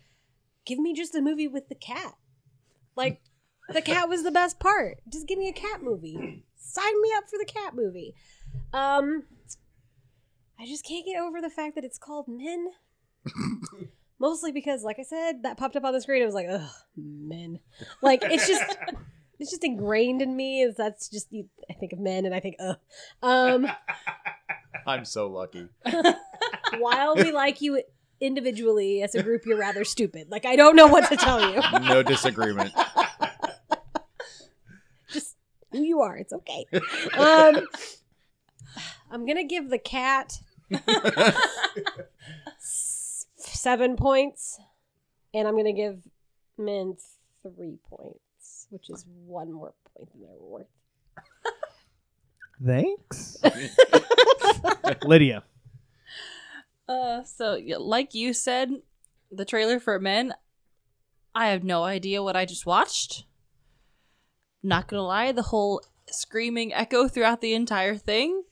Give 0.64 0.78
me 0.78 0.94
just 0.94 1.14
a 1.14 1.20
movie 1.20 1.48
with 1.48 1.68
the 1.68 1.74
cat. 1.74 2.14
Like 2.96 3.20
the 3.68 3.82
cat 3.82 4.08
was 4.08 4.22
the 4.22 4.30
best 4.30 4.58
part. 4.58 4.98
Just 5.08 5.28
give 5.28 5.38
me 5.38 5.48
a 5.48 5.52
cat 5.52 5.82
movie. 5.82 6.44
Sign 6.56 7.02
me 7.02 7.12
up 7.16 7.24
for 7.28 7.38
the 7.38 7.44
cat 7.44 7.74
movie. 7.74 8.14
Um 8.72 9.24
I 10.58 10.66
just 10.66 10.86
can't 10.86 11.04
get 11.04 11.20
over 11.20 11.40
the 11.40 11.50
fact 11.50 11.74
that 11.74 11.84
it's 11.84 11.98
called 11.98 12.26
Men. 12.28 12.68
Mostly 14.22 14.52
because, 14.52 14.84
like 14.84 15.00
I 15.00 15.02
said, 15.02 15.42
that 15.42 15.56
popped 15.56 15.74
up 15.74 15.82
on 15.82 15.92
the 15.92 16.00
screen. 16.00 16.22
I 16.22 16.26
was 16.26 16.34
like, 16.34 16.46
ugh, 16.48 16.70
men. 16.96 17.58
Like 18.02 18.22
it's 18.22 18.46
just, 18.46 18.62
it's 19.40 19.50
just 19.50 19.64
ingrained 19.64 20.22
in 20.22 20.36
me. 20.36 20.62
Is 20.62 20.76
that's 20.76 21.08
just 21.08 21.26
you, 21.32 21.48
I 21.68 21.72
think 21.72 21.92
of 21.92 21.98
men 21.98 22.24
and 22.24 22.32
I 22.32 22.38
think, 22.38 22.54
ugh. 22.60 22.76
Um, 23.20 23.66
I'm 24.86 25.04
so 25.04 25.26
lucky. 25.26 25.66
while 26.78 27.16
we 27.16 27.32
like 27.32 27.60
you 27.60 27.82
individually, 28.20 29.02
as 29.02 29.16
a 29.16 29.24
group, 29.24 29.44
you're 29.44 29.58
rather 29.58 29.82
stupid. 29.82 30.30
Like 30.30 30.46
I 30.46 30.54
don't 30.54 30.76
know 30.76 30.86
what 30.86 31.08
to 31.08 31.16
tell 31.16 31.40
you. 31.52 31.60
No 31.80 32.04
disagreement. 32.04 32.72
just 35.10 35.34
who 35.72 35.82
you 35.82 36.00
are. 36.00 36.16
It's 36.16 36.32
okay. 36.32 36.64
Um, 37.18 37.66
I'm 39.10 39.26
gonna 39.26 39.42
give 39.42 39.68
the 39.68 39.78
cat 39.78 40.38
seven 43.62 43.96
points, 43.96 44.58
and 45.32 45.46
I'm 45.46 45.56
gonna 45.56 45.72
give 45.72 46.02
men 46.58 46.96
three 47.42 47.78
points, 47.88 48.66
which 48.70 48.90
is 48.90 49.06
one 49.24 49.52
more 49.52 49.72
point 49.94 50.10
than 50.12 50.22
they're 50.22 50.36
worth. 50.38 50.66
Thanks. 52.64 53.38
Lydia. 55.04 55.44
Uh, 56.88 57.22
so 57.24 57.58
like 57.78 58.14
you 58.14 58.32
said, 58.32 58.70
the 59.30 59.44
trailer 59.44 59.78
for 59.80 59.98
Men, 59.98 60.34
I 61.34 61.48
have 61.48 61.64
no 61.64 61.84
idea 61.84 62.22
what 62.22 62.36
I 62.36 62.44
just 62.44 62.66
watched. 62.66 63.24
Not 64.62 64.88
gonna 64.88 65.02
lie, 65.02 65.32
the 65.32 65.42
whole 65.42 65.82
screaming 66.08 66.74
echo 66.74 67.08
throughout 67.08 67.40
the 67.40 67.54
entire 67.54 67.96
thing 67.96 68.42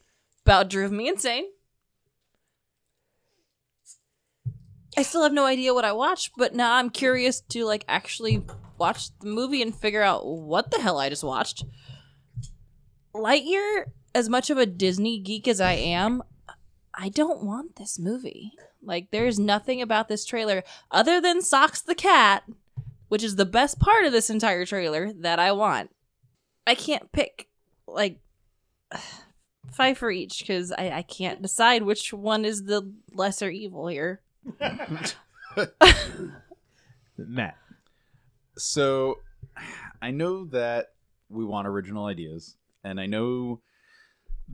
about 0.45 0.71
drove 0.71 0.93
me 0.93 1.09
insane. 1.09 1.47
I 5.01 5.03
still 5.03 5.23
have 5.23 5.33
no 5.33 5.47
idea 5.47 5.73
what 5.73 5.87
I 5.87 5.93
watched, 5.93 6.33
but 6.37 6.55
now 6.55 6.75
I'm 6.75 6.91
curious 6.91 7.41
to 7.41 7.65
like 7.65 7.87
actually 7.89 8.45
watch 8.77 9.19
the 9.21 9.29
movie 9.29 9.63
and 9.63 9.75
figure 9.75 10.03
out 10.03 10.27
what 10.27 10.71
the 10.71 10.79
hell 10.79 10.99
I 10.99 11.09
just 11.09 11.25
watched. 11.25 11.65
Lightyear, 13.15 13.93
as 14.15 14.29
much 14.29 14.51
of 14.51 14.59
a 14.59 14.67
Disney 14.67 15.19
geek 15.19 15.49
as 15.49 15.59
I 15.59 15.73
am, 15.73 16.23
I 16.93 17.09
don't 17.09 17.43
want 17.43 17.77
this 17.77 17.99
movie. 17.99 18.53
Like, 18.83 19.11
there's 19.11 19.39
nothing 19.39 19.81
about 19.81 20.09
this 20.09 20.27
trailer 20.27 20.65
other 20.91 21.19
than 21.19 21.41
Socks 21.41 21.81
the 21.81 21.95
cat, 21.95 22.43
which 23.09 23.23
is 23.23 23.37
the 23.37 23.47
best 23.47 23.79
part 23.79 24.05
of 24.05 24.13
this 24.13 24.29
entire 24.29 24.67
trailer 24.67 25.15
that 25.15 25.39
I 25.39 25.53
want. 25.53 25.89
I 26.67 26.75
can't 26.75 27.11
pick, 27.11 27.49
like, 27.87 28.19
five 29.73 29.97
for 29.97 30.11
each 30.11 30.41
because 30.41 30.73
I, 30.73 30.91
I 30.91 31.03
can't 31.03 31.41
decide 31.41 31.85
which 31.85 32.13
one 32.13 32.45
is 32.45 32.65
the 32.65 32.93
lesser 33.15 33.49
evil 33.49 33.87
here. 33.87 34.21
Matt. 37.17 37.57
So 38.57 39.19
I 40.01 40.11
know 40.11 40.45
that 40.47 40.93
we 41.29 41.45
want 41.45 41.69
original 41.69 42.07
ideas, 42.07 42.57
and 42.85 43.01
I 43.01 43.07
know 43.07 43.61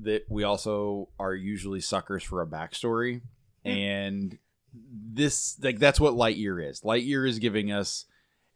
that 0.02 0.26
we 0.28 0.44
also 0.44 1.08
are 1.18 1.34
usually 1.34 1.80
suckers 1.80 2.22
for 2.22 2.42
a 2.42 2.46
backstory. 2.46 3.22
And 3.64 4.38
this 4.72 5.58
like 5.62 5.78
that's 5.78 5.98
what 5.98 6.14
Lightyear 6.14 6.68
is. 6.68 6.82
Lightyear 6.82 7.28
is 7.28 7.38
giving 7.38 7.72
us 7.72 8.04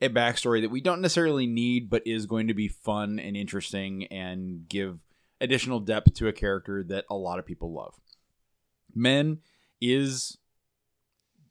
a 0.00 0.08
backstory 0.08 0.60
that 0.62 0.70
we 0.70 0.80
don't 0.80 1.00
necessarily 1.00 1.46
need, 1.46 1.90
but 1.90 2.06
is 2.06 2.26
going 2.26 2.48
to 2.48 2.54
be 2.54 2.68
fun 2.68 3.18
and 3.18 3.36
interesting 3.36 4.06
and 4.06 4.68
give 4.68 4.98
additional 5.40 5.80
depth 5.80 6.14
to 6.14 6.28
a 6.28 6.32
character 6.32 6.82
that 6.84 7.04
a 7.10 7.14
lot 7.16 7.38
of 7.38 7.46
people 7.46 7.72
love. 7.72 7.94
Men 8.94 9.38
is 9.80 10.38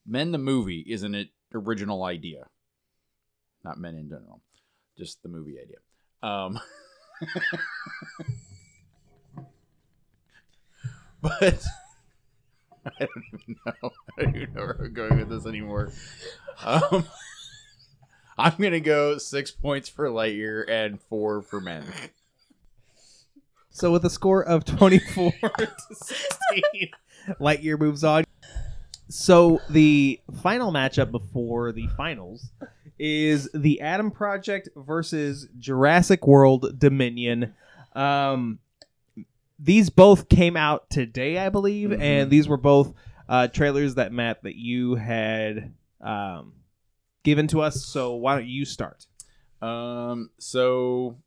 Men 0.06 0.32
the 0.32 0.38
movie 0.38 0.84
isn't 0.88 1.16
an 1.16 1.30
original 1.54 2.04
idea. 2.04 2.48
Not 3.64 3.80
men 3.80 3.96
in 3.96 4.10
general. 4.10 4.42
Just 4.98 5.22
the 5.24 5.30
movie 5.30 5.58
idea. 5.60 5.78
Um 6.22 6.60
But 11.22 11.64
I 12.86 12.92
don't 13.00 13.26
even 13.34 13.56
know. 13.66 13.92
I 14.18 14.24
don't 14.24 14.36
even 14.36 14.54
know 14.54 14.62
where 14.62 14.78
I'm 14.82 14.94
going 14.94 15.18
with 15.18 15.30
this 15.30 15.46
anymore. 15.46 15.92
Um, 16.64 17.06
I'm 18.38 18.54
gonna 18.60 18.80
go 18.80 19.18
six 19.18 19.52
points 19.52 19.90
for 19.90 20.08
Lightyear 20.08 20.64
and 20.70 21.02
four 21.02 21.42
for 21.42 21.60
men. 21.60 21.84
So 23.70 23.92
with 23.92 24.06
a 24.06 24.10
score 24.10 24.44
of 24.44 24.66
24 24.66 25.32
to 25.58 25.72
16, 25.92 26.90
Lightyear 27.40 27.78
moves 27.80 28.04
on. 28.04 28.24
So 29.10 29.60
the 29.70 30.20
final 30.42 30.72
matchup 30.72 31.12
before 31.12 31.72
the 31.72 31.88
finals 31.98 32.52
is 33.00 33.50
the 33.54 33.82
Adam 33.82 34.12
Project 34.12 34.70
versus 34.76 35.48
Jurassic 35.58 36.28
World 36.28 36.78
Dominion. 36.78 37.54
Um, 37.94 38.60
these 39.58 39.90
both 39.90 40.30
came 40.30 40.56
out 40.56 40.90
today, 40.90 41.38
I 41.40 41.50
believe, 41.50 41.90
Mhm. 41.90 42.00
and 42.02 42.30
these 42.30 42.48
were 42.48 42.58
both 42.58 42.94
uh, 43.28 43.48
trailers 43.48 43.96
that 43.96 44.12
Matt 44.12 44.44
that 44.44 44.56
you 44.56 44.96
had 44.96 45.74
um, 46.02 46.54
given 47.24 47.48
to 47.48 47.62
us. 47.62 47.84
So 47.86 48.16
why 48.16 48.36
don't 48.36 48.48
you 48.48 48.66
start? 48.66 49.06
Um. 49.62 50.30
So, 50.40 51.18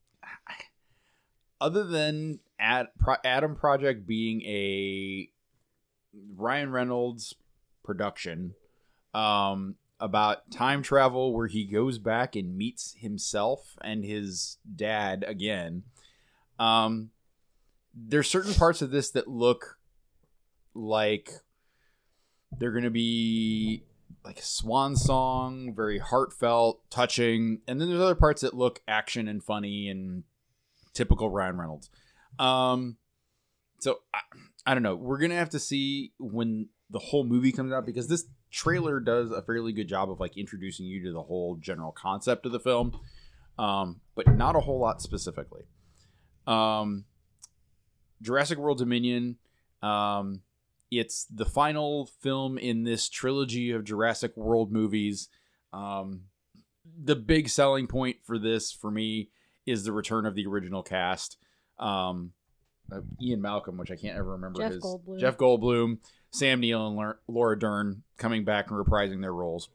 other 1.60 1.84
than 1.84 2.40
Ad, 2.58 2.88
Pro, 2.98 3.16
Adam 3.24 3.54
Project 3.54 4.06
being 4.06 4.40
a 4.42 5.28
Ryan 6.36 6.70
Reynolds 6.72 7.34
production, 7.82 8.54
um, 9.14 9.76
about 10.00 10.50
time 10.50 10.82
travel 10.82 11.32
where 11.32 11.46
he 11.46 11.64
goes 11.64 11.98
back 11.98 12.34
and 12.34 12.56
meets 12.56 12.94
himself 12.98 13.76
and 13.82 14.04
his 14.04 14.58
dad 14.74 15.24
again. 15.26 15.84
Um, 16.58 17.10
there's 17.94 18.28
certain 18.28 18.54
parts 18.54 18.82
of 18.82 18.90
this 18.90 19.10
that 19.10 19.28
look 19.28 19.78
like 20.74 21.30
they're 22.58 22.72
gonna 22.72 22.90
be 22.90 23.84
like 24.24 24.38
a 24.38 24.44
swan 24.44 24.96
song, 24.96 25.74
very 25.74 25.98
heartfelt, 25.98 26.80
touching, 26.90 27.60
and 27.66 27.80
then 27.80 27.88
there's 27.88 28.00
other 28.00 28.14
parts 28.14 28.42
that 28.42 28.54
look 28.54 28.80
action 28.86 29.28
and 29.28 29.42
funny 29.42 29.88
and 29.88 30.24
typical 30.92 31.30
Ryan 31.30 31.58
Reynolds. 31.58 31.90
Um, 32.38 32.96
so 33.78 34.00
I, 34.14 34.20
I 34.66 34.74
don't 34.74 34.82
know. 34.82 34.94
We're 34.94 35.18
gonna 35.18 35.34
have 35.34 35.50
to 35.50 35.58
see 35.58 36.12
when 36.18 36.68
the 36.92 36.98
whole 36.98 37.24
movie 37.24 37.52
comes 37.52 37.72
out 37.72 37.86
because 37.86 38.06
this 38.06 38.26
trailer 38.50 39.00
does 39.00 39.30
a 39.30 39.42
fairly 39.42 39.72
good 39.72 39.88
job 39.88 40.10
of 40.10 40.20
like 40.20 40.36
introducing 40.36 40.86
you 40.86 41.02
to 41.04 41.12
the 41.12 41.22
whole 41.22 41.56
general 41.56 41.90
concept 41.90 42.46
of 42.46 42.52
the 42.52 42.60
film, 42.60 43.00
um, 43.58 44.00
but 44.14 44.28
not 44.28 44.54
a 44.54 44.60
whole 44.60 44.78
lot 44.78 45.00
specifically. 45.00 45.62
Um, 46.46 47.06
Jurassic 48.20 48.58
World 48.58 48.78
Dominion. 48.78 49.38
Um, 49.82 50.42
it's 50.90 51.24
the 51.24 51.46
final 51.46 52.06
film 52.20 52.58
in 52.58 52.84
this 52.84 53.08
trilogy 53.08 53.70
of 53.70 53.84
Jurassic 53.84 54.36
World 54.36 54.70
movies. 54.70 55.28
Um, 55.72 56.24
the 57.02 57.16
big 57.16 57.48
selling 57.48 57.86
point 57.86 58.16
for 58.22 58.38
this, 58.38 58.70
for 58.70 58.90
me, 58.90 59.30
is 59.64 59.84
the 59.84 59.92
return 59.92 60.26
of 60.26 60.34
the 60.34 60.46
original 60.46 60.82
cast. 60.82 61.38
Um, 61.78 62.32
uh, 62.92 63.00
Ian 63.22 63.40
Malcolm, 63.40 63.78
which 63.78 63.90
I 63.90 63.96
can't 63.96 64.18
ever 64.18 64.32
remember 64.32 64.60
Jeff 64.60 64.72
his 64.72 64.82
Goldblum. 64.82 65.18
Jeff 65.18 65.38
Goldblum, 65.38 65.98
Sam 66.32 66.60
Neill, 66.60 66.86
and 66.88 67.14
Laura 67.28 67.58
Dern 67.58 68.02
coming 68.16 68.44
back 68.44 68.70
and 68.70 68.84
reprising 68.84 69.20
their 69.20 69.34
roles. 69.34 69.68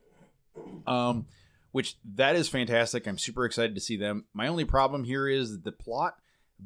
Um, 0.86 1.28
which 1.72 1.98
that 2.16 2.36
is 2.36 2.50
fantastic. 2.50 3.08
I'm 3.08 3.20
super 3.20 3.46
excited 3.46 3.76
to 3.76 3.82
see 3.82 3.96
them. 3.96 4.26
My 4.34 4.48
only 4.48 4.66
problem 4.66 5.04
here 5.04 5.28
is 5.28 5.52
that 5.52 5.64
the 5.64 5.72
plot 5.72 6.16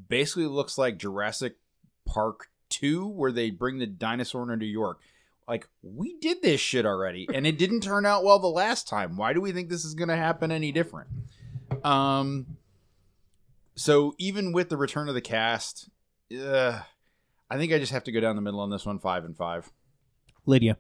basically 0.08 0.46
looks 0.46 0.78
like 0.78 0.98
Jurassic 0.98 1.58
Park 2.06 2.48
2 2.70 3.08
where 3.08 3.34
they 3.34 3.50
bring 3.50 3.80
the 3.80 3.86
dinosaur 3.88 4.44
into 4.44 4.56
New 4.56 4.66
York. 4.66 5.02
Like 5.48 5.68
we 5.84 6.18
did 6.20 6.42
this 6.42 6.62
shit 6.62 6.86
already 6.86 7.28
and 7.34 7.46
it 7.46 7.58
didn't 7.58 7.82
turn 7.82 8.06
out 8.06 8.24
well 8.24 8.40
the 8.40 8.48
last 8.48 8.88
time. 8.88 9.18
Why 9.18 9.34
do 9.34 9.42
we 9.42 9.52
think 9.52 9.70
this 9.70 9.84
is 9.84 9.96
going 9.96 10.08
to 10.08 10.16
happen 10.16 10.50
any 10.52 10.72
different? 10.72 11.10
Um 11.84 12.58
so 13.76 14.14
even 14.18 14.54
with 14.54 14.70
the 14.70 14.78
return 14.78 15.10
of 15.10 15.16
the 15.16 15.22
cast, 15.22 15.90
uh, 16.34 16.80
I 17.50 17.58
think 17.58 17.74
I 17.74 17.80
just 17.80 17.92
have 17.92 18.06
to 18.06 18.12
go 18.12 18.22
down 18.22 18.38
the 18.38 18.42
middle 18.42 18.62
on 18.62 18.70
this 18.70 18.86
one 18.86 19.00
5 19.00 19.26
and 19.26 19.36
5. 19.36 19.72
Lydia. 20.46 20.78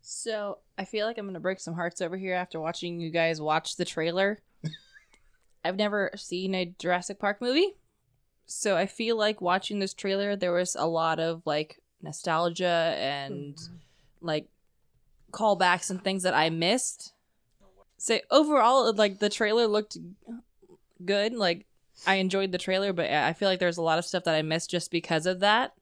So 0.00 0.58
I 0.76 0.84
feel 0.84 1.06
like 1.06 1.18
I'm 1.18 1.26
gonna 1.26 1.40
break 1.40 1.60
some 1.60 1.74
hearts 1.74 2.00
over 2.00 2.16
here 2.16 2.34
after 2.34 2.60
watching 2.60 3.00
you 3.00 3.10
guys 3.10 3.40
watch 3.40 3.76
the 3.76 3.84
trailer. 3.84 4.40
I've 5.64 5.76
never 5.76 6.10
seen 6.16 6.54
a 6.54 6.74
Jurassic 6.78 7.18
Park 7.18 7.40
movie, 7.40 7.76
so 8.46 8.76
I 8.76 8.86
feel 8.86 9.16
like 9.16 9.40
watching 9.40 9.78
this 9.78 9.94
trailer 9.94 10.34
there 10.34 10.52
was 10.52 10.76
a 10.76 10.86
lot 10.86 11.20
of 11.20 11.42
like 11.44 11.80
nostalgia 12.02 12.96
and 12.98 13.56
like 14.20 14.48
callbacks 15.32 15.90
and 15.90 16.02
things 16.02 16.24
that 16.24 16.34
I 16.34 16.50
missed. 16.50 17.12
So 17.96 18.18
overall, 18.30 18.92
like 18.94 19.20
the 19.20 19.30
trailer 19.30 19.66
looked 19.66 19.96
good. 21.04 21.32
Like 21.34 21.66
I 22.06 22.16
enjoyed 22.16 22.52
the 22.52 22.58
trailer, 22.58 22.92
but 22.92 23.10
I 23.10 23.32
feel 23.32 23.48
like 23.48 23.60
there's 23.60 23.76
a 23.76 23.82
lot 23.82 23.98
of 23.98 24.04
stuff 24.04 24.24
that 24.24 24.34
I 24.34 24.42
missed 24.42 24.70
just 24.70 24.90
because 24.90 25.26
of 25.26 25.40
that. 25.40 25.74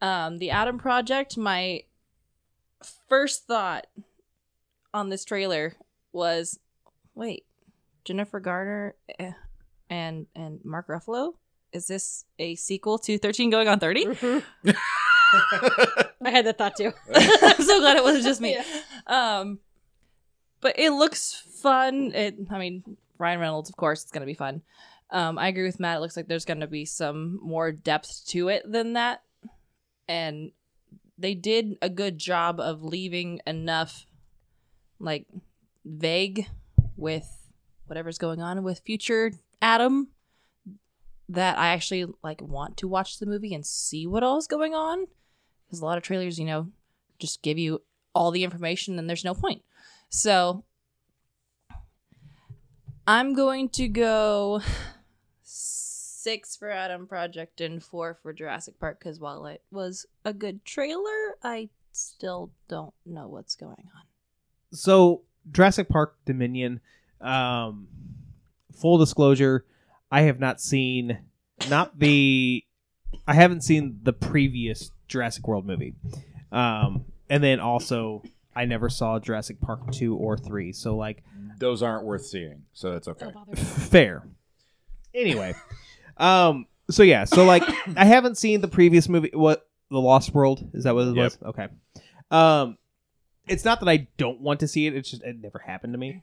Um, 0.00 0.38
the 0.38 0.50
Adam 0.50 0.78
Project, 0.78 1.36
my 1.36 1.82
first 3.08 3.46
thought 3.46 3.86
on 4.92 5.08
this 5.08 5.24
trailer 5.24 5.74
was, 6.12 6.58
wait, 7.14 7.44
Jennifer 8.04 8.40
Garner 8.40 8.94
eh, 9.18 9.32
and 9.88 10.26
and 10.34 10.60
Mark 10.64 10.88
Ruffalo. 10.88 11.34
Is 11.72 11.86
this 11.86 12.24
a 12.38 12.56
sequel 12.56 12.98
to 12.98 13.18
13 13.18 13.50
Going 13.50 13.68
on 13.68 13.78
30? 13.78 14.06
Mhm. 14.06 14.42
I 16.22 16.30
had 16.30 16.46
that 16.46 16.58
thought 16.58 16.76
too. 16.76 16.92
I'm 17.14 17.62
so 17.62 17.80
glad 17.80 17.96
it 17.96 18.02
wasn't 18.02 18.24
just 18.24 18.40
me. 18.40 18.54
Yeah. 18.56 18.64
Um, 19.38 19.60
but 20.60 20.78
it 20.78 20.90
looks 20.90 21.34
fun. 21.62 22.12
It, 22.12 22.36
I 22.50 22.58
mean, 22.58 22.96
Ryan 23.18 23.40
Reynolds, 23.40 23.70
of 23.70 23.76
course, 23.76 24.02
it's 24.02 24.10
gonna 24.12 24.26
be 24.26 24.34
fun. 24.34 24.62
Um, 25.10 25.38
I 25.38 25.48
agree 25.48 25.64
with 25.64 25.80
Matt. 25.80 25.98
It 25.98 26.00
looks 26.00 26.16
like 26.16 26.26
there's 26.28 26.44
gonna 26.44 26.66
be 26.66 26.84
some 26.84 27.38
more 27.42 27.70
depth 27.70 28.26
to 28.28 28.48
it 28.48 28.62
than 28.70 28.94
that, 28.94 29.22
and 30.08 30.50
they 31.20 31.34
did 31.34 31.76
a 31.82 31.88
good 31.88 32.18
job 32.18 32.58
of 32.58 32.82
leaving 32.82 33.40
enough, 33.46 34.06
like, 34.98 35.26
vague 35.84 36.46
with 36.96 37.50
whatever's 37.86 38.18
going 38.18 38.40
on 38.40 38.62
with 38.62 38.80
future 38.84 39.32
Adam 39.60 40.08
that 41.28 41.58
I 41.58 41.68
actually 41.68 42.06
like 42.22 42.42
want 42.42 42.76
to 42.78 42.88
watch 42.88 43.18
the 43.18 43.26
movie 43.26 43.54
and 43.54 43.64
see 43.64 44.06
what 44.06 44.22
all 44.22 44.38
is 44.38 44.46
going 44.46 44.74
on 44.74 45.06
because 45.66 45.80
a 45.80 45.84
lot 45.84 45.96
of 45.96 46.02
trailers, 46.02 46.38
you 46.38 46.44
know, 46.44 46.68
just 47.18 47.42
give 47.42 47.58
you 47.58 47.82
all 48.14 48.30
the 48.30 48.44
information 48.44 48.98
and 48.98 49.08
there's 49.08 49.24
no 49.24 49.34
point. 49.34 49.62
So 50.08 50.64
I'm 53.06 53.34
going 53.34 53.68
to 53.70 53.88
go 53.88 54.60
six 56.30 56.54
for 56.54 56.70
Adam 56.70 57.08
Project 57.08 57.60
and 57.60 57.82
four 57.82 58.16
for 58.22 58.32
Jurassic 58.32 58.78
Park 58.78 59.00
because 59.00 59.18
while 59.18 59.46
it 59.46 59.62
was 59.72 60.06
a 60.24 60.32
good 60.32 60.64
trailer, 60.64 61.36
I 61.42 61.70
still 61.90 62.52
don't 62.68 62.94
know 63.04 63.26
what's 63.26 63.56
going 63.56 63.72
on. 63.96 64.02
So 64.72 65.22
Jurassic 65.50 65.88
Park 65.88 66.14
Dominion. 66.24 66.80
Um, 67.20 67.88
full 68.72 68.96
disclosure, 68.96 69.66
I 70.10 70.22
have 70.22 70.38
not 70.38 70.60
seen 70.60 71.18
not 71.68 71.98
the 71.98 72.64
I 73.26 73.34
haven't 73.34 73.62
seen 73.62 73.98
the 74.04 74.12
previous 74.12 74.92
Jurassic 75.08 75.48
World 75.48 75.66
movie. 75.66 75.94
Um, 76.52 77.06
and 77.28 77.42
then 77.42 77.58
also 77.58 78.22
I 78.54 78.66
never 78.66 78.88
saw 78.88 79.18
Jurassic 79.18 79.60
Park 79.60 79.90
2 79.90 80.14
or 80.16 80.36
3. 80.38 80.72
So 80.74 80.96
like 80.96 81.24
Those 81.58 81.82
aren't 81.82 82.04
worth 82.04 82.24
seeing, 82.24 82.62
so 82.72 82.92
that's 82.92 83.08
okay. 83.08 83.32
Fair. 83.56 84.28
Anyway, 85.12 85.54
um, 86.20 86.66
so 86.90 87.02
yeah, 87.02 87.24
so 87.24 87.44
like 87.44 87.62
I 87.96 88.04
haven't 88.04 88.36
seen 88.38 88.60
the 88.60 88.68
previous 88.68 89.08
movie. 89.08 89.30
What 89.32 89.66
the 89.90 90.00
Lost 90.00 90.34
World 90.34 90.68
is 90.74 90.84
that 90.84 90.94
what 90.94 91.08
it 91.08 91.16
Yep. 91.16 91.24
was? 91.24 91.38
Okay. 91.46 91.68
Um, 92.30 92.78
it's 93.48 93.64
not 93.64 93.80
that 93.80 93.88
I 93.88 94.08
don't 94.16 94.40
want 94.40 94.60
to 94.60 94.68
see 94.68 94.86
it. 94.86 94.94
It's 94.94 95.10
just 95.10 95.22
it 95.22 95.36
never 95.40 95.58
happened 95.58 95.94
to 95.94 95.98
me. 95.98 96.22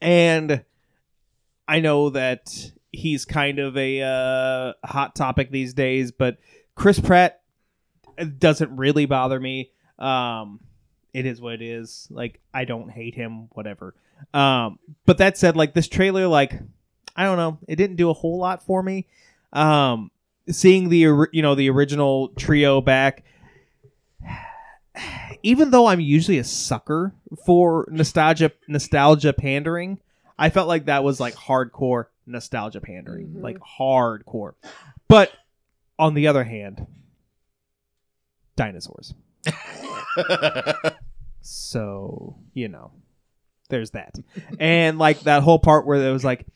And 0.00 0.64
I 1.68 1.80
know 1.80 2.10
that 2.10 2.72
he's 2.92 3.24
kind 3.24 3.58
of 3.58 3.76
a 3.76 4.02
uh, 4.02 4.72
hot 4.86 5.14
topic 5.14 5.50
these 5.50 5.74
days, 5.74 6.12
but 6.12 6.38
Chris 6.74 7.00
Pratt 7.00 7.40
doesn't 8.38 8.76
really 8.76 9.06
bother 9.06 9.40
me. 9.40 9.70
Um, 9.98 10.60
it 11.12 11.26
is 11.26 11.40
what 11.40 11.54
it 11.54 11.62
is. 11.62 12.06
Like 12.10 12.40
I 12.52 12.64
don't 12.64 12.90
hate 12.90 13.14
him, 13.14 13.48
whatever. 13.52 13.94
Um, 14.32 14.78
but 15.06 15.18
that 15.18 15.36
said, 15.38 15.56
like 15.56 15.74
this 15.74 15.88
trailer, 15.88 16.26
like 16.28 16.60
I 17.16 17.24
don't 17.24 17.36
know, 17.36 17.58
it 17.68 17.76
didn't 17.76 17.96
do 17.96 18.10
a 18.10 18.14
whole 18.14 18.38
lot 18.38 18.64
for 18.64 18.82
me. 18.82 19.06
Um, 19.52 20.10
seeing 20.50 20.88
the 20.88 21.28
you 21.32 21.42
know 21.42 21.54
the 21.54 21.70
original 21.70 22.28
trio 22.30 22.80
back, 22.80 23.24
even 25.42 25.70
though 25.70 25.86
I'm 25.86 26.00
usually 26.00 26.38
a 26.38 26.44
sucker 26.44 27.14
for 27.46 27.86
nostalgia 27.90 28.50
nostalgia 28.68 29.32
pandering, 29.32 30.00
I 30.38 30.50
felt 30.50 30.68
like 30.68 30.86
that 30.86 31.04
was 31.04 31.20
like 31.20 31.34
hardcore 31.34 32.06
nostalgia 32.26 32.80
pandering, 32.80 33.28
Mhm. 33.28 33.42
like 33.42 33.58
hardcore. 33.58 34.54
But 35.08 35.30
on 35.98 36.14
the 36.14 36.26
other 36.28 36.42
hand, 36.44 36.86
dinosaurs. 38.56 39.14
So, 41.46 42.38
you 42.54 42.68
know, 42.68 42.92
there's 43.68 43.90
that. 43.90 44.14
and 44.58 44.98
like 44.98 45.20
that 45.20 45.42
whole 45.42 45.58
part 45.58 45.86
where 45.86 46.02
it 46.02 46.10
was 46.10 46.24
like, 46.24 46.46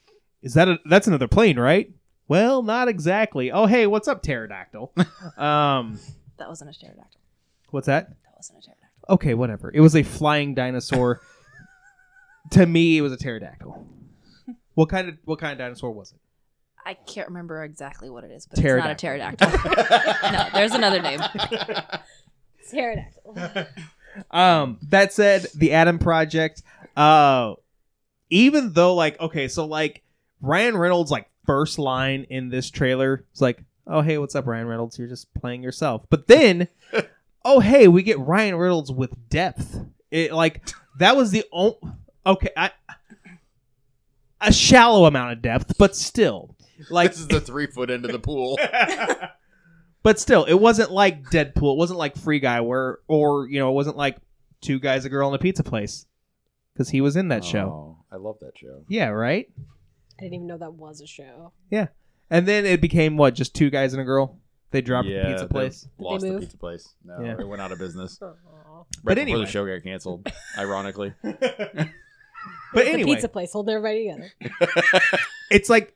is 0.43 0.55
that 0.55 0.68
a, 0.68 0.78
that's 0.89 1.07
another 1.07 1.28
plane, 1.28 1.59
right? 1.59 1.91
Well, 2.28 2.62
not 2.62 2.89
exactly. 2.89 3.51
Oh, 3.51 3.66
hey, 3.66 3.86
what's 3.86 4.07
up, 4.09 4.22
pterodactyl? 4.22 4.93
um, 5.39 5.99
That 6.39 6.49
wasn't 6.49 6.70
a 6.70 6.78
pterodactyl. 6.78 7.20
what's 7.70 7.86
that? 7.86 8.09
That 8.11 8.36
wasn't 8.36 8.59
a 8.59 8.62
pterodactyl. 8.62 9.14
Okay, 9.14 9.34
whatever. 9.34 9.70
It 9.72 9.80
was 9.80 9.97
a 9.97 10.03
flying 10.03 10.55
dinosaur. 10.55 11.20
to 12.53 12.66
me, 12.66 12.99
it 12.99 13.01
was 13.01 13.12
a 13.12 13.16
pterodactyl. 13.16 13.86
What 14.74 14.91
kind 14.91 15.09
of 15.09 15.16
what 15.24 15.41
kind 15.41 15.51
of 15.51 15.59
dinosaur 15.59 15.91
was 15.91 16.12
it? 16.12 16.18
I 16.86 16.95
can't 16.95 17.26
remember 17.26 17.64
exactly 17.64 18.09
what 18.11 18.22
it 18.22 18.30
is, 18.30 18.47
but 18.47 18.61
Pterodactyl. 18.61 19.32
it's 19.32 19.43
not 19.43 19.55
a 19.55 19.59
pterodactyl. 19.59 20.32
no, 20.32 20.47
there's 20.55 20.72
another 20.72 21.03
name. 21.03 21.18
Pterodactyl. 22.70 23.66
Um, 24.30 24.78
that 24.89 25.12
said, 25.12 25.47
the 25.57 25.72
Adam 25.72 25.99
Project, 25.99 26.62
uh, 26.97 27.55
even 28.30 28.72
though 28.72 28.95
like 28.95 29.18
okay, 29.20 29.49
so 29.49 29.64
like 29.66 30.03
Ryan 30.41 30.76
Reynolds 30.76 31.11
like 31.11 31.28
first 31.47 31.78
line 31.78 32.26
in 32.30 32.49
this 32.49 32.70
trailer 32.70 33.24
is 33.34 33.41
like, 33.41 33.64
"Oh 33.86 34.01
hey, 34.01 34.18
what's 34.18 34.34
up, 34.34 34.47
Ryan 34.47 34.66
Reynolds? 34.66 34.99
You're 34.99 35.09
just 35.09 35.32
playing 35.34 35.62
yourself." 35.62 36.07
But 36.11 36.26
then, 36.26 36.68
oh 37.45 37.61
hey, 37.61 37.89
we 37.89 38.03
get 38.03 38.18
Ryan 38.18 38.57
Reynolds 38.57 38.93
with 38.93 39.28
depth. 39.28 39.80
It 40.11 40.32
like 40.32 40.66
that 40.99 41.16
was 41.16 41.30
the 41.30 41.45
only 41.53 41.78
okay, 42.26 42.51
I 42.57 42.70
a 44.41 44.53
shallow 44.53 45.07
amount 45.07 45.32
of 45.32 45.43
depth, 45.43 45.76
but 45.78 45.97
still 45.97 46.57
like 46.91 47.11
this 47.11 47.20
is 47.20 47.28
the 47.28 47.41
three 47.41 47.66
foot 47.66 47.91
end 47.91 48.05
of 48.05 48.12
the 48.12 48.18
pool. 48.18 48.59
but 50.03 50.18
still, 50.18 50.45
it 50.45 50.55
wasn't 50.55 50.91
like 50.91 51.24
Deadpool. 51.24 51.72
It 51.74 51.78
wasn't 51.78 51.99
like 51.99 52.16
Free 52.16 52.41
Guy, 52.41 52.61
where 52.61 52.99
or 53.09 53.49
you 53.49 53.59
know, 53.59 53.70
it 53.70 53.74
wasn't 53.74 53.97
like 53.97 54.18
two 54.61 54.78
guys, 54.78 55.05
a 55.05 55.09
girl, 55.09 55.28
in 55.28 55.34
a 55.34 55.39
pizza 55.39 55.62
place, 55.62 56.07
because 56.72 56.89
he 56.89 57.01
was 57.01 57.16
in 57.16 57.28
that 57.28 57.45
show. 57.45 57.99
Oh, 58.01 58.05
I 58.12 58.16
love 58.16 58.39
that 58.41 58.57
show. 58.57 58.84
Yeah, 58.89 59.09
right. 59.09 59.49
I 60.18 60.22
didn't 60.22 60.34
even 60.34 60.46
know 60.46 60.58
that 60.58 60.72
was 60.74 61.00
a 61.00 61.06
show. 61.06 61.52
Yeah, 61.70 61.88
and 62.30 62.46
then 62.46 62.66
it 62.66 62.80
became 62.80 63.16
what? 63.16 63.34
Just 63.34 63.54
two 63.54 63.70
guys 63.70 63.92
and 63.92 64.02
a 64.02 64.04
girl. 64.04 64.38
They 64.70 64.80
dropped 64.82 65.08
yeah, 65.08 65.22
the 65.22 65.28
pizza 65.30 65.44
they 65.46 65.48
place. 65.48 65.88
Lost 65.98 66.24
the 66.24 66.30
move? 66.32 66.40
pizza 66.40 66.56
place. 66.58 66.94
No, 67.04 67.20
Yeah. 67.22 67.36
it 67.40 67.48
went 67.48 67.62
out 67.62 67.72
of 67.72 67.78
business. 67.78 68.18
Right 68.78 68.86
But 69.02 69.14
before 69.16 69.22
anyway. 69.22 69.40
the 69.40 69.50
show 69.50 69.66
got 69.66 69.82
canceled. 69.82 70.30
Ironically, 70.58 71.12
But 71.22 71.34
The 72.72 72.88
anyway, 72.88 73.14
pizza 73.14 73.28
place 73.28 73.52
holding 73.52 73.74
everybody 73.74 74.08
together. 74.08 75.00
it's 75.50 75.68
like 75.68 75.94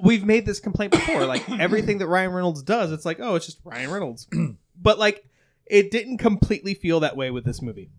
we've 0.00 0.24
made 0.24 0.44
this 0.46 0.58
complaint 0.58 0.92
before. 0.92 1.24
Like 1.26 1.48
everything 1.50 1.98
that 1.98 2.08
Ryan 2.08 2.32
Reynolds 2.32 2.62
does, 2.62 2.90
it's 2.92 3.04
like, 3.04 3.18
oh, 3.20 3.36
it's 3.36 3.46
just 3.46 3.58
Ryan 3.64 3.90
Reynolds. 3.90 4.26
but 4.80 4.98
like, 4.98 5.24
it 5.66 5.90
didn't 5.92 6.18
completely 6.18 6.74
feel 6.74 7.00
that 7.00 7.16
way 7.16 7.30
with 7.30 7.44
this 7.44 7.62
movie. 7.62 7.90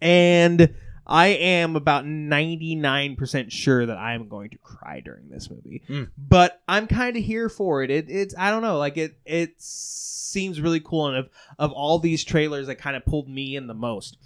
And 0.00 0.74
I 1.06 1.28
am 1.28 1.76
about 1.76 2.04
99% 2.04 3.50
sure 3.50 3.86
that 3.86 3.96
I 3.96 4.14
am 4.14 4.28
going 4.28 4.50
to 4.50 4.58
cry 4.58 5.00
during 5.00 5.28
this 5.28 5.50
movie. 5.50 5.82
Hmm. 5.86 6.04
But 6.16 6.60
I'm 6.68 6.86
kind 6.86 7.16
of 7.16 7.24
here 7.24 7.48
for 7.48 7.82
it. 7.82 7.90
it. 7.90 8.06
It's 8.08 8.34
I 8.36 8.50
don't 8.50 8.62
know, 8.62 8.78
like 8.78 8.96
it 8.96 9.16
it 9.24 9.54
seems 9.58 10.60
really 10.60 10.80
cool 10.80 11.08
and 11.08 11.16
of 11.16 11.30
of 11.58 11.72
all 11.72 11.98
these 11.98 12.24
trailers 12.24 12.68
that 12.68 12.76
kind 12.76 12.96
of 12.96 13.04
pulled 13.04 13.28
me 13.28 13.56
in 13.56 13.66
the 13.66 13.74
most. 13.74 14.18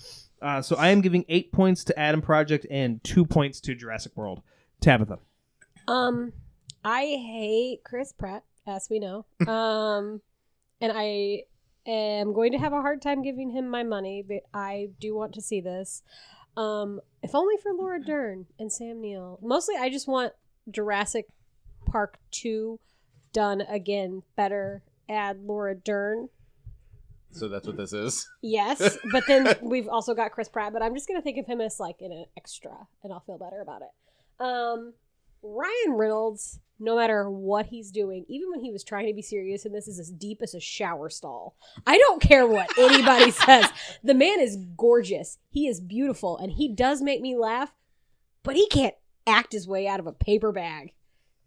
Uh, 0.43 0.61
so 0.61 0.77
I 0.77 0.89
am 0.89 1.01
giving 1.01 1.25
8 1.27 1.53
points 1.53 1.85
to 1.85 1.99
Adam 1.99 2.21
Project 2.21 2.67
and 2.71 3.03
2 3.03 3.25
points 3.25 3.61
to 3.61 3.75
Jurassic 3.75 4.15
World. 4.15 4.43
Tabitha. 4.81 5.19
Um, 5.89 6.35
I 6.85 7.01
hate 7.01 7.81
Chris 7.83 8.13
Pratt, 8.13 8.45
as 8.67 8.89
we 8.91 8.99
know. 8.99 9.25
Um, 9.49 10.21
and 10.81 10.93
I 10.95 11.45
am 11.87 12.35
going 12.35 12.53
to 12.53 12.59
have 12.59 12.73
a 12.75 12.83
hard 12.83 13.01
time 13.01 13.23
giving 13.23 13.51
him 13.51 13.69
my 13.69 13.83
money, 13.83 14.23
but 14.27 14.43
I 14.53 14.91
do 15.01 15.15
want 15.15 15.35
to 15.35 15.41
see 15.41 15.61
this. 15.63 16.03
Um, 16.57 17.01
if 17.23 17.35
only 17.35 17.57
for 17.57 17.73
Laura 17.73 18.01
Dern 18.01 18.47
and 18.59 18.73
Sam 18.73 19.01
Neill. 19.01 19.39
Mostly, 19.43 19.75
I 19.77 19.91
just 19.91 20.07
want 20.07 20.33
Jurassic 20.71 21.27
Park 21.87 22.19
Two 22.31 22.79
done 23.33 23.61
again, 23.63 24.23
better. 24.37 24.83
Add 25.09 25.41
Laura 25.45 25.75
Dern. 25.75 26.29
so 27.31 27.49
that's 27.49 27.67
what 27.67 27.77
this 27.77 27.93
is. 27.93 28.29
Yes, 28.43 28.97
but 29.13 29.25
then 29.27 29.55
we've 29.63 29.89
also 29.89 30.15
got 30.15 30.33
Chris 30.33 30.49
Pratt, 30.49 30.73
but 30.73 30.83
I'm 30.83 30.95
just 30.95 31.09
gonna 31.09 31.23
think 31.23 31.39
of 31.39 31.47
him 31.47 31.61
as 31.61 31.81
like 31.81 31.97
an 32.01 32.25
extra, 32.37 32.87
and 33.03 33.13
I'll 33.13 33.21
feel 33.21 33.39
better 33.39 33.61
about 33.61 33.83
it. 33.83 34.43
Um, 34.45 34.95
Ryan 35.45 35.93
Reynolds, 35.93 36.59
no 36.81 36.97
matter 36.97 37.31
what 37.31 37.67
he's 37.67 37.91
doing, 37.91 38.25
even 38.29 38.51
when 38.51 38.61
he 38.61 38.73
was 38.73 38.83
trying 38.83 39.07
to 39.07 39.13
be 39.13 39.21
serious, 39.21 39.67
and 39.67 39.75
this 39.75 39.87
is 39.87 39.99
as 40.01 40.11
deep 40.11 40.41
as 40.43 40.55
a 40.55 40.61
shower 40.61 41.11
stall. 41.11 41.55
I 41.87 41.99
don't 41.99 42.23
care 42.23 42.47
what 42.47 42.71
anybody 42.79 43.31
says. 43.31 43.71
The 44.03 44.15
man 44.15 44.41
is 44.41 44.57
gorgeous. 44.77 45.39
He 45.51 45.69
is 45.69 45.81
beautiful, 45.81 46.39
and 46.39 46.53
he 46.53 46.69
does 46.69 47.03
make 47.03 47.21
me 47.21 47.37
laugh, 47.37 47.75
but 48.43 48.57
he 48.57 48.67
can't 48.69 48.95
act 49.27 49.53
his 49.53 49.69
way 49.69 49.87
out 49.87 50.01
of 50.01 50.07
a 50.07 50.13
paper 50.13 50.51
bag. 50.51 50.95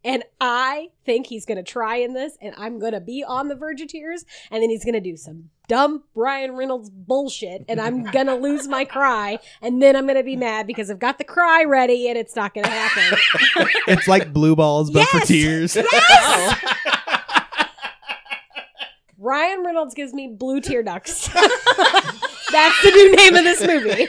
And 0.05 0.23
I 0.39 0.89
think 1.05 1.27
he's 1.27 1.45
going 1.45 1.57
to 1.57 1.63
try 1.63 1.97
in 1.97 2.13
this, 2.13 2.37
and 2.41 2.53
I'm 2.57 2.79
going 2.79 2.93
to 2.93 3.01
be 3.01 3.23
on 3.27 3.47
the 3.49 3.55
verge 3.55 3.81
of 3.81 3.89
tears, 3.89 4.23
and 4.51 4.63
then 4.63 4.69
he's 4.69 4.85
going 4.85 4.93
to 4.93 5.01
do 5.01 5.17
some 5.17 5.49
dumb 5.67 6.03
Ryan 6.15 6.53
Reynolds 6.53 6.89
bullshit, 6.89 7.65
and 7.67 7.81
I'm 7.81 8.03
going 8.11 8.27
to 8.27 8.35
lose 8.35 8.67
my 8.67 8.85
cry, 8.85 9.39
and 9.61 9.81
then 9.81 9.95
I'm 9.95 10.05
going 10.05 10.15
to 10.17 10.23
be 10.23 10.35
mad 10.37 10.65
because 10.67 10.89
I've 10.89 10.99
got 10.99 11.17
the 11.17 11.23
cry 11.25 11.63
ready, 11.65 12.07
and 12.07 12.17
it's 12.17 12.35
not 12.35 12.53
going 12.53 12.65
to 12.65 12.71
happen. 12.71 13.17
It's 13.87 14.07
like 14.07 14.31
blue 14.33 14.55
balls, 14.55 14.91
but 14.91 15.07
for 15.07 15.17
Yes! 15.17 15.27
tears. 15.27 15.75
Yes! 15.75 16.73
Ryan 19.17 19.63
Reynolds 19.63 19.93
gives 19.93 20.13
me 20.13 20.27
blue 20.27 20.61
tear 20.61 20.83
ducts. 20.83 21.27
That's 21.27 22.81
the 22.83 22.91
new 22.93 23.15
name 23.15 23.35
of 23.35 23.43
this 23.43 23.65
movie. 23.65 24.07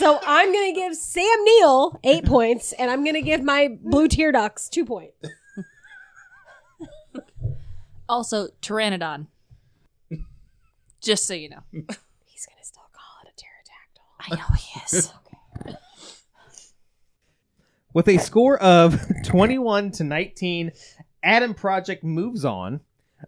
So 0.00 0.18
I'm 0.26 0.52
gonna 0.52 0.72
give 0.72 0.96
Sam 0.96 1.44
Neill 1.44 2.00
eight 2.02 2.24
points, 2.34 2.72
and 2.72 2.90
I'm 2.90 3.04
gonna 3.04 3.20
give 3.20 3.42
my 3.42 3.76
blue 3.82 4.08
tear 4.08 4.32
ducks 4.32 4.68
two 4.68 4.84
points. 4.86 5.14
Also, 8.08 8.48
Pteranodon. 8.60 9.26
Just 11.00 11.26
so 11.26 11.34
you 11.34 11.50
know. 11.50 11.62
He's 11.70 12.46
gonna 12.46 12.62
still 12.62 12.82
call 12.92 13.22
it 13.24 13.28
a 13.28 13.34
pterodactyl. 13.36 14.02
I 14.18 14.34
know 14.36 14.56
he 14.56 14.80
is. 14.80 15.12
With 17.92 18.08
a 18.08 18.18
score 18.18 18.58
of 18.58 19.00
21 19.24 19.92
to 19.92 20.04
19, 20.04 20.72
Adam 21.22 21.54
Project 21.54 22.02
moves 22.02 22.44
on. 22.44 22.80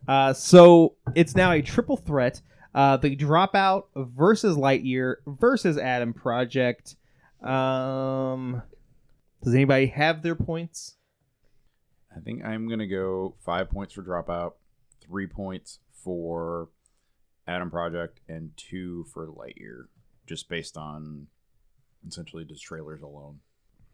Uh, 0.09 0.33
so 0.33 0.95
it's 1.15 1.37
now 1.37 1.53
a 1.53 1.61
triple 1.63 1.97
threat. 1.97 2.41
Uh, 2.75 2.97
the 2.97 3.15
Dropout 3.17 3.85
versus 3.95 4.57
Lightyear 4.57 5.17
versus 5.27 5.77
Adam 5.77 6.15
Project. 6.15 6.97
Um, 7.43 8.63
does 9.43 9.55
anybody 9.55 9.87
have 9.87 10.23
their 10.23 10.35
points? 10.35 10.97
I 12.17 12.21
think 12.21 12.45
I'm 12.45 12.69
gonna 12.69 12.87
go 12.87 13.35
five 13.45 13.71
points 13.71 13.95
for 13.95 14.03
dropout, 14.03 14.53
three 15.01 15.27
points 15.27 15.79
for 15.93 16.69
Adam 17.47 17.71
Project, 17.71 18.21
and 18.29 18.51
two 18.57 19.05
for 19.13 19.27
Lightyear, 19.27 19.87
just 20.27 20.49
based 20.49 20.77
on 20.77 21.27
essentially 22.07 22.45
just 22.45 22.63
trailers 22.63 23.03
alone. 23.03 23.41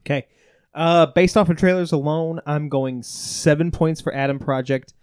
Okay. 0.05 0.27
Uh, 0.75 1.07
based 1.07 1.37
off 1.37 1.49
of 1.49 1.57
trailers 1.57 1.93
alone, 1.93 2.41
I'm 2.47 2.69
going 2.69 3.03
seven 3.03 3.71
points 3.71 4.01
for 4.01 4.15
Adam 4.15 4.39
Project, 4.39 4.95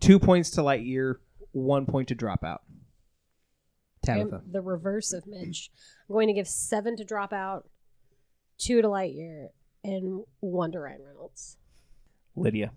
two 0.00 0.18
points 0.18 0.50
to 0.52 0.62
Lightyear, 0.62 1.16
one 1.52 1.86
point 1.86 2.08
to 2.08 2.16
Dropout. 2.16 2.58
Tabitha. 4.04 4.42
I'm 4.44 4.52
the 4.52 4.60
reverse 4.60 5.12
of 5.12 5.26
Midge. 5.26 5.70
I'm 6.08 6.12
going 6.14 6.28
to 6.28 6.34
give 6.34 6.48
seven 6.48 6.96
to 6.96 7.04
drop 7.04 7.32
out, 7.32 7.68
two 8.58 8.82
to 8.82 8.88
Lightyear, 8.88 9.48
and 9.84 10.24
one 10.40 10.72
to 10.72 10.80
Ryan 10.80 11.02
Reynolds. 11.06 11.56
Lydia. 12.36 12.72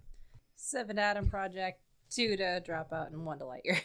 Seven 0.56 0.98
Adam 1.00 1.30
Project, 1.30 1.82
two 2.10 2.36
to 2.38 2.60
drop 2.62 2.92
out, 2.94 3.12
and 3.12 3.26
one 3.26 3.40
to 3.40 3.46
Lightyear. 3.46 3.80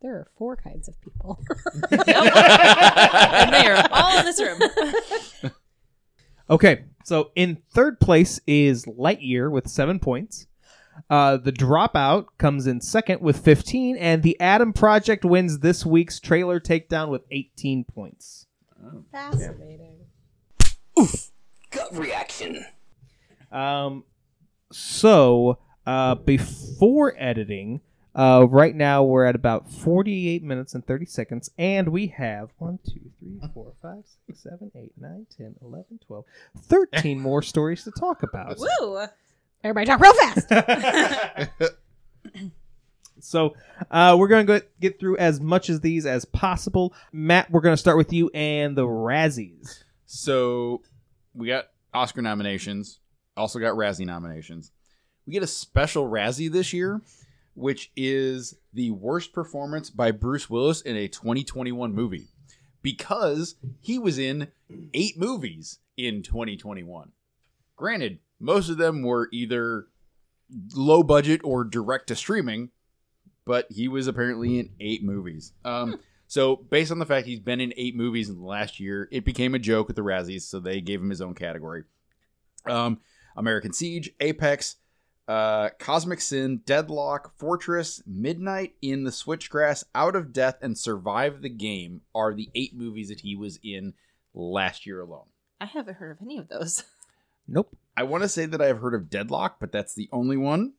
There 0.00 0.14
are 0.14 0.26
four 0.36 0.56
kinds 0.56 0.88
of 0.88 1.00
people. 1.00 1.40
and 1.92 3.52
they 3.52 3.66
are 3.68 3.86
all 3.92 4.18
in 4.18 4.24
this 4.24 4.40
room. 4.40 4.60
Okay, 6.50 6.84
so 7.04 7.30
in 7.34 7.62
third 7.72 7.98
place 7.98 8.38
is 8.46 8.84
Lightyear 8.84 9.50
with 9.50 9.68
seven 9.68 9.98
points. 9.98 10.46
Uh, 11.08 11.36
the 11.36 11.52
Dropout 11.52 12.26
comes 12.38 12.66
in 12.66 12.80
second 12.80 13.20
with 13.20 13.38
15, 13.38 13.96
and 13.96 14.22
the 14.22 14.38
Adam 14.40 14.72
Project 14.72 15.24
wins 15.24 15.58
this 15.58 15.84
week's 15.84 16.18
trailer 16.20 16.60
takedown 16.60 17.08
with 17.08 17.22
18 17.30 17.84
points. 17.84 18.46
Fascinating. 19.10 19.96
Oof! 20.98 21.30
Gut 21.70 21.96
reaction. 21.96 22.64
Um, 23.50 24.04
so 24.70 25.58
uh, 25.86 26.14
before 26.16 27.14
editing, 27.18 27.80
uh, 28.14 28.46
right 28.48 28.74
now 28.74 29.02
we're 29.02 29.24
at 29.24 29.34
about 29.34 29.70
48 29.70 30.42
minutes 30.42 30.74
and 30.74 30.86
30 30.86 31.06
seconds, 31.06 31.50
and 31.56 31.88
we 31.88 32.08
have 32.08 32.50
1, 32.58 32.78
2, 32.86 32.92
3, 33.40 33.50
4, 33.54 33.72
5, 33.80 34.04
6, 34.26 34.42
7, 34.42 34.72
8, 34.74 34.92
9, 34.98 35.26
10, 35.36 35.54
11, 35.62 36.00
12, 36.06 36.24
13 36.58 37.20
more 37.20 37.42
stories 37.42 37.84
to 37.84 37.90
talk 37.90 38.22
about. 38.22 38.58
Woo! 38.58 39.06
Everybody 39.64 39.86
talk 39.86 40.00
real 40.00 40.14
fast. 40.14 41.50
So 43.22 43.54
uh, 43.90 44.16
we're 44.18 44.28
going 44.28 44.46
to 44.46 44.60
go 44.60 44.66
get 44.80 44.98
through 44.98 45.16
as 45.16 45.40
much 45.40 45.68
of 45.68 45.80
these 45.80 46.06
as 46.06 46.24
possible. 46.24 46.92
Matt, 47.12 47.50
we're 47.50 47.60
going 47.60 47.72
to 47.72 47.80
start 47.80 47.96
with 47.96 48.12
you 48.12 48.30
and 48.34 48.76
the 48.76 48.82
Razzies. 48.82 49.84
So 50.06 50.82
we 51.32 51.46
got 51.46 51.66
Oscar 51.94 52.20
nominations, 52.20 52.98
also 53.36 53.58
got 53.58 53.74
Razzie 53.74 54.06
nominations. 54.06 54.72
We 55.26 55.32
get 55.32 55.42
a 55.42 55.48
special 55.48 56.08
Razzie 56.08 56.50
this 56.50 56.72
year, 56.72 57.00
which 57.54 57.92
is 57.96 58.56
the 58.72 58.90
worst 58.90 59.32
performance 59.32 59.88
by 59.88 60.10
Bruce 60.10 60.50
Willis 60.50 60.80
in 60.80 60.96
a 60.96 61.06
2021 61.06 61.94
movie 61.94 62.26
because 62.82 63.54
he 63.80 64.00
was 64.00 64.18
in 64.18 64.48
eight 64.94 65.16
movies 65.16 65.78
in 65.96 66.22
2021. 66.22 67.12
Granted, 67.76 68.18
most 68.42 68.68
of 68.68 68.76
them 68.76 69.02
were 69.02 69.28
either 69.32 69.86
low 70.74 71.02
budget 71.02 71.40
or 71.44 71.64
direct 71.64 72.08
to 72.08 72.16
streaming, 72.16 72.70
but 73.44 73.66
he 73.70 73.86
was 73.88 74.08
apparently 74.08 74.58
in 74.58 74.70
eight 74.80 75.04
movies. 75.04 75.52
Um, 75.64 76.00
so, 76.26 76.56
based 76.56 76.90
on 76.90 76.98
the 76.98 77.06
fact 77.06 77.26
he's 77.26 77.40
been 77.40 77.60
in 77.60 77.72
eight 77.76 77.94
movies 77.94 78.28
in 78.28 78.36
the 78.36 78.44
last 78.44 78.80
year, 78.80 79.08
it 79.12 79.24
became 79.24 79.54
a 79.54 79.60
joke 79.60 79.90
at 79.90 79.96
the 79.96 80.02
Razzies, 80.02 80.42
so 80.42 80.58
they 80.58 80.80
gave 80.80 81.00
him 81.00 81.10
his 81.10 81.20
own 81.20 81.34
category. 81.34 81.84
Um, 82.66 83.00
American 83.36 83.72
Siege, 83.72 84.10
Apex, 84.18 84.76
uh, 85.28 85.70
Cosmic 85.78 86.20
Sin, 86.20 86.62
Deadlock, 86.66 87.38
Fortress, 87.38 88.02
Midnight 88.06 88.74
in 88.82 89.04
the 89.04 89.10
Switchgrass, 89.10 89.84
Out 89.94 90.16
of 90.16 90.32
Death, 90.32 90.56
and 90.62 90.76
Survive 90.76 91.42
the 91.42 91.48
Game 91.48 92.00
are 92.14 92.34
the 92.34 92.50
eight 92.54 92.74
movies 92.74 93.08
that 93.08 93.20
he 93.20 93.36
was 93.36 93.60
in 93.62 93.94
last 94.34 94.84
year 94.84 95.00
alone. 95.00 95.26
I 95.60 95.66
haven't 95.66 95.94
heard 95.94 96.12
of 96.12 96.18
any 96.22 96.38
of 96.38 96.48
those. 96.48 96.82
Nope. 97.48 97.76
I 97.96 98.04
want 98.04 98.22
to 98.22 98.28
say 98.28 98.46
that 98.46 98.60
I've 98.60 98.78
heard 98.78 98.94
of 98.94 99.10
Deadlock, 99.10 99.58
but 99.60 99.72
that's 99.72 99.94
the 99.94 100.08
only 100.12 100.36
one. 100.36 100.74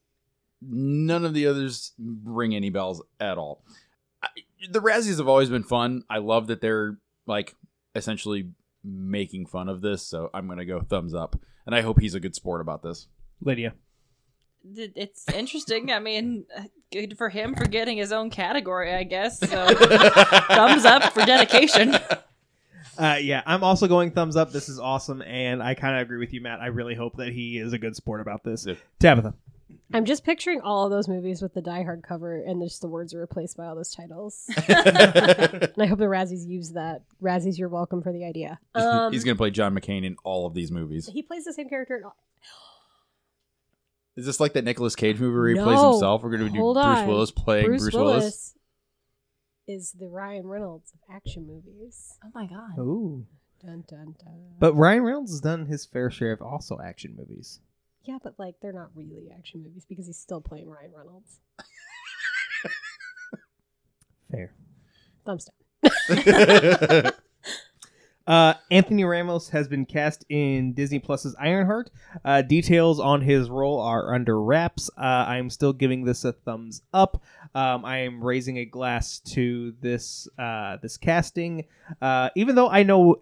None 0.62 1.26
of 1.26 1.34
the 1.34 1.48
others 1.48 1.94
ring 2.00 2.56
any 2.56 2.70
bells 2.70 3.02
at 3.20 3.38
all. 3.38 3.64
I, 4.22 4.30
the 4.70 4.80
Razzies 4.80 5.18
have 5.18 5.28
always 5.28 5.50
been 5.50 5.64
fun. 5.64 6.04
I 6.10 6.20
love 6.20 6.48
that 6.48 6.62
they're 6.62 6.98
like 7.28 7.56
essentially 7.96 8.52
making 8.84 9.46
fun 9.46 9.70
of 9.70 9.82
this, 9.82 10.04
so 10.04 10.30
I'm 10.34 10.48
gonna 10.48 10.66
go 10.66 10.82
thumbs 10.82 11.14
up. 11.14 11.36
And 11.66 11.76
I 11.76 11.82
hope 11.82 12.00
he's 12.00 12.16
a 12.16 12.20
good 12.20 12.36
sport 12.36 12.62
about 12.62 12.82
this. 12.82 13.08
Lydia. 13.42 13.74
It's 14.66 15.30
interesting. 15.30 15.92
I 15.92 16.00
mean, 16.00 16.46
good 16.92 17.18
for 17.18 17.30
him 17.30 17.54
for 17.56 17.66
getting 17.66 17.98
his 17.98 18.14
own 18.14 18.30
category, 18.30 18.94
I 18.94 19.04
guess. 19.04 19.40
So, 19.40 19.48
thumbs 20.48 20.86
up 20.86 21.12
for 21.14 21.26
dedication. 21.26 21.98
Uh, 22.98 23.18
yeah, 23.22 23.42
I'm 23.46 23.64
also 23.64 23.88
going 23.88 24.12
thumbs 24.12 24.36
up. 24.36 24.52
This 24.52 24.70
is 24.70 24.80
awesome, 24.80 25.22
and 25.22 25.62
I 25.64 25.74
kind 25.74 25.96
of 25.96 26.02
agree 26.02 26.20
with 26.20 26.34
you, 26.34 26.42
Matt. 26.42 26.60
I 26.60 26.68
really 26.68 26.96
hope 26.96 27.18
that 27.18 27.30
he 27.34 27.58
is 27.58 27.74
a 27.74 27.78
good 27.78 27.96
sport 27.96 28.22
about 28.22 28.44
this. 28.44 28.66
Yeah. 28.66 28.76
Tabitha. 29.00 29.34
I'm 29.96 30.06
just 30.06 30.24
picturing 30.24 30.62
all 30.62 30.86
of 30.86 30.92
those 30.92 31.08
movies 31.08 31.42
with 31.42 31.54
the 31.54 31.62
Die 31.62 31.84
Hard 31.84 32.04
cover, 32.04 32.36
and 32.36 32.62
just 32.64 32.82
the 32.82 32.88
words 32.88 33.14
are 33.14 33.20
replaced 33.20 33.58
by 33.58 33.66
all 33.68 33.76
those 33.76 33.92
titles. 33.92 34.46
and 34.68 35.72
I 35.78 35.86
hope 35.86 36.00
the 36.00 36.06
Razzies 36.06 36.48
use 36.48 36.72
that. 36.72 37.04
Razzies, 37.22 37.58
you're 37.60 37.70
welcome 37.70 38.02
for 38.02 38.12
the 38.12 38.26
idea. 38.26 38.60
Um, 38.76 39.12
he's 39.14 39.24
gonna 39.24 39.36
play 39.36 39.52
John 39.52 39.76
McClane 39.76 40.04
in 40.04 40.16
all 40.24 40.46
of 40.48 40.54
these 40.54 40.72
movies. 40.72 41.08
he 41.12 41.22
plays 41.22 41.46
the 41.46 41.54
same 41.54 41.70
character. 41.70 41.98
In 41.98 42.04
all- 42.06 42.16
Is 44.16 44.26
this 44.26 44.40
like 44.40 44.54
that 44.54 44.64
Nicolas 44.64 44.96
Cage 44.96 45.20
movie 45.20 45.36
where 45.36 45.48
he 45.50 45.56
plays 45.56 45.80
himself? 45.82 46.24
We're 46.24 46.32
gonna 46.32 46.50
do 46.50 46.60
Bruce 46.60 46.78
on. 46.78 47.08
Willis 47.08 47.32
playing 47.32 47.66
Bruce, 47.68 47.82
Bruce, 47.84 47.94
Willis. 47.94 48.20
Willis 48.22 48.56
is 49.68 49.94
the 49.98 50.08
Ryan 50.08 50.48
Reynolds 50.48 50.92
of 50.94 51.00
action 51.16 51.48
movies. 51.48 52.18
Oh 52.24 52.30
my 52.34 52.46
god. 52.48 52.78
Ooh. 52.80 53.26
Dun 53.62 53.84
dun 53.88 54.16
dun. 54.24 54.56
But 54.60 54.74
Ryan 54.76 55.04
Reynolds 55.04 55.32
has 55.32 55.42
done 55.42 55.66
his 55.68 55.86
fair 55.86 56.10
share 56.12 56.34
of 56.34 56.42
also 56.42 56.80
action 56.84 57.16
movies. 57.18 57.60
yeah, 58.04 58.18
but 58.22 58.34
like 58.38 58.56
they're 58.62 58.74
not 58.74 58.90
really 58.96 59.30
action 59.38 59.64
movies 59.64 59.86
because 59.88 60.08
he's 60.08 60.20
still 60.20 60.42
playing 60.42 60.70
Ryan 60.70 60.92
Reynolds. 60.96 61.40
Fair. 64.32 64.54
Thumbs 65.26 65.46
down. 65.46 67.12
Uh, 68.26 68.54
Anthony 68.72 69.04
Ramos 69.04 69.50
has 69.50 69.68
been 69.68 69.86
cast 69.86 70.26
in 70.30 70.74
Disney 70.74 71.00
Plus's 71.00 71.36
Ironheart. 71.40 71.90
Uh, 72.24 72.42
details 72.42 73.00
on 73.00 73.20
his 73.22 73.50
role 73.50 73.82
are 73.82 74.14
under 74.14 74.42
wraps. 74.42 74.90
Uh, 74.98 75.02
I 75.02 75.38
am 75.38 75.50
still 75.50 75.74
giving 75.74 76.06
this 76.06 76.24
a 76.24 76.32
thumbs 76.32 76.82
up. 76.94 77.22
Um, 77.54 77.84
I 77.84 77.98
am 78.00 78.24
raising 78.24 78.58
a 78.58 78.66
glass 78.66 79.20
to 79.34 79.74
this 79.82 80.28
uh, 80.40 80.78
this 80.82 80.96
casting, 80.98 81.66
uh, 82.02 82.30
even 82.36 82.56
though 82.56 82.70
I 82.70 82.84
know 82.84 83.22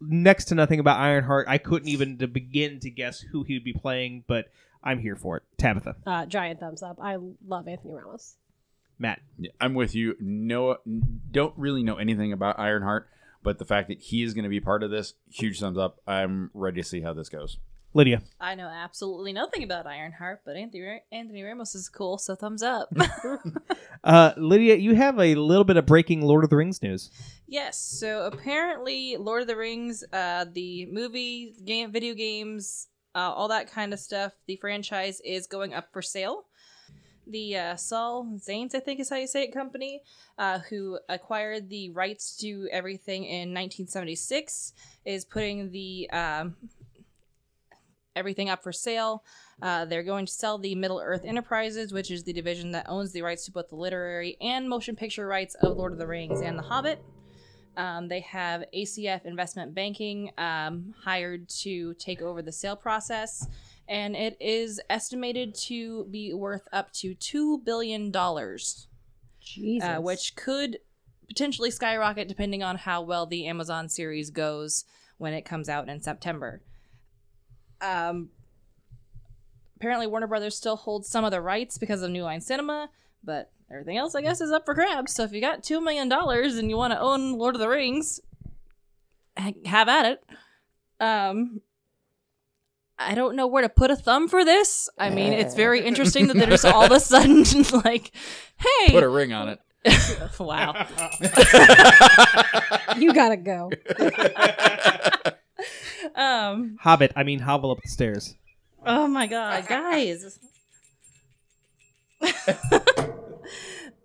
next 0.00 0.46
to 0.46 0.54
nothing 0.56 0.80
about 0.80 0.98
Ironheart. 0.98 1.46
I 1.48 1.58
couldn't 1.58 1.88
even 1.88 2.18
to 2.18 2.26
begin 2.26 2.80
to 2.80 2.90
guess 2.90 3.20
who 3.20 3.44
he 3.44 3.54
would 3.54 3.64
be 3.64 3.72
playing, 3.72 4.24
but 4.26 4.46
I'm 4.82 4.98
here 4.98 5.14
for 5.14 5.36
it. 5.36 5.42
Tabitha, 5.58 5.94
Uh, 6.06 6.26
giant 6.26 6.58
thumbs 6.58 6.82
up. 6.82 6.98
I 7.00 7.18
love 7.46 7.68
Anthony 7.68 7.94
Ramos. 7.94 8.34
Matt, 8.98 9.20
Yeah, 9.38 9.50
I'm 9.60 9.74
with 9.74 9.94
you. 9.94 10.16
No, 10.20 10.76
don't 11.30 11.54
really 11.56 11.82
know 11.82 11.96
anything 11.96 12.32
about 12.34 12.58
Ironheart, 12.58 13.08
but 13.42 13.58
the 13.58 13.64
fact 13.64 13.88
that 13.88 13.98
he 14.00 14.22
is 14.22 14.34
going 14.34 14.44
to 14.44 14.48
be 14.50 14.60
part 14.60 14.82
of 14.82 14.90
this, 14.90 15.14
huge 15.30 15.60
thumbs 15.60 15.78
up. 15.78 16.00
I'm 16.06 16.50
ready 16.54 16.80
to 16.82 16.86
see 16.88 17.00
how 17.00 17.12
this 17.12 17.28
goes. 17.28 17.58
Lydia. 17.92 18.22
I 18.40 18.54
know 18.54 18.68
absolutely 18.68 19.32
nothing 19.32 19.64
about 19.64 19.84
Ironheart, 19.84 20.42
but 20.46 20.54
Anthony 20.54 20.82
Ra- 20.82 20.98
Anthony 21.10 21.42
Ramos 21.42 21.74
is 21.74 21.88
cool, 21.88 22.18
so 22.18 22.36
thumbs 22.36 22.62
up. 22.62 22.88
Uh, 24.02 24.32
Lydia, 24.38 24.76
you 24.76 24.94
have 24.94 25.18
a 25.20 25.34
little 25.34 25.62
bit 25.64 25.76
of 25.76 25.84
breaking 25.84 26.22
Lord 26.22 26.42
of 26.42 26.48
the 26.48 26.56
Rings 26.56 26.80
news. 26.82 27.10
yes, 27.46 27.76
so 27.78 28.24
apparently 28.24 29.16
Lord 29.18 29.42
of 29.42 29.46
the 29.46 29.56
Rings, 29.56 30.02
uh, 30.10 30.46
the 30.50 30.86
movie, 30.86 31.54
game, 31.66 31.92
video 31.92 32.14
games, 32.14 32.88
uh, 33.14 33.18
all 33.18 33.48
that 33.48 33.70
kind 33.70 33.92
of 33.92 33.98
stuff, 33.98 34.32
the 34.46 34.56
franchise 34.56 35.20
is 35.22 35.46
going 35.46 35.74
up 35.74 35.92
for 35.92 36.00
sale. 36.00 36.44
The 37.30 37.56
uh, 37.56 37.76
Saul 37.76 38.38
Zanes, 38.38 38.74
I 38.74 38.80
think 38.80 38.98
is 38.98 39.08
how 39.08 39.16
you 39.16 39.28
say 39.28 39.44
it, 39.44 39.52
company, 39.52 40.02
uh, 40.36 40.58
who 40.70 40.98
acquired 41.08 41.68
the 41.68 41.90
rights 41.90 42.36
to 42.38 42.68
everything 42.72 43.24
in 43.24 43.50
1976, 43.50 44.72
is 45.04 45.24
putting 45.24 45.70
the 45.70 46.10
um, 46.10 46.56
everything 48.16 48.50
up 48.50 48.62
for 48.62 48.72
sale. 48.72 49.22
Uh, 49.62 49.84
they're 49.84 50.02
going 50.02 50.26
to 50.26 50.32
sell 50.32 50.58
the 50.58 50.74
Middle 50.74 51.00
Earth 51.00 51.24
Enterprises, 51.24 51.92
which 51.92 52.10
is 52.10 52.24
the 52.24 52.32
division 52.32 52.72
that 52.72 52.86
owns 52.88 53.12
the 53.12 53.22
rights 53.22 53.44
to 53.44 53.52
both 53.52 53.68
the 53.68 53.76
literary 53.76 54.36
and 54.40 54.68
motion 54.68 54.96
picture 54.96 55.26
rights 55.26 55.54
of 55.56 55.76
Lord 55.76 55.92
of 55.92 55.98
the 55.98 56.06
Rings 56.06 56.40
and 56.40 56.58
The 56.58 56.62
Hobbit. 56.62 57.02
Um, 57.76 58.08
they 58.08 58.20
have 58.20 58.64
ACF 58.74 59.24
Investment 59.24 59.74
Banking 59.74 60.32
um, 60.36 60.94
hired 61.04 61.48
to 61.60 61.94
take 61.94 62.20
over 62.20 62.42
the 62.42 62.52
sale 62.52 62.76
process, 62.76 63.46
and 63.90 64.14
it 64.14 64.36
is 64.40 64.80
estimated 64.88 65.52
to 65.52 66.04
be 66.04 66.32
worth 66.32 66.68
up 66.72 66.92
to 66.92 67.16
$2 67.16 67.64
billion, 67.64 68.14
uh, 68.14 70.00
which 70.00 70.36
could 70.36 70.78
potentially 71.26 71.72
skyrocket 71.72 72.28
depending 72.28 72.62
on 72.62 72.76
how 72.76 73.02
well 73.02 73.26
the 73.26 73.46
Amazon 73.46 73.88
series 73.88 74.30
goes 74.30 74.84
when 75.18 75.34
it 75.34 75.44
comes 75.44 75.68
out 75.68 75.88
in 75.88 76.00
September. 76.00 76.62
Um, 77.80 78.30
apparently, 79.76 80.06
Warner 80.06 80.28
Brothers 80.28 80.56
still 80.56 80.76
holds 80.76 81.08
some 81.08 81.24
of 81.24 81.32
the 81.32 81.40
rights 81.40 81.76
because 81.76 82.02
of 82.02 82.12
New 82.12 82.22
Line 82.22 82.40
Cinema, 82.40 82.90
but 83.24 83.50
everything 83.72 83.96
else, 83.96 84.14
I 84.14 84.22
guess, 84.22 84.40
is 84.40 84.52
up 84.52 84.66
for 84.66 84.74
grabs. 84.74 85.12
So 85.12 85.24
if 85.24 85.32
you 85.32 85.40
got 85.40 85.64
$2 85.64 85.82
million 85.82 86.10
and 86.12 86.70
you 86.70 86.76
want 86.76 86.92
to 86.92 87.00
own 87.00 87.32
Lord 87.32 87.56
of 87.56 87.60
the 87.60 87.68
Rings, 87.68 88.20
have 89.36 89.88
at 89.88 90.06
it. 90.06 90.24
Um, 91.00 91.62
I 93.00 93.14
don't 93.14 93.34
know 93.34 93.46
where 93.46 93.62
to 93.62 93.68
put 93.70 93.90
a 93.90 93.96
thumb 93.96 94.28
for 94.28 94.44
this. 94.44 94.88
I 94.98 95.08
mean, 95.08 95.32
it's 95.32 95.54
very 95.54 95.84
interesting 95.84 96.26
that 96.26 96.36
they're 96.36 96.46
just 96.50 96.64
all 96.66 96.84
of 96.84 96.92
a 96.92 97.00
sudden 97.00 97.44
like, 97.84 98.12
hey, 98.56 98.92
Put 98.92 99.02
a 99.02 99.08
ring 99.08 99.32
on 99.32 99.48
it. 99.48 99.58
wow. 100.38 100.86
you 102.98 103.14
gotta 103.14 103.38
go. 103.38 103.70
um. 106.14 106.76
Hobbit, 106.80 107.12
I 107.16 107.22
mean, 107.22 107.38
hobble 107.38 107.70
up 107.70 107.78
the 107.82 107.88
stairs. 107.88 108.34
Oh 108.84 109.06
my 109.06 109.26
god, 109.26 109.66
guys. 109.66 110.38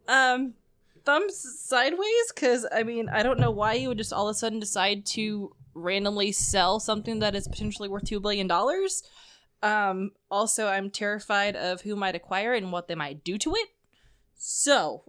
um, 0.08 0.54
thumbs 1.04 1.60
sideways 1.60 2.32
because 2.34 2.66
I 2.74 2.84
mean 2.84 3.10
I 3.10 3.24
don't 3.24 3.40
know 3.40 3.52
why 3.52 3.74
you 3.74 3.90
would 3.90 3.98
just 3.98 4.14
all 4.14 4.30
of 4.30 4.36
a 4.36 4.38
sudden 4.38 4.60
decide 4.60 5.06
to 5.08 5.54
randomly 5.76 6.32
sell 6.32 6.80
something 6.80 7.20
that 7.20 7.36
is 7.36 7.48
potentially 7.48 7.88
worth 7.90 8.06
two 8.06 8.20
billion 8.20 8.48
dollars. 8.48 9.04
Um, 9.62 10.12
also, 10.32 10.68
I'm 10.68 10.90
terrified 10.90 11.56
of 11.56 11.82
who 11.82 11.96
might 11.96 12.16
acquire 12.16 12.54
it 12.54 12.64
and 12.64 12.72
what 12.72 12.88
they 12.88 12.96
might 12.96 13.24
do 13.24 13.38
to 13.40 13.54
it. 13.56 13.70
So, 14.38 15.04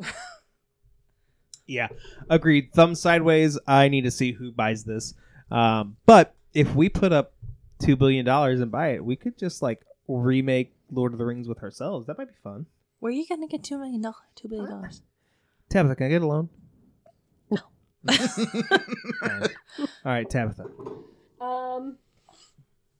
Yeah, 1.66 1.88
agreed. 2.30 2.70
Thumb 2.72 2.94
sideways. 2.94 3.58
I 3.66 3.88
need 3.88 4.02
to 4.02 4.10
see 4.10 4.32
who 4.32 4.52
buys 4.52 4.84
this. 4.84 5.14
Um, 5.50 5.96
but 6.06 6.34
if 6.54 6.74
we 6.74 6.88
put 6.88 7.12
up 7.12 7.32
two 7.80 7.96
billion 7.96 8.24
dollars 8.24 8.60
and 8.60 8.70
buy 8.70 8.90
it, 8.90 9.04
we 9.04 9.16
could 9.16 9.36
just 9.36 9.62
like 9.62 9.84
remake 10.08 10.74
Lord 10.92 11.12
of 11.12 11.18
the 11.18 11.26
Rings 11.26 11.48
with 11.48 11.62
ourselves. 11.62 12.06
That 12.06 12.18
might 12.18 12.28
be 12.28 12.34
fun. 12.42 12.66
where 13.00 13.10
are 13.10 13.14
you 13.14 13.26
gonna 13.28 13.48
get 13.48 13.64
two 13.64 13.78
million 13.78 14.00
dollars? 14.00 14.16
Two 14.36 14.48
billion 14.48 14.70
dollars? 14.70 15.02
Tabitha, 15.68 15.96
can 15.96 16.06
I 16.06 16.10
get 16.10 16.22
a 16.22 16.26
loan? 16.26 16.48
No. 18.08 18.16
All 19.22 19.38
right, 19.38 19.50
All 19.80 20.12
right 20.12 20.28
Tabitha. 20.30 20.64
Um, 21.40 21.98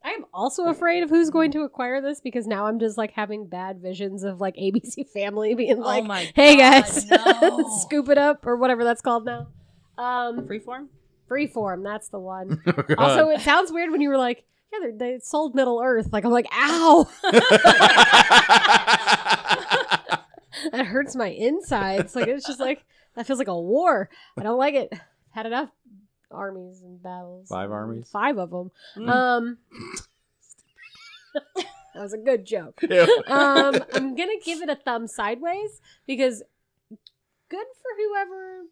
I 0.04 0.11
am 0.11 0.24
also 0.32 0.66
afraid 0.66 1.02
of 1.02 1.11
who's 1.11 1.30
going 1.30 1.50
to 1.52 1.62
acquire 1.62 2.00
this 2.00 2.20
because 2.20 2.46
now 2.46 2.66
I'm 2.66 2.78
just 2.78 2.96
like 2.96 3.12
having 3.12 3.46
bad 3.48 3.80
visions 3.80 4.22
of 4.24 4.40
like 4.40 4.54
ABC 4.57 5.09
Family 5.12 5.54
being 5.54 5.78
like, 5.80 6.04
oh 6.04 6.07
my! 6.07 6.30
"Hey 6.34 6.57
God, 6.57 6.84
guys, 6.84 7.07
no. 7.11 7.64
scoop 7.80 8.09
it 8.09 8.18
up" 8.18 8.46
or 8.46 8.57
whatever 8.57 8.84
that's 8.84 9.00
called 9.00 9.24
now. 9.24 9.48
Um, 9.98 10.46
Freeform. 10.46 10.88
Freeform, 11.28 11.82
that's 11.82 12.09
the 12.11 12.20
one. 12.20 12.62
Oh, 12.66 12.94
Also, 12.98 13.28
it 13.30 13.40
sounds 13.40 13.72
weird 13.72 13.90
when 13.90 14.00
you 14.00 14.09
were 14.11 14.18
like, 14.18 14.44
"Yeah, 14.72 14.78
they're- 14.82 14.96
they 14.96 15.18
sold 15.20 15.54
Middle 15.57 15.80
Earth." 15.82 16.11
Like 16.12 16.24
I'm 16.24 16.30
like, 16.30 16.46
"Ow!" 16.52 17.09
that 20.72 20.86
hurts 20.86 21.16
my 21.16 21.28
insides. 21.28 22.14
Like 22.14 22.28
it's 22.28 22.46
just 22.46 22.61
like 22.61 22.84
that 23.16 23.26
feels 23.26 23.38
like 23.38 23.48
a 23.48 23.58
war. 23.58 24.08
I 24.36 24.42
don't 24.42 24.58
like 24.58 24.74
it. 24.74 24.92
Had 25.30 25.46
enough 25.46 25.70
armies 26.30 26.82
and 26.82 27.02
battles. 27.02 27.48
Five 27.48 27.72
armies? 27.72 28.08
Five 28.08 28.38
of 28.38 28.50
them. 28.50 28.70
Mm. 28.96 29.08
Um. 29.08 29.58
that 31.54 32.02
was 32.02 32.12
a 32.12 32.18
good 32.18 32.44
joke. 32.44 32.78
Ew. 32.88 33.22
Um, 33.26 33.82
I'm 33.94 34.14
gonna 34.14 34.38
give 34.44 34.62
it 34.62 34.68
a 34.68 34.76
thumb 34.76 35.06
sideways 35.08 35.80
because 36.06 36.42
good 36.88 37.66
for 37.82 37.90
whoever 37.98 38.62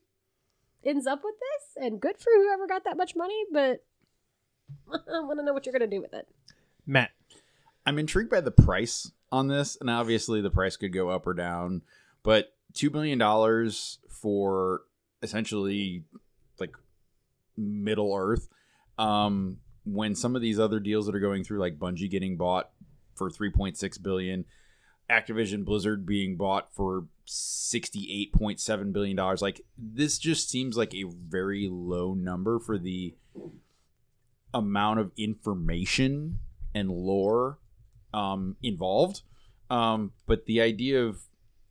ends 0.85 1.07
up 1.07 1.23
with 1.25 1.35
this, 1.35 1.85
and 1.85 2.01
good 2.01 2.19
for 2.19 2.31
whoever 2.37 2.67
got 2.67 2.85
that 2.85 2.97
much 2.97 3.17
money. 3.17 3.45
But 3.53 3.85
I 4.93 5.21
want 5.21 5.39
to 5.39 5.45
know 5.45 5.53
what 5.53 5.67
you're 5.67 5.73
gonna 5.73 5.87
do 5.87 6.01
with 6.01 6.15
it. 6.15 6.29
Matt. 6.87 7.11
I'm 7.87 7.99
intrigued 7.99 8.31
by 8.31 8.41
the 8.41 8.51
price 8.51 9.13
on 9.31 9.49
this, 9.49 9.77
and 9.79 9.91
obviously 9.91 10.41
the 10.41 10.51
price 10.51 10.77
could 10.77 10.95
go 10.95 11.11
up 11.11 11.27
or 11.27 11.35
down. 11.35 11.83
But 12.23 12.54
two 12.75 12.91
million 12.91 13.19
dollars 13.19 13.99
for 14.09 14.83
essentially 15.23 16.05
like 16.59 16.77
Middle 17.57 18.15
Earth, 18.15 18.49
um, 18.99 19.59
when 19.85 20.15
some 20.15 20.37
of 20.37 20.43
these 20.43 20.59
other 20.59 20.81
deals 20.81 21.07
that 21.07 21.15
are 21.15 21.21
going 21.21 21.45
through, 21.45 21.61
like 21.61 21.79
Bungie 21.79 22.11
getting 22.11 22.37
bought 22.37 22.71
for 23.15 23.31
3.6 23.31 24.03
billion, 24.03 24.45
Activision 25.11 25.65
Blizzard 25.65 26.05
being 26.07 26.37
bought 26.37 26.75
for 26.75 27.07
68.7 27.27 28.93
billion 28.93 29.17
dollars, 29.17 29.43
like 29.43 29.61
this 29.79 30.19
just 30.19 30.51
seems 30.51 30.77
like 30.77 30.95
a 30.95 31.05
very 31.05 31.69
low 31.71 32.15
number 32.15 32.59
for 32.59 32.79
the 32.79 33.15
amount 34.53 35.01
of 35.01 35.11
information 35.17 36.39
and 36.75 36.91
lore 36.91 37.59
um, 38.13 38.57
involved. 38.63 39.23
Um, 39.71 40.13
but 40.27 40.47
the 40.47 40.61
idea 40.61 41.03
of 41.03 41.23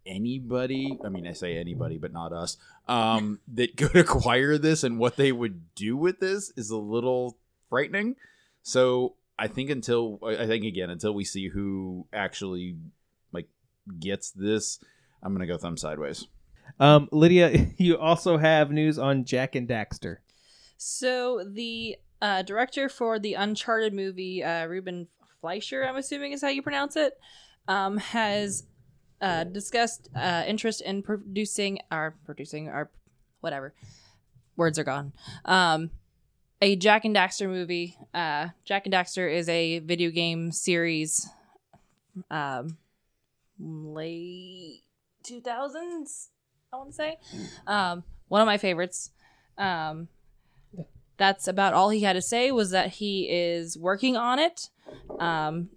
anybody, 0.06 0.97
I 1.04 1.10
mean, 1.10 1.28
I 1.28 1.34
say 1.34 1.58
anybody, 1.58 1.97
but 1.97 2.14
not 2.14 2.34
us, 2.34 2.58
um, 2.88 3.39
that 3.54 3.78
could 3.78 3.95
acquire 3.95 4.58
this 4.58 4.84
and 4.84 4.99
what 4.99 5.16
they 5.16 5.32
would 5.32 5.74
do 5.76 5.97
with 5.97 6.20
this 6.20 6.51
is 6.56 6.70
a 6.70 6.78
little 6.78 7.38
frightening. 7.70 8.16
So 8.62 9.16
I 9.38 9.47
think 9.47 9.70
until, 9.70 10.20
I 10.24 10.45
think 10.45 10.66
again, 10.66 10.89
until 10.89 11.14
we 11.14 11.24
see 11.24 11.49
who 11.49 12.08
actually 12.14 12.78
like 13.32 13.47
gets 13.99 14.32
this, 14.32 14.80
I'm 15.22 15.34
going 15.34 15.47
to 15.47 15.51
go 15.51 15.58
thumb 15.58 15.78
sideways. 15.78 16.28
Um, 16.80 17.10
Lydia, 17.12 17.68
you 17.78 17.97
also 17.97 18.38
have 18.38 18.72
news 18.72 18.97
on 18.97 19.26
Jak 19.26 19.56
and 19.56 19.68
Daxter. 19.68 20.18
So 20.78 21.43
the 21.49 21.97
uh, 22.22 22.41
director 22.41 22.89
for 22.89 23.20
the 23.20 23.36
Uncharted 23.36 23.93
movie, 23.93 24.43
uh, 24.43 24.66
Ruben 24.66 25.08
Fleischer, 25.41 25.86
I'm 25.86 25.95
assuming 25.95 26.32
is 26.32 26.41
how 26.41 26.49
you 26.49 26.62
pronounce 26.62 26.95
it, 26.95 27.18
um, 27.68 27.97
has 27.97 28.64
uh, 29.24 29.45
discussed 29.45 30.09
uh, 30.15 30.43
interest 30.45 30.82
in 30.82 31.01
producing 31.01 31.80
or 31.89 32.15
producing 32.26 32.67
or 32.67 32.91
whatever 33.39 33.74
words 34.57 34.78
are 34.78 34.84
gone. 34.84 35.13
Um, 35.45 35.89
a 36.61 36.76
Jak 36.76 37.05
and 37.05 37.15
Daxter 37.15 37.47
movie. 37.47 37.97
Uh, 38.13 38.49
Jak 38.65 38.86
and 38.86 38.93
Daxter 38.93 39.34
is 39.34 39.47
a 39.49 39.80
video 39.80 40.11
game 40.11 40.51
series. 40.51 41.28
Um, 42.30 42.78
late 43.59 44.84
2000s, 45.26 46.28
I 46.71 46.76
want 46.76 46.89
to 46.89 46.95
say. 46.95 47.17
Um, 47.65 48.03
one 48.28 48.41
of 48.41 48.45
my 48.45 48.57
favorites. 48.57 49.11
Um, 49.57 50.09
that's 51.17 51.47
about 51.47 51.74
all 51.74 51.89
he 51.89 52.01
had 52.01 52.13
to 52.13 52.21
say 52.21 52.51
was 52.51 52.71
that 52.71 52.89
he 52.89 53.30
is 53.30 53.78
working 53.78 54.17
on 54.17 54.39
it. 54.39 54.69
Um, 55.19 55.69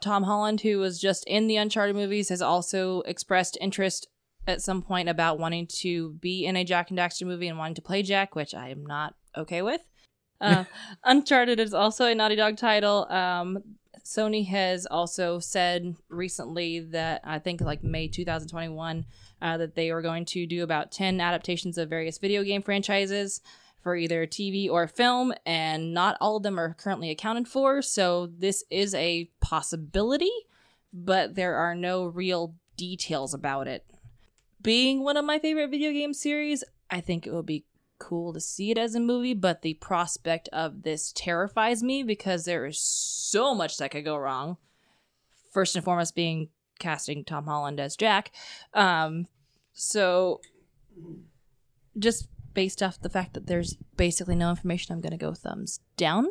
Tom 0.00 0.24
Holland, 0.24 0.60
who 0.60 0.78
was 0.78 1.00
just 1.00 1.24
in 1.26 1.46
the 1.46 1.56
Uncharted 1.56 1.96
movies, 1.96 2.28
has 2.28 2.42
also 2.42 3.00
expressed 3.02 3.58
interest 3.60 4.08
at 4.46 4.62
some 4.62 4.82
point 4.82 5.08
about 5.08 5.38
wanting 5.38 5.66
to 5.66 6.12
be 6.14 6.44
in 6.44 6.56
a 6.56 6.64
Jak 6.64 6.90
and 6.90 6.98
Daxter 6.98 7.26
movie 7.26 7.48
and 7.48 7.58
wanting 7.58 7.76
to 7.76 7.82
play 7.82 8.02
Jak, 8.02 8.34
which 8.34 8.54
I 8.54 8.68
am 8.68 8.84
not 8.84 9.14
okay 9.36 9.62
with. 9.62 9.80
Uh, 10.40 10.64
Uncharted 11.04 11.58
is 11.58 11.72
also 11.72 12.04
a 12.04 12.14
Naughty 12.14 12.36
Dog 12.36 12.58
title. 12.58 13.06
Um, 13.08 13.62
Sony 14.04 14.46
has 14.48 14.84
also 14.84 15.38
said 15.38 15.96
recently 16.10 16.80
that 16.80 17.22
I 17.24 17.38
think 17.38 17.62
like 17.62 17.82
May 17.82 18.08
2021 18.08 19.06
uh, 19.40 19.56
that 19.56 19.74
they 19.74 19.90
are 19.90 20.02
going 20.02 20.26
to 20.26 20.46
do 20.46 20.62
about 20.62 20.92
10 20.92 21.20
adaptations 21.20 21.78
of 21.78 21.88
various 21.88 22.18
video 22.18 22.42
game 22.42 22.62
franchises 22.62 23.40
for 23.84 23.94
either 23.94 24.26
TV 24.26 24.68
or 24.68 24.88
film, 24.88 25.32
and 25.44 25.92
not 25.92 26.16
all 26.20 26.38
of 26.38 26.42
them 26.42 26.58
are 26.58 26.74
currently 26.74 27.10
accounted 27.10 27.46
for. 27.46 27.82
So 27.82 28.26
this 28.26 28.64
is 28.70 28.94
a 28.94 29.30
possibility, 29.40 30.32
but 30.92 31.34
there 31.34 31.54
are 31.56 31.74
no 31.74 32.06
real 32.06 32.54
details 32.76 33.34
about 33.34 33.68
it. 33.68 33.84
Being 34.60 35.04
one 35.04 35.18
of 35.18 35.24
my 35.26 35.38
favorite 35.38 35.70
video 35.70 35.92
game 35.92 36.14
series, 36.14 36.64
I 36.90 37.02
think 37.02 37.26
it 37.26 37.34
would 37.34 37.46
be 37.46 37.66
cool 37.98 38.32
to 38.32 38.40
see 38.40 38.70
it 38.70 38.78
as 38.78 38.94
a 38.94 39.00
movie, 39.00 39.34
but 39.34 39.60
the 39.60 39.74
prospect 39.74 40.48
of 40.48 40.82
this 40.82 41.12
terrifies 41.12 41.82
me 41.82 42.02
because 42.02 42.46
there 42.46 42.64
is 42.64 42.78
so 42.78 43.54
much 43.54 43.76
that 43.76 43.90
could 43.90 44.04
go 44.04 44.16
wrong. 44.16 44.56
First 45.52 45.76
and 45.76 45.84
foremost, 45.84 46.14
being 46.14 46.48
casting 46.78 47.22
Tom 47.22 47.44
Holland 47.44 47.78
as 47.78 47.96
Jak. 47.96 48.30
Um, 48.72 49.26
so 49.74 50.40
just 51.98 52.28
based 52.54 52.82
off 52.82 53.00
the 53.00 53.08
fact 53.08 53.34
that 53.34 53.46
there's 53.46 53.76
basically 53.96 54.36
no 54.36 54.50
information, 54.50 54.94
I'm 54.94 55.00
going 55.00 55.12
to 55.12 55.18
go 55.18 55.34
thumbs 55.34 55.80
down. 55.96 56.28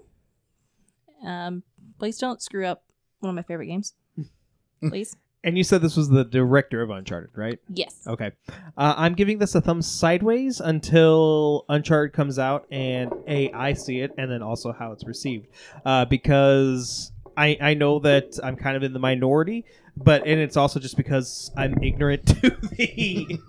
Um, 1.26 1.64
please 2.00 2.18
don't 2.18 2.42
screw 2.42 2.66
up 2.66 2.84
one 3.20 3.30
of 3.30 3.36
my 3.36 3.44
favorite 3.44 3.68
games. 3.68 3.94
Please. 4.82 5.16
And 5.46 5.58
you 5.58 5.64
said 5.64 5.82
this 5.82 5.98
was 5.98 6.10
the 6.10 6.24
director 6.24 6.82
of 6.82 6.90
Uncharted, 6.90 7.32
right? 7.36 7.60
Yes. 7.68 8.02
Okay. 8.08 8.32
Uh, 8.78 8.94
I'm 8.98 9.14
giving 9.14 9.40
this 9.40 9.56
a 9.56 9.62
thumb 9.62 9.82
sideways 9.82 10.62
until 10.62 11.66
Uncharted 11.68 12.14
comes 12.14 12.40
out 12.40 12.66
and 12.72 13.12
A, 13.28 13.52
I 13.52 13.74
see 13.74 14.00
it, 14.00 14.12
and 14.18 14.32
then 14.32 14.42
also 14.42 14.72
how 14.72 14.94
it's 14.94 15.06
received. 15.06 15.48
Uh, 15.86 16.06
because 16.06 17.12
I, 17.36 17.58
I 17.60 17.74
know 17.74 18.00
that 18.00 18.40
I'm 18.42 18.56
kind 18.56 18.78
of 18.78 18.84
in 18.84 18.94
the 18.94 19.00
minority, 19.00 19.66
but 19.98 20.26
and 20.26 20.40
it's 20.40 20.56
also 20.56 20.80
just 20.80 20.96
because 20.96 21.52
I'm 21.58 21.82
ignorant 21.84 22.26
to 22.42 22.50
the 22.72 23.40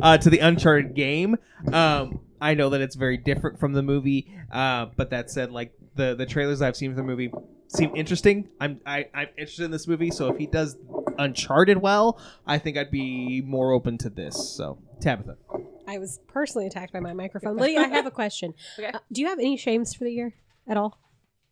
uh, 0.00 0.18
to 0.18 0.30
the 0.30 0.38
Uncharted 0.38 0.94
game. 0.94 1.36
Um, 1.72 2.20
I 2.40 2.54
know 2.54 2.70
that 2.70 2.80
it's 2.80 2.96
very 2.96 3.16
different 3.16 3.60
from 3.60 3.72
the 3.72 3.82
movie, 3.82 4.34
uh, 4.50 4.86
but 4.96 5.10
that 5.10 5.30
said, 5.30 5.52
like 5.52 5.72
the 5.94 6.14
the 6.14 6.26
trailers 6.26 6.60
I've 6.60 6.76
seen 6.76 6.90
for 6.90 6.96
the 6.96 7.02
movie 7.02 7.32
seem 7.68 7.94
interesting. 7.94 8.48
I'm 8.60 8.80
I, 8.84 9.06
I'm 9.14 9.28
interested 9.38 9.64
in 9.64 9.70
this 9.70 9.86
movie, 9.86 10.10
so 10.10 10.28
if 10.28 10.38
he 10.38 10.46
does 10.46 10.76
Uncharted 11.18 11.78
well, 11.78 12.20
I 12.46 12.58
think 12.58 12.76
I'd 12.76 12.90
be 12.90 13.42
more 13.44 13.72
open 13.72 13.98
to 13.98 14.10
this. 14.10 14.54
So 14.56 14.78
Tabitha, 15.00 15.36
I 15.86 15.98
was 15.98 16.18
personally 16.26 16.66
attacked 16.66 16.92
by 16.92 17.00
my 17.00 17.12
microphone. 17.12 17.56
Lydia, 17.56 17.80
I 17.80 17.88
have 17.88 18.06
a 18.06 18.10
question. 18.10 18.54
Okay. 18.78 18.88
Uh, 18.88 18.98
do 19.12 19.20
you 19.20 19.28
have 19.28 19.38
any 19.38 19.56
shames 19.56 19.94
for 19.94 20.04
the 20.04 20.12
year 20.12 20.34
at 20.66 20.76
all? 20.76 20.98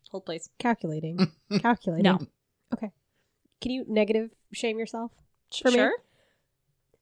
Hold 0.09 0.25
please. 0.25 0.49
Calculating. 0.59 1.31
Calculating. 1.59 2.03
No. 2.03 2.19
Okay. 2.73 2.91
Can 3.61 3.71
you 3.71 3.85
negative 3.87 4.31
shame 4.53 4.79
yourself? 4.79 5.11
For 5.61 5.69
me? 5.69 5.75
sure. 5.75 5.93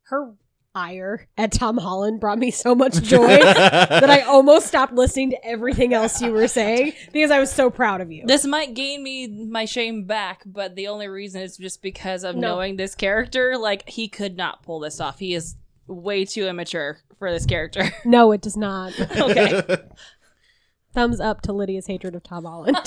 Her 0.03 0.33
ire 0.75 1.27
at 1.37 1.51
Tom 1.51 1.77
Holland 1.77 2.19
brought 2.19 2.37
me 2.37 2.51
so 2.51 2.75
much 2.75 3.01
joy 3.01 3.27
that 3.27 4.09
I 4.09 4.21
almost 4.21 4.67
stopped 4.67 4.93
listening 4.93 5.31
to 5.31 5.45
everything 5.45 5.93
else 5.93 6.21
you 6.21 6.31
were 6.31 6.47
saying 6.47 6.93
because 7.11 7.31
I 7.31 7.39
was 7.39 7.51
so 7.51 7.69
proud 7.69 8.01
of 8.01 8.11
you. 8.11 8.23
This 8.25 8.45
might 8.45 8.73
gain 8.75 9.01
me 9.03 9.27
my 9.27 9.65
shame 9.65 10.05
back, 10.05 10.43
but 10.45 10.75
the 10.75 10.87
only 10.87 11.07
reason 11.07 11.41
is 11.41 11.57
just 11.57 11.81
because 11.81 12.23
of 12.23 12.35
No. 12.35 12.49
knowing 12.55 12.77
this 12.77 12.95
character. 12.95 13.57
Like 13.57 13.89
he 13.89 14.07
could 14.07 14.37
not 14.37 14.61
pull 14.63 14.79
this 14.79 14.99
off. 14.99 15.19
He 15.19 15.33
is 15.33 15.55
way 15.87 16.23
too 16.25 16.45
immature 16.47 16.99
for 17.17 17.31
this 17.31 17.45
character. 17.45 17.83
no, 18.05 18.31
it 18.31 18.41
does 18.41 18.57
not. 18.57 18.97
okay. 18.99 19.61
Thumbs 20.93 21.19
up 21.19 21.41
to 21.41 21.53
Lydia's 21.53 21.87
hatred 21.87 22.15
of 22.15 22.23
Tom 22.23 22.45
Holland. 22.45 22.77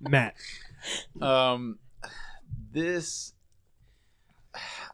Matt. 0.00 0.34
Um, 1.20 1.78
this 2.72 3.32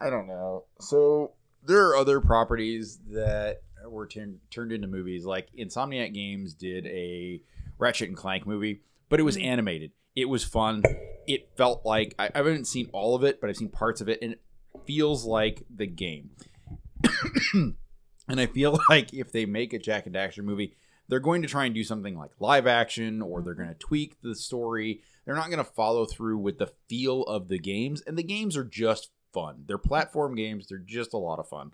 I 0.00 0.10
don't 0.10 0.26
know. 0.28 0.64
So 0.80 1.32
there 1.68 1.86
are 1.90 1.96
other 1.96 2.20
properties 2.20 2.98
that 3.10 3.60
were 3.86 4.06
turned 4.06 4.40
turned 4.50 4.72
into 4.72 4.88
movies. 4.88 5.24
Like 5.24 5.48
Insomniac 5.56 6.14
Games 6.14 6.54
did 6.54 6.86
a 6.86 7.42
Ratchet 7.78 8.08
and 8.08 8.16
Clank 8.16 8.46
movie, 8.46 8.80
but 9.08 9.20
it 9.20 9.22
was 9.22 9.36
mm-hmm. 9.36 9.46
animated. 9.46 9.92
It 10.16 10.28
was 10.28 10.42
fun. 10.42 10.82
It 11.28 11.50
felt 11.56 11.84
like 11.84 12.14
I, 12.18 12.30
I 12.34 12.38
haven't 12.38 12.66
seen 12.66 12.88
all 12.92 13.14
of 13.14 13.22
it, 13.22 13.40
but 13.40 13.50
I've 13.50 13.56
seen 13.56 13.68
parts 13.68 14.00
of 14.00 14.08
it, 14.08 14.18
and 14.22 14.32
it 14.32 14.40
feels 14.86 15.24
like 15.24 15.62
the 15.72 15.86
game. 15.86 16.30
and 17.54 18.40
I 18.40 18.46
feel 18.46 18.80
like 18.88 19.12
if 19.12 19.30
they 19.30 19.44
make 19.44 19.72
a 19.74 19.78
Jak 19.78 20.06
and 20.06 20.14
Daxter 20.14 20.42
movie, 20.42 20.74
they're 21.06 21.20
going 21.20 21.42
to 21.42 21.48
try 21.48 21.66
and 21.66 21.74
do 21.74 21.84
something 21.84 22.18
like 22.18 22.30
live 22.40 22.66
action, 22.66 23.20
or 23.20 23.42
they're 23.42 23.54
going 23.54 23.68
to 23.68 23.74
mm-hmm. 23.74 23.88
tweak 23.88 24.20
the 24.22 24.34
story. 24.34 25.02
They're 25.26 25.36
not 25.36 25.50
going 25.50 25.64
to 25.64 25.70
follow 25.70 26.06
through 26.06 26.38
with 26.38 26.58
the 26.58 26.72
feel 26.88 27.24
of 27.24 27.48
the 27.48 27.58
games, 27.58 28.02
and 28.06 28.16
the 28.16 28.22
games 28.22 28.56
are 28.56 28.64
just 28.64 29.10
fun. 29.32 29.64
They're 29.66 29.78
platform 29.78 30.34
games. 30.34 30.66
They're 30.66 30.78
just 30.78 31.12
a 31.12 31.18
lot 31.18 31.38
of 31.38 31.48
fun. 31.48 31.72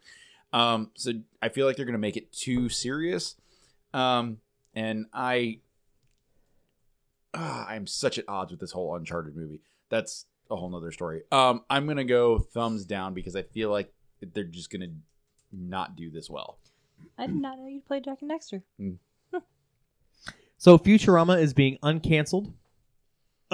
Um, 0.52 0.90
so 0.94 1.12
I 1.42 1.48
feel 1.48 1.66
like 1.66 1.76
they're 1.76 1.84
going 1.84 1.94
to 1.94 1.98
make 1.98 2.16
it 2.16 2.32
too 2.32 2.68
serious. 2.68 3.36
Um, 3.92 4.38
and 4.74 5.06
I, 5.12 5.58
ah, 7.32 7.66
I'm 7.68 7.86
such 7.86 8.18
at 8.18 8.24
odds 8.28 8.50
with 8.50 8.60
this 8.60 8.72
whole 8.72 8.94
Uncharted 8.94 9.36
movie. 9.36 9.60
That's 9.88 10.26
a 10.50 10.56
whole 10.56 10.68
nother 10.68 10.92
story. 10.92 11.22
Um, 11.32 11.62
I'm 11.70 11.86
going 11.86 11.96
to 11.96 12.04
go 12.04 12.38
thumbs 12.38 12.84
down 12.84 13.14
because 13.14 13.34
I 13.36 13.42
feel 13.42 13.70
like 13.70 13.92
they're 14.32 14.44
just 14.44 14.70
going 14.70 14.82
to 14.82 14.90
not 15.52 15.96
do 15.96 16.10
this 16.10 16.30
well. 16.30 16.58
I 17.18 17.26
did 17.26 17.36
not 17.36 17.58
know 17.58 17.66
you 17.66 17.80
played 17.80 18.04
Jak 18.04 18.22
and 18.22 18.30
Daxter. 18.30 18.62
So 20.56 20.78
Futurama 20.78 21.40
is 21.40 21.52
being 21.52 21.78
uncanceled 21.82 22.52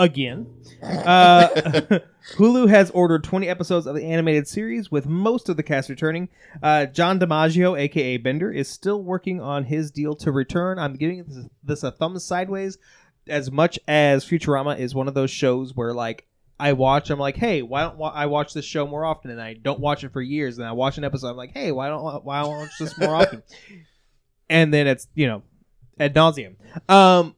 again. 0.01 0.47
Uh, 0.83 1.49
Hulu 2.37 2.69
has 2.69 2.91
ordered 2.91 3.23
20 3.23 3.49
episodes 3.49 3.87
of 3.87 3.95
the 3.95 4.05
animated 4.05 4.49
series, 4.49 4.91
with 4.91 5.07
most 5.07 5.49
of 5.49 5.57
the 5.57 5.63
cast 5.63 5.89
returning. 5.89 6.29
Uh, 6.63 6.87
John 6.87 7.21
DiMaggio, 7.21 7.79
aka 7.79 8.17
Bender, 8.17 8.51
is 8.51 8.69
still 8.69 9.03
working 9.03 9.41
on 9.41 9.65
his 9.65 9.91
deal 9.91 10.17
to 10.17 10.33
return. 10.33 10.79
I'm 10.79 10.95
giving 10.95 11.25
this, 11.25 11.47
this 11.63 11.83
a 11.83 11.91
thumbs 11.91 12.25
sideways, 12.25 12.79
as 13.29 13.51
much 13.51 13.79
as 13.87 14.25
Futurama 14.25 14.79
is 14.79 14.95
one 14.95 15.07
of 15.07 15.15
those 15.15 15.31
shows 15.31 15.77
where 15.77 15.93
like 15.93 16.27
I 16.59 16.73
watch, 16.73 17.11
I'm 17.11 17.19
like, 17.19 17.37
hey, 17.37 17.63
why 17.63 17.83
don't 17.83 17.97
wa- 17.97 18.13
I 18.15 18.27
watch 18.27 18.55
this 18.55 18.65
show 18.65 18.87
more 18.87 19.05
often? 19.05 19.31
And 19.31 19.41
I 19.41 19.55
don't 19.55 19.81
watch 19.81 20.03
it 20.05 20.13
for 20.13 20.23
years, 20.23 20.59
and 20.59 20.67
I 20.67 20.73
watch 20.73 20.99
an 20.99 21.05
episode, 21.05 21.29
I'm 21.29 21.37
like, 21.37 21.53
hey, 21.53 21.73
why 21.73 21.89
don't 21.89 22.25
why 22.25 22.43
don't 22.43 22.55
I 22.55 22.59
watch 22.59 22.73
this 22.79 22.99
more 22.99 23.15
often? 23.15 23.43
and 24.49 24.73
then 24.73 24.87
it's 24.87 25.09
you 25.15 25.27
know 25.27 25.43
ad 25.99 26.15
nauseum. 26.15 26.57
Um, 26.89 27.35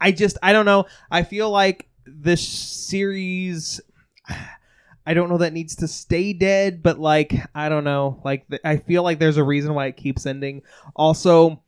I 0.00 0.12
just 0.12 0.38
I 0.42 0.52
don't 0.52 0.66
know. 0.66 0.86
I 1.10 1.22
feel 1.22 1.50
like 1.50 1.88
this 2.06 2.46
series. 2.46 3.80
I 5.06 5.14
don't 5.14 5.30
know 5.30 5.38
that 5.38 5.54
needs 5.54 5.76
to 5.76 5.88
stay 5.88 6.34
dead, 6.34 6.82
but 6.82 6.98
like 6.98 7.34
I 7.54 7.68
don't 7.68 7.84
know. 7.84 8.20
Like 8.24 8.46
I 8.64 8.76
feel 8.76 9.02
like 9.02 9.18
there's 9.18 9.38
a 9.38 9.44
reason 9.44 9.74
why 9.74 9.86
it 9.86 9.96
keeps 9.96 10.26
ending. 10.26 10.62
Also, 10.94 11.62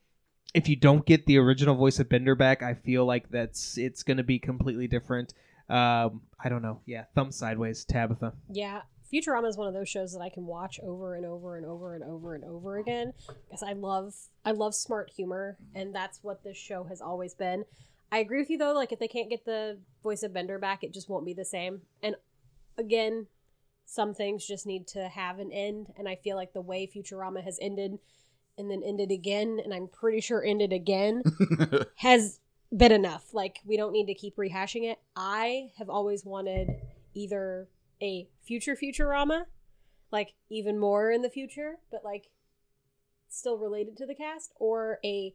if 0.54 0.68
you 0.68 0.76
don't 0.76 1.06
get 1.06 1.26
the 1.26 1.38
original 1.38 1.74
voice 1.74 1.98
of 1.98 2.08
Bender 2.08 2.34
back, 2.34 2.62
I 2.62 2.74
feel 2.74 3.06
like 3.06 3.30
that's 3.30 3.78
it's 3.78 4.02
going 4.02 4.18
to 4.18 4.22
be 4.22 4.38
completely 4.38 4.88
different. 4.88 5.32
Um, 5.68 6.22
I 6.42 6.48
don't 6.48 6.62
know. 6.62 6.80
Yeah, 6.84 7.04
thumb 7.14 7.32
sideways, 7.32 7.84
Tabitha. 7.84 8.34
Yeah, 8.50 8.82
Futurama 9.12 9.48
is 9.48 9.56
one 9.56 9.66
of 9.66 9.74
those 9.74 9.88
shows 9.88 10.12
that 10.12 10.20
I 10.20 10.28
can 10.28 10.46
watch 10.46 10.78
over 10.82 11.14
and 11.14 11.26
over 11.26 11.56
and 11.56 11.66
over 11.66 11.94
and 11.94 12.04
over 12.04 12.34
and 12.34 12.44
over 12.44 12.78
again 12.78 13.12
because 13.48 13.62
I 13.62 13.72
love 13.72 14.14
I 14.44 14.52
love 14.52 14.74
smart 14.74 15.10
humor 15.10 15.58
and 15.74 15.94
that's 15.94 16.20
what 16.22 16.44
this 16.44 16.56
show 16.56 16.84
has 16.84 17.00
always 17.00 17.34
been. 17.34 17.64
I 18.12 18.18
agree 18.18 18.38
with 18.38 18.50
you 18.50 18.58
though, 18.58 18.72
like 18.72 18.92
if 18.92 18.98
they 18.98 19.08
can't 19.08 19.30
get 19.30 19.44
the 19.44 19.78
voice 20.02 20.22
of 20.22 20.32
Bender 20.32 20.58
back, 20.58 20.82
it 20.82 20.92
just 20.92 21.08
won't 21.08 21.26
be 21.26 21.34
the 21.34 21.44
same. 21.44 21.82
And 22.02 22.16
again, 22.76 23.26
some 23.84 24.14
things 24.14 24.46
just 24.46 24.66
need 24.66 24.86
to 24.88 25.08
have 25.08 25.38
an 25.38 25.52
end, 25.52 25.92
and 25.98 26.08
I 26.08 26.16
feel 26.16 26.36
like 26.36 26.52
the 26.52 26.60
way 26.60 26.86
Futurama 26.86 27.42
has 27.42 27.58
ended 27.60 27.98
and 28.58 28.70
then 28.70 28.82
ended 28.84 29.10
again, 29.10 29.60
and 29.62 29.72
I'm 29.72 29.88
pretty 29.88 30.20
sure 30.20 30.44
ended 30.44 30.72
again, 30.72 31.22
has 31.96 32.40
been 32.76 32.92
enough. 32.92 33.32
Like 33.32 33.60
we 33.64 33.76
don't 33.76 33.92
need 33.92 34.06
to 34.06 34.14
keep 34.14 34.36
rehashing 34.36 34.90
it. 34.90 34.98
I 35.16 35.70
have 35.78 35.88
always 35.88 36.24
wanted 36.24 36.70
either 37.14 37.68
a 38.02 38.28
future 38.42 38.76
Futurama, 38.76 39.44
like 40.10 40.34
even 40.48 40.78
more 40.78 41.10
in 41.10 41.22
the 41.22 41.30
future, 41.30 41.78
but 41.90 42.04
like 42.04 42.30
still 43.28 43.58
related 43.58 43.96
to 43.98 44.06
the 44.06 44.14
cast, 44.14 44.52
or 44.56 44.98
a 45.04 45.34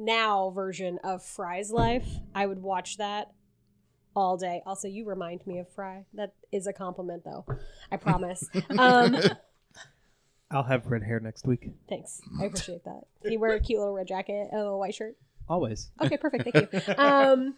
now 0.00 0.50
version 0.50 0.98
of 1.04 1.22
Fry's 1.22 1.70
life. 1.70 2.06
I 2.34 2.46
would 2.46 2.60
watch 2.62 2.96
that 2.96 3.32
all 4.16 4.36
day. 4.36 4.62
Also, 4.66 4.88
you 4.88 5.04
remind 5.06 5.46
me 5.46 5.58
of 5.58 5.68
Fry. 5.72 6.04
That 6.14 6.32
is 6.50 6.66
a 6.66 6.72
compliment, 6.72 7.22
though. 7.24 7.44
I 7.92 7.96
promise. 7.96 8.48
Um, 8.78 9.16
I'll 10.52 10.64
have 10.64 10.86
red 10.86 11.04
hair 11.04 11.20
next 11.20 11.46
week. 11.46 11.68
thanks. 11.88 12.20
I 12.40 12.46
appreciate 12.46 12.82
that. 12.84 13.02
Can 13.22 13.30
you 13.32 13.38
wear 13.38 13.52
a 13.54 13.60
cute 13.60 13.78
little 13.78 13.94
red 13.94 14.08
jacket 14.08 14.48
and 14.50 14.60
a 14.60 14.64
little 14.64 14.80
white 14.80 14.94
shirt? 14.96 15.16
Always. 15.48 15.90
Okay, 16.00 16.16
perfect. 16.16 16.42
Thank 16.50 16.72
you. 16.72 16.94
Um, 16.98 17.54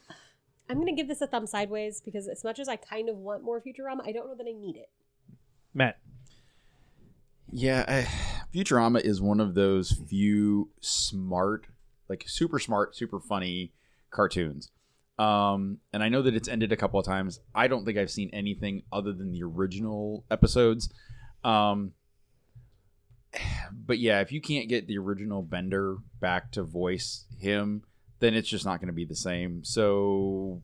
I'm 0.68 0.78
gonna 0.78 0.92
give 0.94 1.08
this 1.08 1.20
a 1.22 1.26
thumb 1.26 1.46
sideways 1.46 2.02
because 2.02 2.28
as 2.28 2.44
much 2.44 2.58
as 2.58 2.68
I 2.68 2.76
kind 2.76 3.08
of 3.08 3.16
want 3.16 3.42
more 3.42 3.60
Futurama, 3.62 4.06
I 4.06 4.12
don't 4.12 4.26
know 4.28 4.34
that 4.36 4.46
I 4.46 4.52
need 4.52 4.76
it. 4.76 4.90
Matt. 5.74 5.98
Yeah, 7.50 7.84
I, 7.88 8.08
Futurama 8.54 9.00
is 9.00 9.20
one 9.20 9.40
of 9.40 9.54
those 9.54 9.92
few 9.92 10.70
smart, 10.80 11.66
like 12.12 12.24
super 12.26 12.58
smart, 12.58 12.94
super 12.94 13.18
funny 13.18 13.72
cartoons. 14.10 14.70
Um, 15.18 15.78
and 15.92 16.02
I 16.02 16.10
know 16.10 16.20
that 16.22 16.34
it's 16.34 16.48
ended 16.48 16.72
a 16.72 16.76
couple 16.76 17.00
of 17.00 17.06
times. 17.06 17.40
I 17.54 17.68
don't 17.68 17.86
think 17.86 17.96
I've 17.96 18.10
seen 18.10 18.28
anything 18.32 18.82
other 18.92 19.12
than 19.12 19.32
the 19.32 19.42
original 19.42 20.24
episodes. 20.30 20.92
Um, 21.42 21.92
but 23.72 23.98
yeah, 23.98 24.20
if 24.20 24.30
you 24.30 24.42
can't 24.42 24.68
get 24.68 24.86
the 24.86 24.98
original 24.98 25.42
Bender 25.42 25.96
back 26.20 26.52
to 26.52 26.62
voice 26.62 27.24
him, 27.38 27.82
then 28.20 28.34
it's 28.34 28.48
just 28.48 28.66
not 28.66 28.78
going 28.78 28.88
to 28.88 28.92
be 28.92 29.06
the 29.06 29.16
same. 29.16 29.64
So 29.64 30.62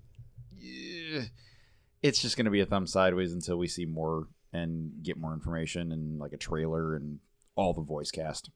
it's 2.03 2.21
just 2.21 2.37
going 2.37 2.45
to 2.45 2.51
be 2.51 2.61
a 2.61 2.67
thumb 2.67 2.87
sideways 2.87 3.33
until 3.33 3.57
we 3.57 3.69
see 3.69 3.87
more 3.87 4.29
and 4.53 5.03
get 5.03 5.17
more 5.17 5.33
information 5.33 5.93
and 5.93 6.19
like 6.19 6.33
a 6.33 6.39
trailer 6.39 6.95
and 6.95 7.21
all 7.55 7.73
the 7.73 7.81
voice 7.81 8.11
cast. 8.11 8.51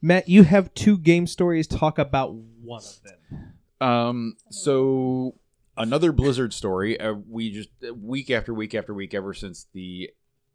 Matt, 0.00 0.28
you 0.28 0.44
have 0.44 0.72
two 0.74 0.96
game 0.98 1.26
stories. 1.26 1.66
Talk 1.66 1.98
about 1.98 2.34
one 2.34 2.82
of 2.82 3.00
them. 3.02 3.54
Um, 3.80 4.36
so 4.50 5.34
another 5.76 6.12
Blizzard 6.12 6.52
story. 6.52 6.98
Uh, 7.00 7.14
we 7.28 7.50
just 7.52 7.68
week 7.96 8.30
after 8.30 8.52
week 8.54 8.74
after 8.74 8.94
week 8.94 9.14
ever 9.14 9.34
since 9.34 9.66
the 9.72 10.10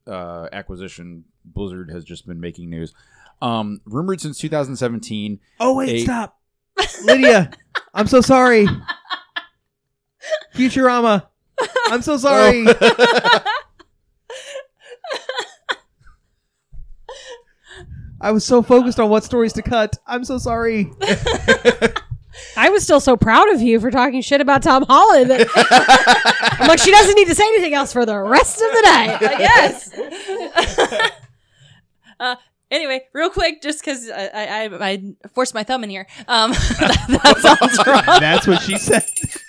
uh, 0.07 0.47
acquisition, 0.51 1.25
Blizzard 1.45 1.89
has 1.91 2.03
just 2.03 2.27
been 2.27 2.39
making 2.39 2.69
news. 2.69 2.93
Um, 3.41 3.81
rumored 3.85 4.21
since 4.21 4.37
2017. 4.39 5.39
Oh 5.59 5.75
wait, 5.75 5.89
A- 5.89 5.99
stop, 6.03 6.39
Lydia. 7.03 7.51
I'm 7.93 8.07
so 8.07 8.21
sorry. 8.21 8.67
Futurama. 10.55 11.27
I'm 11.87 12.01
so 12.01 12.17
sorry. 12.17 12.65
I 18.23 18.31
was 18.31 18.45
so 18.45 18.61
focused 18.61 19.01
on 19.01 19.09
what 19.09 19.25
stories 19.25 19.51
to 19.53 19.61
cut. 19.61 19.97
I'm 20.07 20.23
so 20.23 20.37
sorry. 20.37 20.89
I 22.55 22.69
was 22.69 22.81
still 22.83 23.01
so 23.01 23.17
proud 23.17 23.49
of 23.53 23.61
you 23.61 23.81
for 23.81 23.91
talking 23.91 24.21
shit 24.21 24.39
about 24.39 24.63
Tom 24.63 24.85
Holland. 24.87 25.29
I'm 25.55 26.67
like, 26.69 26.79
she 26.79 26.91
doesn't 26.91 27.15
need 27.15 27.27
to 27.27 27.35
say 27.35 27.43
anything 27.43 27.73
else 27.73 27.91
for 27.91 28.05
the 28.05 28.17
rest 28.17 28.61
of 28.61 28.71
the 28.71 28.81
night. 28.85 29.17
I 29.21 29.37
guess. 29.37 31.11
uh, 32.21 32.35
anyway, 32.71 33.01
real 33.11 33.29
quick, 33.29 33.61
just 33.61 33.81
because 33.83 34.09
I, 34.09 34.27
I, 34.27 34.63
I, 34.63 34.89
I 34.89 35.03
forced 35.33 35.53
my 35.53 35.63
thumb 35.63 35.83
in 35.83 35.89
here. 35.89 36.07
Um, 36.29 36.51
that 36.79 37.35
sounds 37.39 37.77
wrong. 37.85 38.19
That's 38.21 38.47
what 38.47 38.61
she 38.61 38.77
said. 38.77 39.03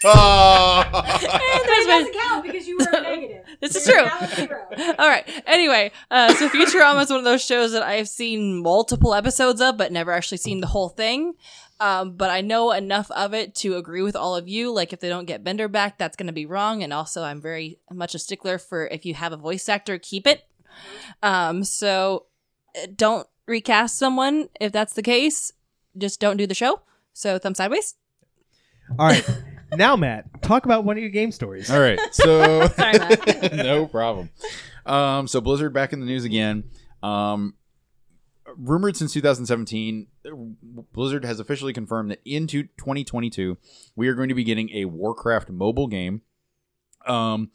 oh. 0.05 0.83
And 0.93 1.68
there's 1.68 1.87
my- 1.87 2.12
count 2.29 2.45
because 2.45 2.66
you 2.66 2.79
were 2.79 3.01
negative. 3.01 3.43
This 3.61 3.76
is 3.76 3.84
true. 3.84 4.48
All 4.98 5.09
right. 5.09 5.28
Anyway, 5.46 5.92
uh, 6.11 6.34
so 6.34 6.48
Futurama 6.48 7.02
is 7.02 7.11
one 7.11 7.18
of 7.18 7.24
those 7.24 7.44
shows 7.44 7.72
that 7.72 7.82
I've 7.82 8.09
seen 8.09 8.62
multiple 8.62 9.14
episodes 9.14 9.61
of, 9.61 9.76
but 9.76 9.92
never 9.92 10.12
actually 10.12 10.38
seen 10.38 10.61
the 10.61 10.66
whole 10.66 10.88
thing. 10.88 11.34
Um, 11.80 12.16
but 12.16 12.30
I 12.30 12.40
know 12.40 12.70
enough 12.72 13.11
of 13.11 13.34
it 13.34 13.55
to 13.57 13.76
agree 13.76 14.02
with 14.02 14.16
all 14.16 14.36
of 14.36 14.48
you. 14.48 14.72
Like, 14.72 14.92
if 14.92 15.00
they 15.00 15.09
don't 15.09 15.26
get 15.26 15.44
Bender 15.44 15.68
back, 15.68 15.98
that's 15.98 16.16
going 16.16 16.28
to 16.28 16.32
be 16.32 16.46
wrong. 16.46 16.82
And 16.82 16.92
also, 16.92 17.22
I'm 17.22 17.40
very 17.40 17.78
much 17.90 18.14
a 18.14 18.18
stickler 18.18 18.59
for 18.59 18.86
if 18.86 19.05
you 19.05 19.14
have 19.14 19.32
a 19.32 19.36
voice 19.36 19.68
actor, 19.68 19.98
keep 19.98 20.26
it. 20.26 20.44
Um, 21.22 21.64
so 21.64 22.26
uh, 22.76 22.86
don't 22.94 23.26
recast 23.46 23.98
someone 23.98 24.48
if 24.61 24.72
that's 24.72 24.94
the 24.94 25.02
case. 25.02 25.52
Just 25.96 26.20
don't 26.20 26.36
do 26.36 26.46
the 26.46 26.55
show. 26.55 26.80
So, 27.12 27.38
thumb 27.38 27.55
sideways. 27.55 27.94
All 28.98 29.07
right. 29.07 29.28
Now, 29.77 29.97
Matt, 29.97 30.43
talk 30.43 30.64
about 30.64 30.85
one 30.85 30.97
of 30.97 31.03
your 31.03 31.11
game 31.11 31.33
stories. 31.33 31.70
All 31.70 31.81
right. 31.81 31.99
So 32.12 32.66
Sorry, 32.77 32.99
Matt. 32.99 33.53
no 33.55 33.87
problem. 33.87 34.31
Um, 34.87 35.27
so 35.27 35.41
Blizzard 35.41 35.72
back 35.72 35.93
in 35.93 36.01
the 36.01 36.07
news 36.07 36.25
again. 36.25 36.64
Um, 37.03 37.55
rumored 38.57 38.97
since 38.97 39.12
2017, 39.12 40.07
Blizzard 40.93 41.25
has 41.25 41.41
officially 41.41 41.72
confirmed 41.72 42.11
that 42.11 42.20
into 42.25 42.64
2022 42.64 43.57
we 43.97 44.09
are 44.09 44.14
going 44.14 44.29
to 44.29 44.35
be 44.35 44.45
getting 44.45 44.70
a 44.70 44.85
Warcraft 44.87 45.51
mobile 45.51 45.87
game. 45.87 46.22
Um, 47.07 47.51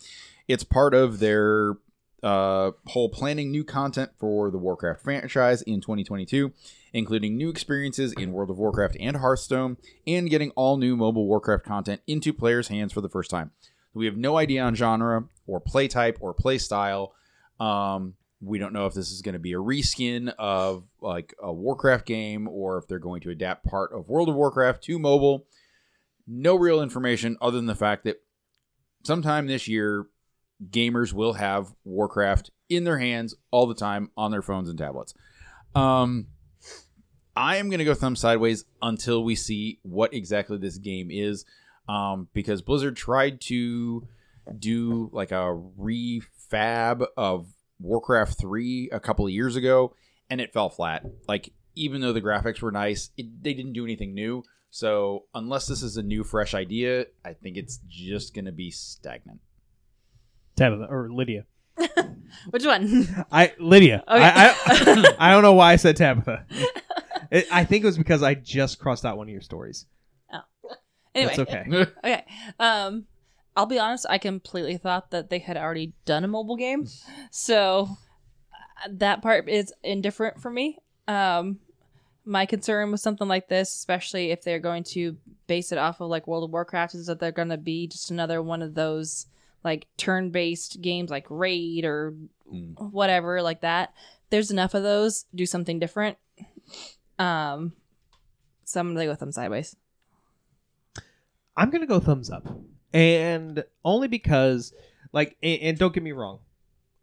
it's 0.48 0.64
part 0.64 0.94
of 0.94 1.20
their 1.20 1.76
uh, 2.24 2.72
whole 2.88 3.10
planning 3.10 3.52
new 3.52 3.64
content 3.64 4.12
for 4.18 4.52
the 4.52 4.58
Warcraft 4.58 5.02
franchise 5.02 5.62
in 5.62 5.82
2022, 5.82 6.52
including 6.94 7.38
new 7.38 7.50
experiences 7.50 8.14
in 8.14 8.32
World 8.32 8.50
of 8.50 8.58
Warcraft 8.58 8.98
and 9.00 9.18
Hearthstone, 9.18 9.78
and 10.08 10.30
getting 10.30 10.52
all 10.52 10.78
new 10.78 10.96
mobile 10.96 11.28
Warcraft 11.28 11.64
content 11.64 12.02
into 12.08 12.34
players' 12.34 12.68
hands 12.68 12.94
for 12.94 13.02
the 13.02 13.10
first 13.10 13.30
time. 13.30 13.52
We 13.94 14.06
have 14.06 14.18
no 14.18 14.38
idea 14.38 14.64
on 14.64 14.76
genre 14.76 15.26
or 15.48 15.60
play 15.60 15.88
type 15.88 16.18
or 16.22 16.34
play 16.34 16.58
style. 16.58 17.14
Um, 17.60 18.16
we 18.42 18.58
don't 18.58 18.74
know 18.74 18.86
if 18.86 18.94
this 18.94 19.12
is 19.12 19.22
going 19.22 19.34
to 19.34 19.40
be 19.40 19.54
a 19.54 19.58
reskin 19.58 20.34
of 20.38 20.86
like 21.02 21.34
a 21.42 21.52
Warcraft 21.52 22.06
game 22.06 22.48
or 22.48 22.78
if 22.78 22.88
they're 22.88 23.00
going 23.00 23.22
to 23.22 23.32
adapt 23.32 23.66
part 23.66 23.92
of 23.92 24.08
World 24.08 24.30
of 24.30 24.36
Warcraft 24.36 24.84
to 24.84 25.00
mobile. 25.00 25.46
No 26.26 26.56
real 26.56 26.82
information 26.82 27.38
other 27.42 27.58
than 27.58 27.66
the 27.66 27.76
fact 27.76 28.04
that 28.06 28.22
sometime 29.04 29.48
this 29.48 29.68
year, 29.68 30.06
gamers 30.70 31.12
will 31.12 31.34
have 31.34 31.74
Warcraft 31.84 32.52
in 32.70 32.84
their 32.84 33.00
hands 33.00 33.34
all 33.52 33.66
the 33.66 33.76
time 33.76 34.12
on 34.16 34.32
their 34.32 34.42
phones 34.42 34.70
and 34.70 34.78
tablets. 34.78 35.14
Um, 35.76 36.28
I 37.40 37.56
am 37.56 37.70
going 37.70 37.80
to 37.80 37.86
go 37.86 37.94
thumb 37.94 38.18
sideways 38.18 38.66
until 38.82 39.24
we 39.24 39.34
see 39.34 39.80
what 39.84 40.14
exactly 40.14 40.58
this 40.58 40.78
game 40.78 41.08
is, 41.10 41.46
um, 41.88 42.28
because 42.34 42.62
Blizzard 42.62 42.98
tried 42.98 43.40
to 43.44 44.06
do 44.60 45.10
like 45.14 45.32
a 45.32 45.58
refab 45.80 47.06
of 47.16 47.48
Warcraft 47.80 48.38
3 48.38 48.90
a 48.92 49.00
couple 49.00 49.26
of 49.26 49.32
years 49.32 49.56
ago, 49.56 49.96
and 50.30 50.42
it 50.42 50.52
fell 50.52 50.70
flat. 50.70 51.06
Like, 51.30 51.54
even 51.76 52.02
though 52.02 52.12
the 52.12 52.22
graphics 52.22 52.62
were 52.62 52.74
nice, 52.74 53.12
it, 53.16 53.42
they 53.42 53.54
didn't 53.54 53.72
do 53.72 53.86
anything 53.86 54.14
new. 54.14 54.44
So 54.70 55.24
unless 55.34 55.66
this 55.66 55.82
is 55.82 55.96
a 55.96 56.04
new, 56.04 56.26
fresh 56.26 56.54
idea, 56.54 57.06
I 57.24 57.32
think 57.32 57.56
it's 57.56 57.80
just 57.88 58.34
going 58.34 58.46
to 58.46 58.52
be 58.52 58.70
stagnant. 58.70 59.40
Tabitha 60.58 60.88
or 60.90 61.10
Lydia. 61.10 61.46
Which 62.50 62.66
one? 62.66 63.26
I 63.32 63.54
Lydia. 63.60 64.04
Okay. 64.06 64.24
I, 64.24 64.50
I 64.50 65.16
I 65.20 65.32
don't 65.32 65.42
know 65.42 65.54
why 65.54 65.72
I 65.72 65.76
said 65.78 65.96
Tabitha. 65.96 66.46
It, 67.32 67.48
I 67.52 67.64
think 67.64 67.84
it 67.84 67.88
was 67.88 67.98
because 67.98 68.24
I 68.24 68.34
just 68.34 68.80
crossed 68.80 69.06
out 69.06 69.18
one 69.18 69.28
of 69.28 69.32
your 69.32 69.42
stories. 69.42 69.86
Oh. 70.34 70.40
anyway, 71.16 71.36
That's 71.36 71.50
okay. 71.50 71.86
okay. 72.04 72.26
Um, 72.60 73.06
I'll 73.56 73.66
be 73.66 73.80
honest. 73.80 74.06
I 74.10 74.18
completely 74.18 74.78
thought 74.78 75.12
that 75.12 75.30
they 75.30 75.40
had 75.40 75.58
already 75.58 75.94
done 76.06 76.24
a 76.24 76.28
mobile 76.28 76.56
game, 76.56 76.88
so 77.32 77.90
uh, 78.54 78.90
that 78.92 79.22
part 79.22 79.50
is 79.50 79.74
indifferent 79.84 80.42
for 80.42 80.50
me. 80.50 80.78
Um, 81.08 81.60
my 82.26 82.46
concern 82.46 82.92
with 82.92 83.02
something 83.02 83.28
like 83.28 83.48
this, 83.50 83.70
especially 83.74 84.32
if 84.32 84.44
they're 84.44 84.60
going 84.60 84.84
to 84.84 85.18
base 85.48 85.72
it 85.72 85.78
off 85.78 86.00
of 86.00 86.10
like 86.10 86.28
World 86.28 86.44
of 86.44 86.52
Warcraft, 86.52 86.96
is 86.96 87.08
that 87.08 87.20
they're 87.20 87.32
going 87.32 87.50
to 87.50 87.58
be 87.58 87.88
just 87.88 88.12
another 88.12 88.42
one 88.42 88.62
of 88.62 88.76
those 88.76 89.26
like 89.64 89.88
turn-based 89.98 90.82
games 90.82 91.10
like 91.10 91.26
Raid 91.30 91.86
or 91.86 92.14
Mm. 92.52 92.92
whatever 92.92 93.44
like 93.44 93.62
that. 93.62 93.94
There's 94.32 94.50
enough 94.50 94.74
of 94.74 94.82
those. 94.84 95.26
Do 95.36 95.46
something 95.46 95.78
different. 95.78 96.18
Um, 97.20 97.74
so 98.64 98.80
I'm 98.80 98.94
gonna 98.94 99.06
go 99.06 99.14
them 99.16 99.32
sideways. 99.32 99.76
I'm 101.56 101.70
gonna 101.70 101.86
go 101.88 102.00
thumbs 102.00 102.30
up, 102.30 102.48
and 102.94 103.64
only 103.84 104.08
because, 104.08 104.74
like, 105.12 105.36
and, 105.44 105.62
and 105.62 105.78
don't 105.78 105.94
get 105.94 106.04
me 106.04 106.14
wrong, 106.14 106.40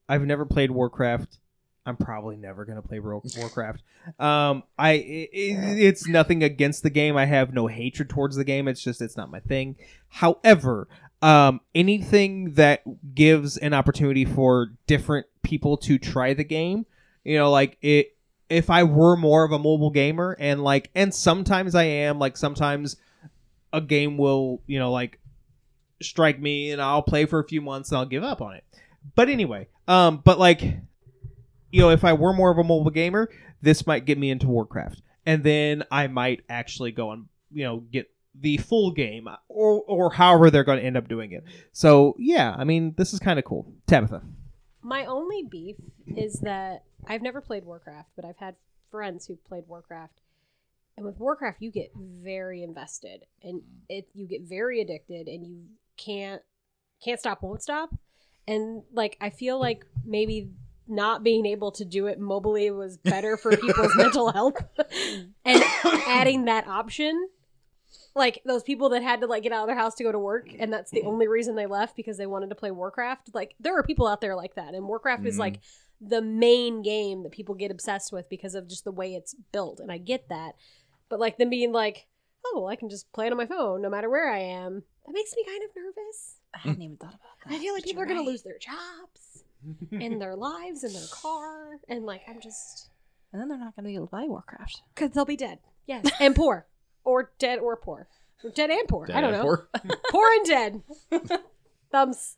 I've 0.09 0.23
never 0.25 0.47
played 0.47 0.71
Warcraft. 0.71 1.39
I'm 1.85 1.97
probably 1.97 2.37
never 2.37 2.64
gonna 2.64 2.83
play 2.83 2.99
War- 2.99 3.23
Warcraft. 3.37 3.83
Um, 4.19 4.62
I 4.79 4.93
it- 4.93 5.31
it's 5.79 6.09
nothing 6.09 6.43
against 6.43 6.83
the 6.83 6.91
game. 6.91 7.17
I 7.17 7.27
have 7.27 7.53
no 7.53 7.67
hatred 7.67 8.09
towards 8.09 8.37
the 8.37 8.45
game. 8.45 8.67
It's 8.67 8.83
just 8.83 9.03
it's 9.03 9.17
not 9.17 9.31
my 9.31 9.41
thing. 9.41 9.77
However, 10.09 10.89
um, 11.23 11.61
anything 11.75 12.55
that 12.55 12.83
gives 13.14 13.57
an 13.59 13.75
opportunity 13.75 14.25
for 14.25 14.69
different 14.87 15.27
people 15.43 15.77
to 15.79 15.99
try 15.99 16.33
the 16.35 16.45
game, 16.45 16.87
you 17.25 17.37
know, 17.37 17.51
like 17.51 17.77
it. 17.83 18.16
If 18.49 18.70
I 18.70 18.84
were 18.84 19.16
more 19.16 19.44
of 19.44 19.53
a 19.53 19.59
mobile 19.59 19.90
gamer, 19.90 20.36
and 20.38 20.62
like, 20.62 20.90
and 20.94 21.14
sometimes 21.14 21.74
I 21.74 21.84
am, 21.84 22.18
like 22.18 22.36
sometimes 22.36 22.97
a 23.72 23.80
game 23.80 24.16
will, 24.16 24.62
you 24.66 24.78
know, 24.78 24.92
like 24.92 25.20
strike 26.03 26.40
me 26.40 26.70
and 26.70 26.80
I'll 26.80 27.03
play 27.03 27.24
for 27.24 27.38
a 27.38 27.44
few 27.44 27.61
months 27.61 27.90
and 27.90 27.99
I'll 27.99 28.07
give 28.07 28.22
up 28.22 28.40
on 28.40 28.55
it. 28.55 28.64
But 29.14 29.28
anyway, 29.28 29.68
um 29.88 30.20
but 30.24 30.38
like 30.38 30.62
you 30.62 31.80
know, 31.80 31.90
if 31.90 32.05
I 32.05 32.12
were 32.12 32.32
more 32.32 32.51
of 32.51 32.59
a 32.59 32.64
mobile 32.64 32.90
gamer, 32.90 33.28
this 33.61 33.86
might 33.86 34.05
get 34.05 34.18
me 34.18 34.30
into 34.30 34.47
Warcraft. 34.47 35.03
And 35.26 35.42
then 35.42 35.82
I 35.90 36.07
might 36.07 36.42
actually 36.49 36.92
go 36.92 37.11
and, 37.11 37.26
you 37.53 37.64
know, 37.64 37.78
get 37.78 38.09
the 38.38 38.57
full 38.59 38.92
game 38.92 39.28
or 39.49 39.82
or 39.82 40.12
however 40.12 40.51
they're 40.51 40.64
going 40.64 40.78
to 40.78 40.84
end 40.84 40.97
up 40.97 41.09
doing 41.09 41.32
it. 41.32 41.44
So, 41.72 42.14
yeah, 42.18 42.55
I 42.57 42.64
mean, 42.64 42.94
this 42.97 43.12
is 43.12 43.18
kind 43.18 43.38
of 43.38 43.44
cool. 43.44 43.72
Tabitha. 43.86 44.22
My 44.87 45.05
only 45.07 45.43
beef 45.43 45.74
is 46.07 46.34
that 46.43 46.84
I've 47.09 47.20
never 47.20 47.41
played 47.41 47.64
Warcraft, 47.64 48.11
but 48.14 48.24
I've 48.24 48.37
had 48.37 48.55
friends 48.89 49.26
who 49.26 49.34
played 49.34 49.64
Warcraft. 49.66 50.20
And 50.97 51.05
with 51.05 51.18
Warcraft, 51.18 51.61
you 51.61 51.72
get 51.72 51.91
very 51.97 52.62
invested 52.62 53.24
and 53.43 53.62
it 53.89 54.07
you 54.14 54.28
get 54.28 54.43
very 54.43 54.80
addicted 54.80 55.26
and 55.26 55.45
you 55.45 55.64
can't 55.97 56.41
can't 57.05 57.18
stop, 57.18 57.43
won't 57.43 57.64
stop. 57.64 57.97
And 58.47 58.84
like 58.93 59.16
I 59.20 59.30
feel 59.30 59.59
like 59.59 59.84
maybe 60.05 60.51
not 60.87 61.24
being 61.24 61.47
able 61.47 61.72
to 61.72 61.84
do 61.84 62.07
it 62.07 62.20
mobily 62.20 62.72
was 62.72 62.97
better 62.97 63.37
for 63.37 63.57
people's 63.57 63.97
mental 63.97 64.30
health. 64.30 64.62
and 65.45 65.64
adding 66.07 66.45
that 66.45 66.68
option 66.68 67.28
like 68.17 68.41
those 68.45 68.62
people 68.64 68.89
that 68.89 69.03
had 69.03 69.21
to 69.21 69.27
like 69.27 69.43
get 69.45 69.53
out 69.53 69.62
of 69.62 69.67
their 69.69 69.77
house 69.77 69.95
to 69.97 70.05
go 70.05 70.11
to 70.11 70.19
work 70.19 70.49
and 70.59 70.73
that's 70.73 70.91
the 70.91 71.03
only 71.03 71.29
reason 71.29 71.55
they 71.55 71.67
left 71.67 71.95
because 71.97 72.17
they 72.17 72.27
wanted 72.27 72.49
to 72.49 72.55
play 72.57 72.71
warcraft. 72.71 73.31
Like 73.35 73.55
there 73.61 73.77
are 73.79 73.83
people 73.85 74.07
out 74.09 74.21
there 74.21 74.35
like 74.35 74.55
that 74.57 74.75
and 74.75 74.87
warcraft 74.89 75.25
is 75.27 75.37
Mhm. 75.37 75.41
like 75.41 75.61
the 76.01 76.21
main 76.23 76.83
game 76.83 77.23
that 77.23 77.33
people 77.33 77.55
get 77.55 77.71
obsessed 77.71 78.12
with 78.12 78.29
because 78.29 78.55
of 78.55 78.69
just 78.69 78.85
the 78.85 78.91
way 78.93 79.14
it's 79.14 79.35
built 79.53 79.79
and 79.81 79.91
i 79.93 79.99
get 79.99 80.29
that. 80.29 80.55
But 81.09 81.21
like 81.21 81.39
them 81.39 81.51
being 81.51 81.73
like 81.73 82.07
oh 82.47 82.53
well, 82.61 82.69
i 82.69 82.77
can 82.77 82.89
just 82.89 83.11
play 83.12 83.27
it 83.27 83.33
on 83.33 83.37
my 83.39 83.47
phone 83.47 83.83
no 83.83 83.91
matter 83.91 84.09
where 84.11 84.31
i 84.31 84.39
am 84.39 84.83
that 85.07 85.12
makes 85.12 85.35
me 85.37 85.45
kind 85.45 85.62
of 85.62 85.71
nervous. 85.77 86.37
I 86.55 86.59
hadn't 86.59 86.83
even 86.83 86.97
thought 86.97 87.14
about 87.14 87.21
that. 87.45 87.55
i 87.55 87.59
feel 87.59 87.73
like 87.75 87.83
but 87.83 87.89
people 87.89 88.03
are 88.03 88.07
you're 88.07 88.17
gonna 88.17 88.27
lose 88.29 88.43
their 88.43 88.59
jobs 88.59 89.45
and 89.93 90.21
their 90.21 90.37
lives 90.49 90.85
and 90.85 90.95
their 90.95 91.07
car 91.11 91.79
and 91.89 92.05
like 92.05 92.23
i'm 92.29 92.41
just 92.41 92.91
and 93.33 93.41
then 93.43 93.49
they're 93.49 93.59
not 93.59 93.75
gonna 93.77 93.89
be 93.89 93.95
able 93.97 94.07
to 94.07 94.11
buy 94.12 94.25
Warcraft. 94.25 94.83
because 94.95 95.11
they'll 95.11 95.25
be 95.25 95.37
dead. 95.37 95.59
Yes 95.87 96.05
and 96.19 96.35
poor 96.35 96.67
or 97.07 97.33
dead 97.39 97.59
or 97.61 97.77
poor 97.77 98.07
Or 98.45 98.51
dead 98.51 98.69
and 98.71 98.87
poor 98.87 99.09
i 99.15 99.21
don't 99.23 99.33
know 99.33 99.45
Or- 99.45 99.69
poor 100.11 100.29
and 100.37 100.47
dead. 100.47 100.83
Thumbs 101.91 102.37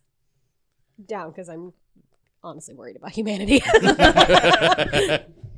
down 1.05 1.31
because 1.31 1.49
I'm 1.49 1.73
honestly 2.43 2.73
worried 2.75 2.95
about 2.95 3.11
humanity. 3.11 3.61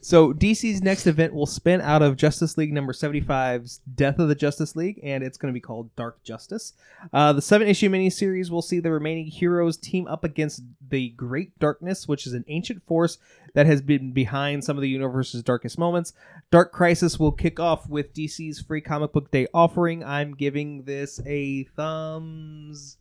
So 0.00 0.32
DC's 0.32 0.82
next 0.82 1.06
event 1.06 1.34
will 1.34 1.46
spin 1.46 1.80
out 1.80 2.02
of 2.02 2.16
Justice 2.16 2.56
League 2.56 2.72
number 2.72 2.92
75's 2.92 3.80
Death 3.94 4.18
of 4.18 4.28
the 4.28 4.34
Justice 4.34 4.76
League, 4.76 5.00
and 5.02 5.22
it's 5.22 5.38
going 5.38 5.52
to 5.52 5.56
be 5.56 5.60
called 5.60 5.94
Dark 5.96 6.22
Justice. 6.22 6.72
Uh, 7.12 7.32
the 7.32 7.42
seven 7.42 7.68
issue 7.68 7.88
miniseries 7.88 8.50
will 8.50 8.62
see 8.62 8.80
the 8.80 8.90
remaining 8.90 9.26
heroes 9.26 9.76
team 9.76 10.06
up 10.06 10.24
against 10.24 10.62
the 10.88 11.10
Great 11.10 11.58
Darkness, 11.58 12.08
which 12.08 12.26
is 12.26 12.32
an 12.32 12.44
ancient 12.48 12.86
force 12.86 13.18
that 13.54 13.66
has 13.66 13.80
been 13.80 14.12
behind 14.12 14.64
some 14.64 14.76
of 14.76 14.82
the 14.82 14.88
universe's 14.88 15.42
darkest 15.42 15.78
moments. 15.78 16.12
Dark 16.50 16.72
Crisis 16.72 17.18
will 17.18 17.32
kick 17.32 17.58
off 17.58 17.88
with 17.88 18.14
DC's 18.14 18.60
free 18.60 18.80
comic 18.80 19.12
book 19.12 19.30
day 19.30 19.46
offering. 19.54 20.04
I'm 20.04 20.34
giving 20.34 20.82
this 20.84 21.20
a 21.26 21.64
thumbs. 21.76 22.98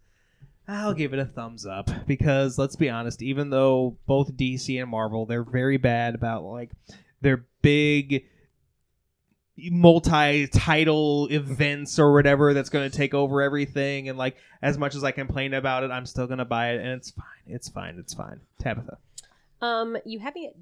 I'll 0.68 0.94
give 0.94 1.14
it 1.14 1.20
a 1.20 1.26
thumbs 1.26 1.66
up 1.66 1.90
because 2.08 2.58
let's 2.58 2.76
be 2.76 2.90
honest, 2.90 3.22
even 3.22 3.50
though 3.50 3.98
both 4.06 4.36
DC 4.36 4.82
and 4.82 4.90
Marvel, 4.92 5.26
they're 5.26 5.44
very 5.44 5.78
bad 5.78 6.14
about 6.14 6.44
like 6.44 6.72
their 7.22 7.46
big 7.62 8.26
multi-title 9.58 11.28
events 11.32 11.98
or 11.98 12.14
whatever 12.14 12.54
that's 12.54 12.70
going 12.70 12.90
to 12.90 12.96
take 12.96 13.14
over 13.14 13.42
everything 13.42 14.08
and 14.08 14.18
like 14.18 14.38
as 14.62 14.78
much 14.78 14.94
as 14.94 15.04
I 15.04 15.12
complain 15.12 15.54
about 15.54 15.84
it, 15.84 15.90
I'm 15.90 16.06
still 16.06 16.28
going 16.28 16.38
to 16.40 16.46
buy 16.46 16.72
it 16.74 16.82
and 16.82 16.90
it's 16.90 17.12
fine. 17.12 17.26
It's 17.48 17.70
fine. 17.70 17.96
It's 17.98 18.14
fine. 18.14 18.42
Tabitha. 18.60 18.98
um, 19.62 19.98
you 20.06 20.20
having 20.20 20.44
it 20.44 20.58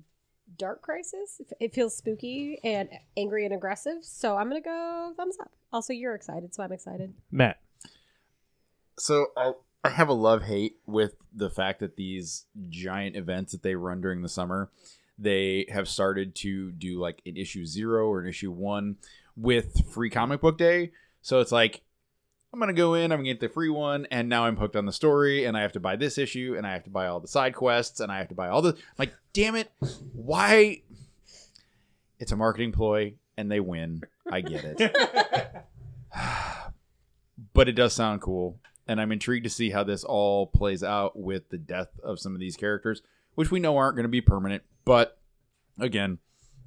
dark 0.58 0.82
crisis? 0.82 1.42
It 1.60 1.74
feels 1.74 1.96
spooky 1.98 2.60
and 2.64 2.90
angry 3.18 3.46
and 3.46 3.54
aggressive, 3.54 3.98
so 4.04 4.38
I'm 4.38 4.48
gonna 4.48 4.62
go 4.62 5.14
thumbs 5.18 5.38
up. 5.42 5.52
Also, 5.74 5.92
you're 5.92 6.16
excited, 6.16 6.54
so 6.54 6.64
I'm 6.64 6.72
excited. 6.72 7.14
Matt. 7.32 7.58
so 8.98 9.28
I, 9.36 9.54
I 9.86 9.90
have 9.90 10.10
a 10.10 10.14
love 10.14 10.42
hate 10.42 10.78
with 10.88 11.16
the 11.32 11.52
fact 11.52 11.80
that 11.82 11.96
these 11.96 12.46
giant 12.70 13.16
events 13.16 13.52
that 13.52 13.62
they 13.62 13.76
run 13.76 14.02
during 14.02 14.24
the 14.24 14.30
summer, 14.30 14.72
they 15.20 15.68
have 15.70 15.88
started 15.88 16.34
to 16.38 16.72
do 16.72 17.00
like 17.00 17.22
an 17.28 17.38
issue 17.38 17.68
zero 17.68 18.08
or 18.08 18.20
an 18.22 18.28
issue 18.28 18.50
one 18.50 18.96
with 19.38 19.88
free 19.92 20.10
comic 20.10 20.42
book 20.42 20.58
day. 20.58 20.92
So 21.22 21.40
it's 21.40 21.52
like 21.52 21.84
I'm 22.52 22.60
gonna 22.60 22.74
go 22.74 22.96
in, 22.96 23.12
I'm 23.12 23.20
gonna 23.20 23.30
get 23.30 23.42
the 23.42 23.48
free 23.48 23.70
one, 23.70 24.08
and 24.10 24.28
now 24.28 24.46
I'm 24.46 24.58
hooked 24.58 24.76
on 24.76 24.88
the 24.88 24.92
story, 24.92 25.46
and 25.46 25.56
I 25.56 25.62
have 25.62 25.74
to 25.74 25.80
buy 25.80 25.98
this 25.98 26.18
issue, 26.18 26.56
and 26.58 26.66
I 26.66 26.74
have 26.74 26.86
to 26.86 26.90
buy 26.90 27.06
all 27.06 27.20
the 27.20 27.28
side 27.28 27.54
quests, 27.54 28.00
and 28.00 28.12
I 28.12 28.18
have 28.18 28.30
to 28.30 28.36
buy 28.36 28.48
all 28.48 28.64
the 28.64 28.76
like, 28.98 29.14
damn 29.34 29.56
it, 29.56 29.72
why? 30.14 30.82
It's 32.18 32.32
a 32.32 32.36
marketing 32.36 32.72
ploy, 32.72 33.14
and 33.38 33.52
they 33.52 33.60
win. 33.60 34.02
I 34.32 34.42
get 34.42 34.64
it. 34.66 35.56
but 37.54 37.70
it 37.70 37.74
does 37.74 37.94
sound 37.94 38.22
cool 38.22 38.58
and 38.88 39.00
i'm 39.02 39.12
intrigued 39.12 39.44
to 39.44 39.50
see 39.50 39.70
how 39.70 39.84
this 39.84 40.04
all 40.04 40.48
plays 40.48 40.84
out 40.84 41.18
with 41.18 41.50
the 41.50 41.58
death 41.58 41.90
of 42.04 42.20
some 42.20 42.34
of 42.34 42.40
these 42.40 42.56
characters 42.56 43.02
which 43.36 43.52
we 43.52 43.60
know 43.60 43.78
aren't 43.78 43.96
going 43.96 44.04
to 44.04 44.10
be 44.10 44.22
permanent 44.22 44.64
but 44.86 45.18
again 45.80 46.18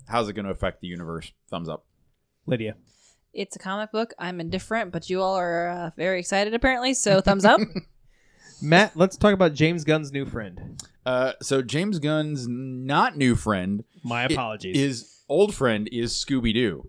how's 0.08 0.28
it 0.28 0.32
going 0.34 0.44
to 0.46 0.50
affect 0.52 0.80
the 0.80 0.86
universe 0.88 1.32
thumbs 1.50 1.68
up 1.68 1.84
Lydia. 2.46 2.76
It's 3.34 3.56
a 3.56 3.58
comic 3.58 3.92
book. 3.92 4.14
I'm 4.18 4.40
indifferent, 4.40 4.90
but 4.90 5.10
you 5.10 5.20
all 5.20 5.34
are 5.34 5.68
uh, 5.68 5.90
very 5.98 6.18
excited 6.18 6.54
apparently. 6.54 6.94
So 6.94 7.20
thumbs 7.20 7.44
up. 7.44 7.60
Matt, 8.62 8.96
let's 8.96 9.18
talk 9.18 9.34
about 9.34 9.52
James 9.52 9.84
Gunn's 9.84 10.10
new 10.10 10.24
friend. 10.24 10.82
uh, 11.04 11.32
so 11.42 11.60
james 11.62 11.98
gunn's 11.98 12.46
not 12.48 13.16
new 13.18 13.34
friend 13.36 13.84
My 14.02 14.24
apologies. 14.24 14.76
his 14.76 15.20
old 15.28 15.54
friend 15.54 15.88
is 15.92 16.12
scooby-doo 16.12 16.86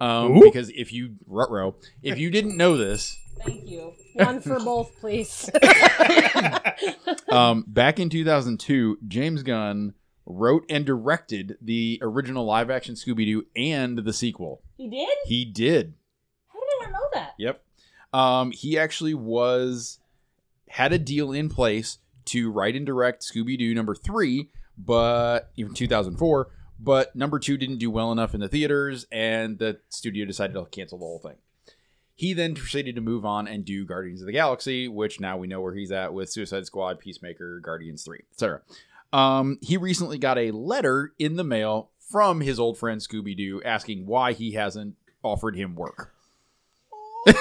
um, 0.00 0.40
because 0.40 0.68
if 0.70 0.92
you 0.92 1.16
Rutrow, 1.28 1.74
if 2.02 2.18
you 2.18 2.30
didn't 2.30 2.56
know 2.56 2.76
this 2.76 3.16
Thank 3.44 3.68
you. 3.68 3.92
One 4.14 4.40
for 4.40 4.58
both, 4.60 4.98
please. 5.00 5.50
um, 7.28 7.64
back 7.66 7.98
in 7.98 8.08
2002 8.10 8.98
james 9.08 9.42
gunn 9.42 9.94
wrote 10.26 10.64
and 10.68 10.84
directed 10.84 11.56
the 11.60 11.98
original 12.02 12.44
live 12.44 12.70
action 12.70 12.94
scooby-doo 12.94 13.44
and 13.56 13.98
the 13.98 14.12
sequel 14.12 14.62
He 14.76 14.88
did? 14.88 15.08
he 15.26 15.44
did 15.44 15.94
How 16.48 16.60
did 16.60 16.88
I 16.88 16.90
not 16.90 16.92
know 16.92 17.08
that? 17.14 17.34
Yep. 17.38 17.64
Um, 18.12 18.50
he 18.52 18.78
actually 18.78 19.14
was 19.14 19.98
had 20.68 20.92
a 20.92 20.98
deal 20.98 21.32
in 21.32 21.48
place 21.48 21.98
to 22.26 22.50
write 22.50 22.76
and 22.76 22.86
direct 22.86 23.22
Scooby 23.22 23.58
Doo 23.58 23.74
number 23.74 23.94
three, 23.94 24.48
but 24.78 25.50
even 25.56 25.74
2004. 25.74 26.48
but 26.78 27.16
number 27.16 27.38
two 27.38 27.56
didn't 27.56 27.78
do 27.78 27.90
well 27.90 28.12
enough 28.12 28.32
in 28.34 28.40
the 28.40 28.48
theaters, 28.48 29.06
and 29.10 29.58
the 29.58 29.80
studio 29.88 30.24
decided 30.24 30.52
to 30.54 30.64
cancel 30.66 30.98
the 30.98 31.04
whole 31.04 31.18
thing. 31.18 31.36
He 32.14 32.34
then 32.34 32.54
proceeded 32.54 32.94
to 32.96 33.00
move 33.00 33.24
on 33.24 33.48
and 33.48 33.64
do 33.64 33.84
Guardians 33.84 34.20
of 34.20 34.26
the 34.26 34.32
Galaxy, 34.32 34.86
which 34.86 35.18
now 35.18 35.36
we 35.38 35.46
know 35.46 35.60
where 35.60 35.74
he's 35.74 35.90
at 35.90 36.12
with 36.12 36.30
Suicide 36.30 36.66
Squad, 36.66 37.00
Peacemaker, 37.00 37.60
Guardians 37.60 38.04
3, 38.04 38.20
etc. 38.32 38.60
Um, 39.12 39.58
he 39.60 39.76
recently 39.76 40.18
got 40.18 40.38
a 40.38 40.50
letter 40.50 41.12
in 41.18 41.36
the 41.36 41.44
mail 41.44 41.90
from 42.10 42.40
his 42.40 42.58
old 42.60 42.78
friend 42.78 43.00
Scooby 43.00 43.36
Doo 43.36 43.62
asking 43.64 44.06
why 44.06 44.32
he 44.32 44.52
hasn't 44.52 44.96
offered 45.22 45.56
him 45.56 45.74
work. 45.74 46.12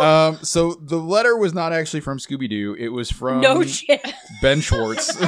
um, 0.00 0.38
so 0.42 0.74
the 0.74 0.98
letter 0.98 1.36
was 1.36 1.52
not 1.52 1.72
actually 1.72 2.00
from 2.00 2.18
Scooby 2.18 2.48
Doo. 2.48 2.76
It 2.78 2.88
was 2.88 3.10
from 3.10 3.40
no. 3.40 3.62
Ben 4.42 4.60
Schwartz. 4.60 5.18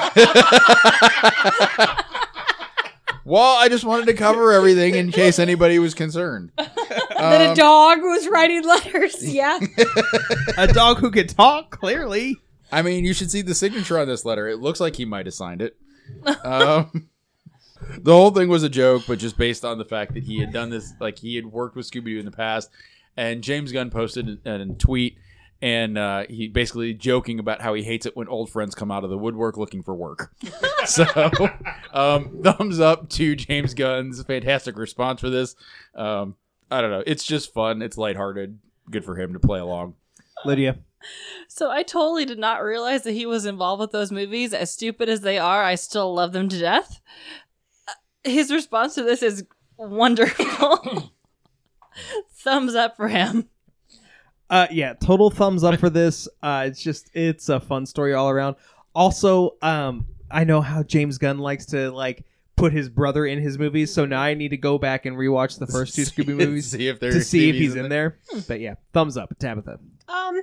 well, 3.25 3.57
I 3.57 3.69
just 3.69 3.85
wanted 3.85 4.07
to 4.07 4.15
cover 4.15 4.53
everything 4.53 4.95
in 4.95 5.11
case 5.13 5.39
anybody 5.39 5.79
was 5.79 5.95
concerned. 5.95 6.53
That 7.19 7.41
a 7.41 7.49
Um, 7.51 7.55
dog 7.57 7.99
was 8.03 8.29
writing 8.29 8.65
letters. 8.65 9.17
Yeah. 9.33 9.59
a 10.57 10.67
dog 10.69 10.99
who 10.99 11.11
could 11.11 11.29
talk, 11.29 11.71
clearly. 11.71 12.37
I 12.71 12.83
mean, 12.83 13.05
you 13.05 13.15
should 13.15 13.31
see 13.31 13.43
the 13.43 13.55
signature 13.55 13.99
on 13.99 14.09
this 14.09 14.25
letter. 14.25 14.49
It 14.49 14.59
looks 14.59 14.81
like 14.81 14.97
he 14.97 15.05
might 15.05 15.27
have 15.27 15.35
signed 15.35 15.63
it. 15.63 15.77
Um, 16.45 17.09
the 18.01 18.13
whole 18.13 18.31
thing 18.31 18.49
was 18.49 18.63
a 18.63 18.69
joke, 18.69 19.05
but 19.07 19.19
just 19.19 19.37
based 19.39 19.65
on 19.65 19.79
the 19.79 19.85
fact 19.85 20.15
that 20.15 20.25
he 20.25 20.39
had 20.41 20.53
done 20.53 20.71
this, 20.71 20.93
like 21.01 21.19
he 21.19 21.37
had 21.37 21.47
worked 21.47 21.77
with 21.77 21.91
Scooby 21.91 22.07
Doo 22.07 22.19
in 22.19 22.25
the 22.25 22.31
past, 22.31 22.71
and 23.17 23.43
James 23.43 23.73
Gunn 23.73 23.91
posted 23.91 24.39
a, 24.45 24.55
a 24.61 24.67
tweet, 24.75 25.17
and 25.63 25.97
uh, 25.99 26.25
he 26.29 26.49
basically 26.49 26.93
joking 26.95 27.39
about 27.39 27.61
how 27.63 27.75
he 27.75 27.83
hates 27.83 28.05
it 28.07 28.17
when 28.17 28.29
old 28.29 28.51
friends 28.51 28.75
come 28.75 28.91
out 28.91 29.03
of 29.05 29.11
the 29.11 29.19
woodwork 29.19 29.57
looking 29.57 29.83
for 29.83 29.95
work. 29.95 30.33
so, 30.85 31.05
um, 31.93 32.41
thumbs 32.43 32.81
up 32.81 33.09
to 33.11 33.35
James 33.35 33.75
Gunn's 33.75 34.23
fantastic 34.23 34.77
response 34.77 35.21
for 35.21 35.31
this. 35.31 35.57
Um, 35.95 36.37
I 36.71 36.81
don't 36.81 36.91
know, 36.91 37.03
it's 37.07 37.25
just 37.25 37.53
fun. 37.53 37.83
It's 37.83 37.97
lighthearted. 37.99 38.59
Good 38.91 39.05
for 39.05 39.17
him 39.17 39.33
to 39.33 39.39
play 39.41 39.59
along. 39.61 39.95
Lydia. 40.45 40.79
So 41.49 41.71
I 41.71 41.83
totally 41.83 42.25
did 42.25 42.39
not 42.39 42.63
realize 42.63 43.03
that 43.05 43.13
he 43.13 43.27
was 43.27 43.47
involved 43.47 43.81
with 43.81 43.93
those 43.93 44.11
movies. 44.13 44.53
As 44.53 44.73
stupid 44.73 45.09
as 45.09 45.21
they 45.21 45.39
are, 45.39 45.63
I 45.63 45.75
still 45.77 46.13
love 46.15 46.33
them 46.33 46.49
to 46.49 46.59
death. 46.59 47.01
Uh, 47.87 47.93
His 48.31 48.51
response 48.53 48.95
to 48.97 49.03
this 49.03 49.23
is 49.23 49.45
wonderful. 49.77 51.13
Thumbs 52.33 52.75
up 52.75 52.97
for 52.97 53.09
him. 53.09 53.49
Uh, 54.51 54.67
yeah, 54.71 54.95
total 54.95 55.31
thumbs 55.31 55.63
up 55.63 55.79
for 55.79 55.91
this. 55.91 56.29
Uh, 56.43 56.65
it's 56.67 56.81
just 56.83 57.11
it's 57.15 57.49
a 57.49 57.61
fun 57.61 57.85
story 57.85 58.15
all 58.15 58.31
around. 58.31 58.57
Also, 58.95 59.57
um, 59.63 60.07
I 60.31 60.45
know 60.45 60.61
how 60.61 60.83
James 60.83 61.19
Gunn 61.19 61.39
likes 61.39 61.67
to 61.67 61.91
like 61.91 62.25
put 62.59 62.73
his 62.73 62.89
brother 62.89 63.25
in 63.25 63.41
his 63.41 63.59
movies, 63.59 63.93
so 63.93 64.05
now 64.05 64.21
I 64.21 64.35
need 64.35 64.49
to 64.51 64.57
go 64.57 64.79
back 64.79 65.07
and 65.07 65.17
rewatch 65.17 65.59
the 65.59 65.67
first 65.67 65.95
two 65.95 66.03
Scooby 66.05 66.37
movies 66.37 66.71
see 66.71 66.89
if, 66.89 67.01
to 67.01 67.23
see 67.23 67.49
if 67.49 67.57
he's 67.57 67.75
in 67.75 67.89
there. 67.89 68.19
But 68.47 68.61
yeah, 68.61 68.75
thumbs 68.93 69.17
up, 69.17 69.37
Tabitha. 69.39 69.79
Um, 70.09 70.43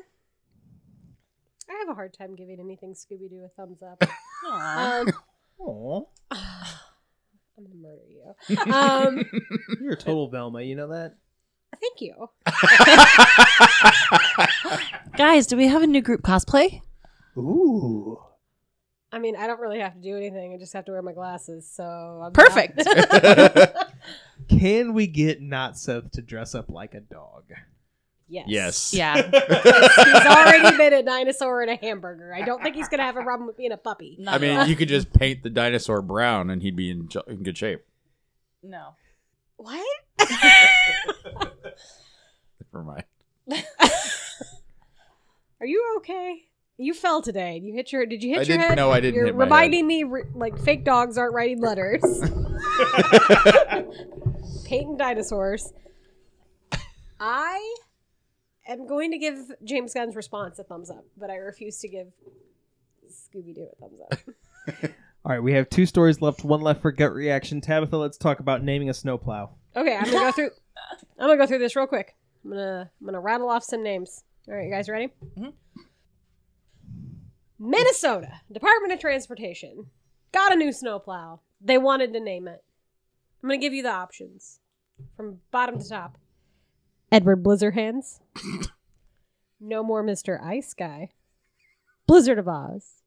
I 1.69 1.79
have 1.79 1.89
a 1.89 1.93
hard 1.93 2.13
time 2.13 2.35
giving 2.35 2.59
anything 2.59 2.93
Scooby 2.93 3.29
Doo 3.29 3.43
a 3.45 3.49
thumbs 3.49 3.81
up. 3.83 4.03
Um, 4.47 5.07
Aww. 5.59 6.05
I'm 6.31 7.63
gonna 7.63 7.75
murder 7.81 8.03
you. 8.07 8.71
Um, 8.71 9.25
You're 9.81 9.93
a 9.93 9.97
total 9.97 10.29
Velma, 10.29 10.61
you 10.61 10.75
know 10.75 10.89
that? 10.89 11.15
thank 11.81 11.99
you. 11.99 12.29
Guys, 15.17 15.47
do 15.47 15.57
we 15.57 15.67
have 15.67 15.81
a 15.81 15.87
new 15.87 16.01
group 16.01 16.21
cosplay? 16.21 16.81
Ooh. 17.37 18.19
I 19.15 19.19
mean, 19.19 19.37
I 19.37 19.47
don't 19.47 19.61
really 19.61 19.79
have 19.79 19.93
to 19.93 20.01
do 20.01 20.17
anything. 20.17 20.53
I 20.53 20.57
just 20.57 20.73
have 20.73 20.83
to 20.85 20.91
wear 20.91 21.01
my 21.01 21.13
glasses. 21.13 21.71
So 21.71 21.85
I'm 21.85 22.33
Perfect. 22.33 22.85
Can 24.49 24.93
we 24.93 25.07
get 25.07 25.41
Not 25.41 25.77
Seth 25.77 26.11
to 26.11 26.21
dress 26.21 26.53
up 26.53 26.69
like 26.69 26.93
a 26.95 26.99
dog? 26.99 27.45
yes. 28.27 28.45
yes. 28.49 28.93
Yeah. 28.93 29.15
He's 29.23 30.25
already 30.25 30.75
been 30.75 30.91
a 30.91 31.01
dinosaur 31.01 31.61
and 31.61 31.71
a 31.71 31.77
hamburger. 31.77 32.35
I 32.35 32.41
don't 32.41 32.61
think 32.61 32.75
he's 32.75 32.89
gonna 32.89 33.03
have 33.03 33.15
a 33.15 33.23
problem 33.23 33.47
with 33.47 33.55
being 33.55 33.71
a 33.71 33.77
puppy. 33.77 34.17
Not 34.19 34.33
I 34.33 34.37
mean, 34.39 34.67
you 34.67 34.75
could 34.75 34.89
just 34.89 35.13
paint 35.13 35.43
the 35.43 35.49
dinosaur 35.49 36.01
brown 36.01 36.49
and 36.49 36.61
he'd 36.61 36.75
be 36.75 36.89
in, 36.91 37.07
jo- 37.07 37.23
in 37.25 37.41
good 37.43 37.57
shape. 37.57 37.85
no. 38.61 38.95
What? 39.55 39.85
Never 42.73 42.83
mind. 42.83 43.05
Are 45.61 45.65
you 45.65 45.95
okay? 45.99 46.41
You 46.77 46.93
fell 46.93 47.21
today. 47.21 47.61
You 47.63 47.73
hit 47.73 47.91
your. 47.93 48.05
Did 48.05 48.21
you 48.23 48.31
hit 48.31 48.39
I 48.39 48.41
your 48.41 48.45
didn't- 48.57 48.69
head? 48.69 48.75
no, 48.75 48.91
I 48.91 48.99
didn't 48.99 49.15
You're 49.15 49.25
hit 49.27 49.35
my 49.35 49.45
head. 49.45 49.51
reminding 49.51 49.87
me 49.87 50.03
re- 50.03 50.23
like 50.33 50.59
fake 50.59 50.83
dogs 50.83 51.17
aren't 51.17 51.33
writing 51.33 51.61
letters. 51.61 52.01
Painting 54.65 54.97
dinosaurs. 54.97 55.71
I 57.19 57.75
am 58.67 58.87
going 58.87 59.11
to 59.11 59.17
give 59.17 59.37
James 59.63 59.93
Gunn's 59.93 60.15
response 60.15 60.59
a 60.59 60.63
thumbs 60.63 60.89
up, 60.89 61.05
but 61.17 61.29
I 61.29 61.35
refuse 61.35 61.77
to 61.79 61.87
give 61.87 62.07
Scooby 63.09 63.55
Doo 63.55 63.67
a 63.71 63.75
thumbs 63.79 63.99
up. 64.11 64.91
All 65.25 65.31
right, 65.31 65.41
we 65.41 65.53
have 65.53 65.69
two 65.69 65.85
stories 65.85 66.21
left. 66.21 66.43
One 66.43 66.61
left 66.61 66.81
for 66.81 66.91
gut 66.91 67.13
reaction. 67.13 67.61
Tabitha, 67.61 67.97
let's 67.97 68.17
talk 68.17 68.39
about 68.39 68.63
naming 68.63 68.89
a 68.89 68.93
snowplow. 68.93 69.49
Okay, 69.75 69.95
I'm 69.95 70.05
gonna 70.05 70.19
go 70.19 70.31
through. 70.31 70.49
I'm 71.19 71.27
gonna 71.27 71.37
go 71.37 71.47
through 71.47 71.59
this 71.59 71.75
real 71.75 71.87
quick. 71.87 72.15
I'm 72.43 72.51
gonna 72.51 72.91
I'm 72.99 73.05
gonna 73.05 73.19
rattle 73.21 73.49
off 73.49 73.63
some 73.63 73.81
names. 73.81 74.23
All 74.47 74.53
right, 74.55 74.65
you 74.65 74.71
guys 74.71 74.89
ready? 74.89 75.09
Mhm. 75.37 75.53
Minnesota 77.57 78.41
Department 78.51 78.93
of 78.93 78.99
Transportation 78.99 79.87
got 80.31 80.53
a 80.53 80.57
new 80.57 80.71
snowplow. 80.71 81.39
They 81.61 81.77
wanted 81.77 82.13
to 82.13 82.19
name 82.19 82.47
it. 82.47 82.63
I'm 83.41 83.49
gonna 83.49 83.59
give 83.59 83.73
you 83.73 83.83
the 83.83 83.91
options 83.91 84.59
from 85.15 85.39
bottom 85.51 85.79
to 85.79 85.87
top. 85.87 86.17
Edward 87.11 87.43
Blizzardhands. 87.43 88.19
no 89.59 89.83
more 89.83 90.03
Mr. 90.03 90.43
Ice 90.43 90.73
Guy. 90.73 91.11
Blizzard 92.07 92.39
of 92.39 92.47
Oz. 92.47 93.03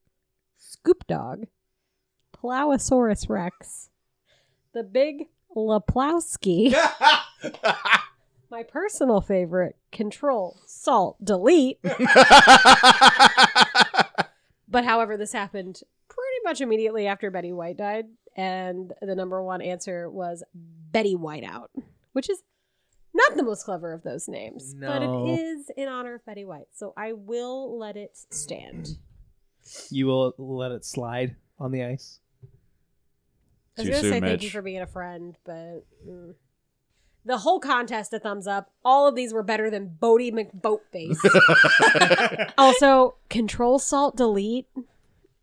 Scoop 0.57 1.07
Dog. 1.07 1.47
Plowosaurus 2.35 3.29
Rex. 3.29 3.91
The 4.73 4.83
Big 4.83 5.27
Laplowski. 5.55 6.75
My 8.51 8.63
personal 8.63 9.21
favorite, 9.21 9.77
Control, 9.93 10.57
Salt, 10.67 11.23
Delete. 11.23 11.79
But 14.69 14.85
however, 14.85 15.17
this 15.17 15.33
happened 15.33 15.81
pretty 16.09 16.41
much 16.45 16.61
immediately 16.61 17.07
after 17.07 17.31
Betty 17.31 17.53
White 17.53 17.77
died, 17.77 18.07
and 18.37 18.93
the 19.01 19.15
number 19.15 19.43
one 19.43 19.63
answer 19.63 20.11
was 20.11 20.45
Betty 20.55 21.17
Whiteout, 21.17 21.69
which 22.13 22.29
is 22.29 22.43
not 23.15 23.37
the 23.37 23.43
most 23.43 23.65
clever 23.65 23.93
of 23.93 24.03
those 24.03 24.29
names, 24.29 24.75
no. 24.75 24.87
but 24.87 25.03
it 25.03 25.41
is 25.41 25.71
in 25.77 25.89
honor 25.89 26.15
of 26.15 26.25
Betty 26.25 26.45
White. 26.45 26.69
So 26.75 26.93
I 26.97 27.13
will 27.15 27.79
let 27.79 27.97
it 27.97 28.17
stand. 28.31 28.91
You 29.91 30.07
will 30.07 30.35
let 30.39 30.71
it 30.73 30.85
slide 30.85 31.37
on 31.59 31.73
the 31.73 31.85
ice. 31.85 32.21
I 33.77 33.83
was 33.83 33.87
Too 33.87 33.93
gonna 33.93 34.03
soon, 34.03 34.13
say 34.13 34.21
thank 34.21 34.43
you 34.43 34.51
for 34.51 34.63
being 34.63 34.81
a 34.81 34.87
friend, 34.87 35.37
but 35.45 35.85
mm. 36.07 36.35
The 37.25 37.39
whole 37.39 37.61
contest 37.61 38.13
a 38.13 38.19
thumbs 38.19 38.47
up. 38.47 38.71
All 38.85 39.07
of 39.07 39.15
these 39.15 39.33
were 39.33 39.43
better 39.43 39.71
than 39.71 39.97
Boaty 40.01 40.33
McBoatface. 40.33 41.19
also, 42.59 43.17
Control 43.29 43.79
Salt 43.79 44.17
Delete 44.17 44.67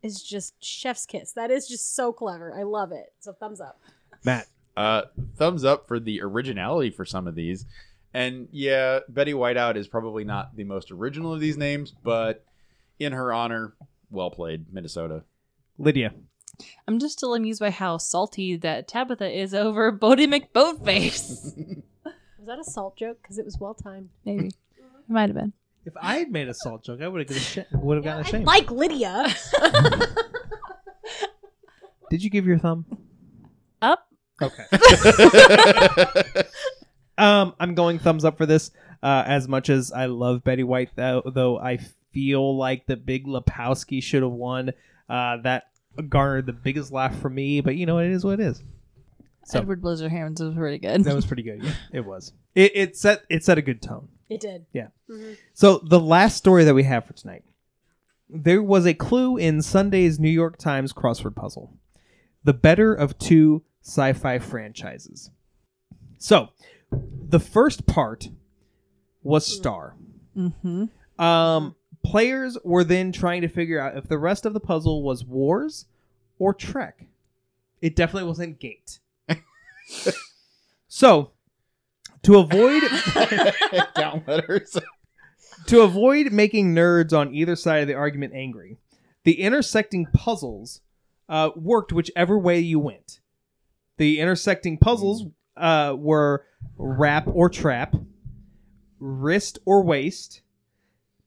is 0.02 0.24
just 0.24 0.56
chef's 0.64 1.06
kiss. 1.06 1.32
That 1.34 1.52
is 1.52 1.68
just 1.68 1.96
so 1.96 2.12
clever. 2.12 2.58
I 2.58 2.64
love 2.64 2.92
it. 2.92 3.14
So 3.20 3.34
thumbs 3.34 3.62
up. 3.62 3.80
Matt. 4.24 4.48
uh, 4.76 5.04
thumbs 5.38 5.64
up 5.64 5.88
for 5.88 6.00
the 6.00 6.22
originality 6.22 6.90
for 6.90 7.06
some 7.06 7.28
of 7.28 7.36
these. 7.36 7.66
And 8.14 8.48
yeah, 8.52 9.00
Betty 9.10 9.34
Whiteout 9.34 9.76
is 9.76 9.88
probably 9.88 10.24
not 10.24 10.56
the 10.56 10.64
most 10.64 10.90
original 10.92 11.34
of 11.34 11.40
these 11.40 11.58
names, 11.58 11.94
but 12.04 12.46
in 13.00 13.12
her 13.12 13.34
honor, 13.34 13.74
well 14.10 14.32
played, 14.32 14.74
Minnesota. 14.74 15.24
Lydia. 15.78 16.14
I'm 16.88 17.00
just 17.00 17.18
still 17.18 17.34
amused 17.36 17.60
by 17.60 17.70
how 17.72 17.98
salty 17.98 18.56
that 18.58 18.88
Tabitha 18.88 19.30
is 19.30 19.54
over 19.54 19.92
Boaty 19.98 20.28
McBoatface. 20.28 21.56
Was 22.06 22.48
that 22.48 22.60
a 22.60 22.64
salt 22.64 22.96
joke? 22.98 23.18
Because 23.22 23.38
it 23.40 23.46
was 23.46 23.58
well 23.60 23.74
timed. 23.74 24.10
Maybe. 24.24 24.48
It 24.48 25.10
might 25.10 25.30
have 25.30 25.36
been. 25.36 25.52
If 25.86 25.94
I 26.00 26.18
had 26.18 26.32
made 26.32 26.48
a 26.48 26.54
salt 26.54 26.84
joke, 26.84 27.02
I 27.02 27.08
would 27.08 27.28
have 27.30 27.38
sh- 27.40 27.58
would 27.74 27.98
have 27.98 28.04
gotten 28.04 28.24
a 28.24 28.28
I 28.28 28.32
shame. 28.32 28.44
like 28.44 28.70
Lydia. 28.72 29.28
Did 32.10 32.24
you 32.24 32.30
give 32.30 32.46
your 32.46 32.58
thumb? 32.60 32.86
Up. 33.82 34.08
Okay. 34.42 34.64
um, 37.18 37.54
I'm 37.60 37.76
going 37.76 38.00
thumbs 38.00 38.26
up 38.26 38.38
for 38.38 38.46
this. 38.46 38.72
Uh, 39.02 39.24
as 39.26 39.48
much 39.48 39.70
as 39.70 39.92
I 39.92 40.06
love 40.06 40.44
Betty 40.44 40.64
White, 40.64 40.92
though, 40.96 41.22
though 41.26 41.58
I 41.60 41.80
feel 42.12 42.58
like 42.58 42.86
the 42.86 42.96
Big 42.96 43.26
Lapowski 43.26 44.02
should 44.02 44.24
have 44.24 44.32
won. 44.32 44.70
Uh, 45.10 45.38
that 45.44 45.64
garnered 46.10 46.46
the 46.46 46.54
biggest 46.54 46.92
laugh 46.92 47.18
from 47.20 47.36
me, 47.36 47.62
but 47.62 47.76
you 47.76 47.86
know 47.86 48.00
it 48.00 48.12
is 48.12 48.24
what 48.24 48.40
it 48.40 48.46
is. 48.46 48.64
So 49.46 49.60
Edward 49.60 49.82
Blizzardhands 49.82 50.40
was 50.44 50.56
pretty 50.56 50.80
good. 50.80 51.04
that 51.04 51.16
was 51.16 51.26
pretty 51.26 51.44
good. 51.44 51.64
Yeah, 51.64 51.74
it 51.94 52.06
was. 52.06 52.34
It, 52.56 52.72
it 52.76 52.98
set 52.98 53.24
it 53.30 53.44
set 53.44 53.58
a 53.58 53.62
good 53.62 53.82
tone. 53.82 54.08
it 54.30 54.40
did. 54.42 54.66
Yeah. 54.74 54.88
Mhm. 55.10 55.38
So 55.54 55.78
the 55.80 56.00
last 56.00 56.38
story 56.38 56.64
that 56.64 56.74
we 56.74 56.84
have 56.84 57.06
for 57.06 57.14
tonight, 57.14 57.44
there 58.30 58.64
was 58.64 58.86
a 58.88 58.94
clue 58.96 59.38
in 59.38 59.62
Sunday's 59.62 60.20
New 60.20 60.30
York 60.30 60.58
Times 60.58 60.94
crossword 60.94 61.36
puzzle. 61.36 61.78
the 62.44 62.54
better 62.54 62.94
of 62.94 63.18
two 63.20 63.64
sci-fi 63.84 64.40
franchises. 64.40 65.30
So, 66.20 66.50
the 66.92 67.40
first 67.40 67.86
part 67.86 68.30
was 69.24 69.46
Star. 69.46 69.96
Mm-hmm. 70.38 71.24
Um, 71.24 71.76
players 72.06 72.56
were 72.64 72.84
then 72.84 73.12
trying 73.12 73.42
to 73.42 73.48
figure 73.48 73.80
out 73.80 73.98
if 73.98 74.08
the 74.08 74.20
rest 74.20 74.46
of 74.46 74.54
the 74.54 74.60
puzzle 74.60 75.02
was 75.02 75.26
Wars 75.26 75.86
or 76.38 76.54
Trek. 76.54 77.08
It 77.82 77.96
definitely 77.96 78.28
wasn't 78.28 78.60
Gate. 78.60 79.00
so, 80.88 81.32
to 82.24 82.38
avoid 82.38 82.84
Down 83.96 84.24
letters. 84.28 84.78
to 85.66 85.82
avoid 85.82 86.32
making 86.32 86.76
nerds 86.76 87.12
on 87.12 87.34
either 87.34 87.56
side 87.56 87.82
of 87.82 87.88
the 87.88 87.96
argument 87.96 88.34
angry, 88.36 88.78
the 89.24 89.42
intersecting 89.42 90.06
puzzles 90.06 90.82
uh, 91.28 91.50
worked 91.56 91.92
whichever 91.92 92.38
way 92.38 92.60
you 92.60 92.80
went. 92.80 93.20
The 93.98 94.20
intersecting 94.20 94.78
puzzles 94.78 95.26
uh, 95.58 95.96
were 95.98 96.46
wrap 96.78 97.28
or 97.28 97.50
trap, 97.50 97.96
wrist 99.00 99.58
or 99.66 99.84
waist, 99.84 100.42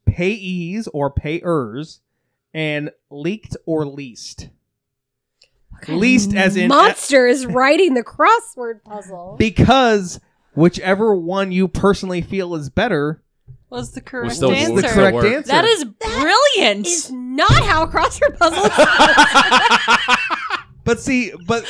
payees 0.08 0.88
or 0.92 1.10
payers, 1.10 2.00
and 2.54 2.90
leaked 3.10 3.56
or 3.66 3.84
leased. 3.86 4.48
Least 5.86 6.34
as 6.34 6.56
in 6.56 6.68
monster 6.68 7.26
is 7.28 7.46
writing 7.46 7.94
the 7.94 8.02
crossword 8.02 8.82
puzzle. 8.82 9.36
because 9.38 10.18
whichever 10.54 11.14
one 11.14 11.52
you 11.52 11.68
personally 11.68 12.20
feel 12.20 12.56
is 12.56 12.68
better 12.68 13.22
Was 13.70 13.92
the 13.92 14.00
correct 14.00 14.34
still- 14.34 14.50
is 14.50 14.68
answer? 14.68 14.82
the 14.82 14.88
correct 14.88 15.24
answer. 15.24 15.52
That 15.52 15.64
is 15.66 15.84
brilliant. 15.84 16.86
Is 16.86 17.12
not 17.12 17.62
how 17.64 17.86
crossword 17.86 18.36
puzzles. 18.38 18.68
But 20.84 21.00
see, 21.00 21.32
but 21.46 21.66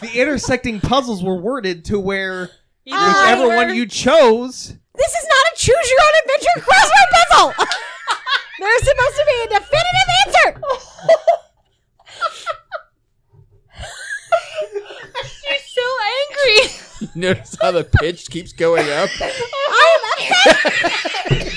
the 0.00 0.10
intersecting 0.14 0.78
puzzles 0.78 1.24
were 1.24 1.34
worded 1.34 1.84
to 1.86 1.98
where 1.98 2.50
Either 2.86 3.08
whichever 3.20 3.42
ah, 3.42 3.48
way. 3.48 3.56
one 3.56 3.74
you 3.74 3.84
chose. 3.84 4.68
this 4.94 5.12
is 5.12 5.26
not 5.28 5.49
a 5.49 5.49
choose 5.60 5.86
your 5.90 6.00
own 6.00 6.14
adventure 6.24 6.56
crossword 6.64 7.08
puzzle. 7.12 7.52
There's 8.60 8.82
supposed 8.82 9.16
to 9.16 9.24
be 9.28 9.36
a 9.44 9.48
definitive 9.60 10.08
answer. 10.26 10.48
She's 15.24 15.64
so 15.68 15.86
angry. 16.16 16.56
Notice 17.14 17.56
how 17.60 17.72
the 17.72 17.84
pitch 17.84 18.30
keeps 18.30 18.52
going 18.54 18.88
up. 18.88 19.10
I 19.20 19.96
am 19.96 20.02
upset! 20.16 21.52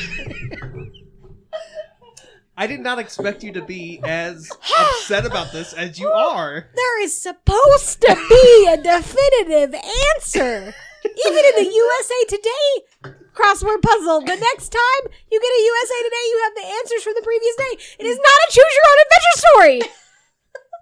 I 2.55 2.67
did 2.67 2.81
not 2.81 2.99
expect 2.99 3.43
you 3.43 3.51
to 3.53 3.61
be 3.61 3.99
as 4.03 4.49
upset 4.80 5.25
about 5.25 5.51
this 5.53 5.71
as 5.73 5.97
you 5.97 6.09
are. 6.09 6.67
There 6.75 7.01
is 7.03 7.15
supposed 7.15 8.01
to 8.01 8.15
be 8.30 8.67
a 8.69 8.75
definitive 8.77 9.73
answer. 10.15 10.73
Even 11.05 11.45
in 11.45 11.55
the 11.63 11.69
USA 11.73 12.23
Today 12.27 12.85
crossword 13.34 13.81
puzzle, 13.81 14.21
the 14.21 14.35
next 14.35 14.69
time 14.69 15.03
you 15.31 15.39
get 15.39 15.51
a 15.51 15.63
USA 15.63 15.97
Today, 16.03 16.25
you 16.30 16.41
have 16.43 16.55
the 16.55 16.67
answers 16.80 17.03
from 17.03 17.13
the 17.15 17.21
previous 17.23 17.55
day. 17.55 17.73
It 17.99 18.05
is 18.05 18.17
not 18.17 18.25
a 18.25 18.51
choose 18.51 18.73
your 18.75 18.88
own 18.89 18.99
adventure 19.05 19.38
story. 19.38 19.80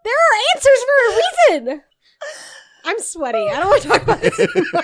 There 0.03 0.13
are 0.13 0.35
answers 0.55 0.81
for 0.87 0.97
a 1.05 1.09
reason. 1.15 1.81
I'm 2.85 2.99
sweaty. 2.99 3.49
I 3.49 3.59
don't 3.59 3.69
want 3.69 3.81
to 3.83 3.87
talk 3.87 4.03
about 4.03 4.21
this 4.21 4.39
anymore. 4.39 4.83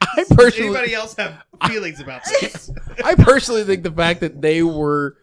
I 0.00 0.24
personally, 0.30 0.68
Anybody 0.68 0.94
else 0.94 1.14
have 1.16 1.42
feelings 1.66 2.00
about 2.00 2.22
this? 2.40 2.70
I 3.04 3.14
personally 3.14 3.64
think 3.64 3.82
the 3.82 3.92
fact 3.92 4.20
that 4.20 4.40
they 4.40 4.62
were 4.62 5.16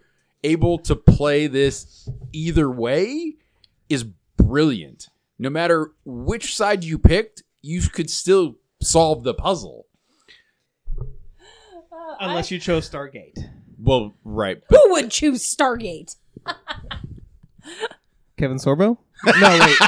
able 0.43 0.77
to 0.80 0.95
play 0.95 1.47
this 1.47 2.07
either 2.31 2.69
way 2.69 3.35
is 3.89 4.06
brilliant. 4.38 5.10
No 5.39 5.49
matter 5.49 5.91
which 6.06 6.56
side 6.56 6.84
you 6.84 6.99
picked, 6.99 7.43
you 7.65 7.81
could 7.81 8.11
still 8.11 8.57
solve 8.79 9.23
the 9.23 9.33
puzzle. 9.33 9.87
Uh, 10.99 12.15
Unless 12.19 12.51
you 12.51 12.59
chose 12.59 12.87
Stargate. 12.87 13.37
Well, 13.79 14.15
right, 14.23 14.61
but 14.69 14.79
Who 14.83 14.91
would 14.91 15.09
choose 15.09 15.43
Stargate? 15.43 16.15
Kevin 18.37 18.57
Sorbo? 18.57 18.97
No, 19.25 19.59
wait. 19.59 19.79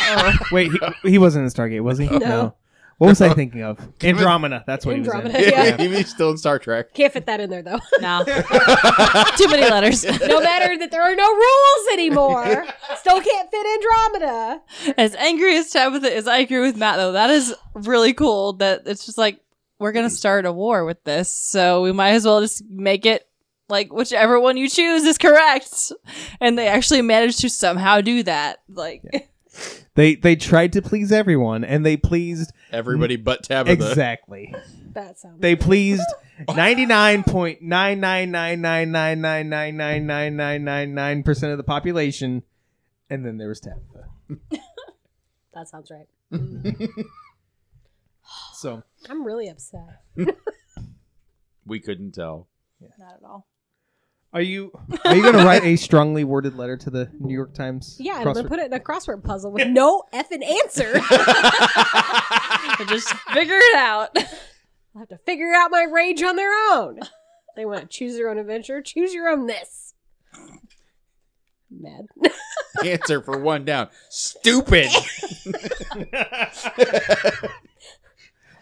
wait, 0.52 0.72
he, 1.04 1.12
he 1.12 1.18
wasn't 1.20 1.44
in 1.46 1.52
Stargate, 1.52 1.84
was 1.84 2.00
he? 2.00 2.08
No. 2.08 2.56
What 2.98 3.08
was 3.08 3.22
I 3.22 3.34
thinking 3.34 3.62
of? 3.62 3.80
Andromeda. 4.04 4.64
That's 4.66 4.86
what 4.86 4.96
Andromeda, 4.96 5.38
he 5.38 5.46
was 5.46 5.54
in. 5.54 5.54
yeah. 5.54 5.76
maybe 5.78 5.98
he's 5.98 6.10
still 6.10 6.32
in 6.32 6.38
Star 6.38 6.58
Trek. 6.58 6.94
Can't 6.94 7.14
fit 7.14 7.26
that 7.28 7.40
in 7.40 7.50
there 7.50 7.62
though. 7.62 7.80
No. 8.00 8.24
Too 9.38 9.48
many 9.50 9.70
letters. 9.70 10.04
no 10.04 10.42
matter 10.42 10.78
that 10.78 10.90
there 10.90 11.02
are 11.02 11.16
no 11.16 11.28
rules 11.28 11.88
anymore, 11.94 12.66
still 12.98 13.22
can't 13.22 13.52
fit 13.52 13.66
Andromeda. 13.66 14.62
As 14.98 15.16
angry 15.16 15.58
as 15.58 15.70
Tabitha 15.70 16.12
is, 16.12 16.28
I 16.28 16.40
agree 16.40 16.60
with 16.62 16.78
Matt 16.78 16.98
though. 16.98 17.12
That 17.12 17.30
is 17.30 17.54
really 17.74 18.14
cool 18.14 18.54
that 18.54 18.84
it's 18.86 19.06
just 19.06 19.18
like 19.18 19.42
we're 19.80 19.92
gonna 19.92 20.08
mm-hmm. 20.08 20.16
start 20.16 20.46
a 20.46 20.52
war 20.52 20.84
with 20.86 21.04
this, 21.04 21.32
so 21.32 21.84
we 21.84 21.92
might 21.92 22.12
as 22.12 22.26
well 22.26 22.42
just 22.42 22.64
make 22.68 23.06
it 23.06 23.28
like 23.70 23.94
whichever 23.94 24.40
one 24.40 24.58
you 24.58 24.68
choose 24.68 25.04
is 25.04 25.18
correct. 25.18 25.92
And 26.42 26.58
they 26.58 26.68
actually 26.68 27.04
managed 27.04 27.42
to 27.42 27.50
somehow 27.50 28.02
do 28.02 28.24
that. 28.24 28.60
Like 28.68 29.04
They 29.96 30.16
they 30.16 30.36
tried 30.36 30.74
to 30.74 30.82
please 30.82 31.12
everyone, 31.12 31.64
and 31.64 31.86
they 31.86 31.98
pleased 31.98 32.54
Everybody 32.72 33.16
but 33.16 33.44
Tabitha. 33.44 33.90
exactly. 33.90 34.54
That 34.94 35.18
sounds. 35.18 35.42
They 35.42 35.56
pleased 35.56 36.04
ninety 36.56 36.86
nine 36.86 37.24
point 37.24 37.62
nine 37.62 38.00
nine 38.00 38.30
nine 38.32 38.62
nine 38.62 38.92
nine 38.92 39.22
nine 39.22 39.50
nine 39.50 39.78
nine 39.78 40.06
nine 40.06 40.36
nine 40.36 40.64
nine 40.64 40.94
nine 40.94 41.24
percent 41.24 41.52
of 41.52 41.58
the 41.58 41.64
population, 41.64 42.44
and 43.10 43.26
then 43.26 43.38
there 43.38 43.48
was 43.48 43.60
Tabitha. 43.60 44.08
that 45.54 45.68
sounds 45.68 45.92
right. 45.92 46.08
So 48.54 48.84
I'm 49.10 49.24
really 49.24 49.48
upset. 49.50 50.02
We 51.66 51.80
couldn't 51.80 52.14
tell. 52.14 52.48
not 53.00 53.16
at 53.16 53.24
all. 53.24 53.48
Are 54.34 54.42
you 54.42 54.72
are 55.06 55.16
you 55.16 55.22
going 55.22 55.36
to 55.36 55.44
write 55.46 55.64
a 55.64 55.76
strongly 55.76 56.24
worded 56.24 56.56
letter 56.56 56.78
to 56.78 56.90
the 56.90 57.10
New 57.20 57.34
York 57.34 57.54
Times? 57.54 57.98
Yeah, 58.00 58.16
I'm 58.16 58.24
gonna 58.24 58.44
crossword- 58.44 58.48
put 58.50 58.60
it 58.60 58.66
in 58.68 58.74
a 58.74 58.80
crossword 58.80 59.24
puzzle 59.24 59.52
with 59.52 59.68
no 59.70 60.04
effing 60.14 60.44
answer. 60.44 61.00
So 61.00 62.86
just 62.88 63.10
figure 63.34 63.58
it 63.58 63.76
out. 63.76 64.10
I'll 64.18 65.00
have 65.00 65.10
to 65.10 65.18
figure 65.26 65.54
out 65.56 65.72
my 65.72 65.84
rage 65.84 66.22
on 66.24 66.36
their 66.36 66.52
own. 66.72 67.00
They 67.56 67.66
want 67.66 67.82
to 67.82 67.88
choose 67.88 68.16
their 68.16 68.30
own 68.30 68.38
adventure. 68.38 68.82
Choose 68.82 69.14
your 69.14 69.30
own 69.30 69.48
this. 69.48 69.94
Mad. 71.70 72.06
Answer 72.86 73.22
for 73.22 73.40
one 73.40 73.66
down. 73.66 73.90
Stupid. 74.10 74.90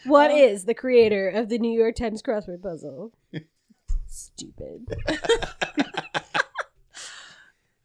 What 0.05 0.29
is 0.31 0.65
the 0.65 0.73
creator 0.75 1.29
of 1.29 1.49
the 1.49 1.57
New 1.57 1.71
York 1.77 1.95
Times 1.95 2.21
crossword 2.21 2.61
puzzle? 2.61 3.11
Stupid. 4.15 4.87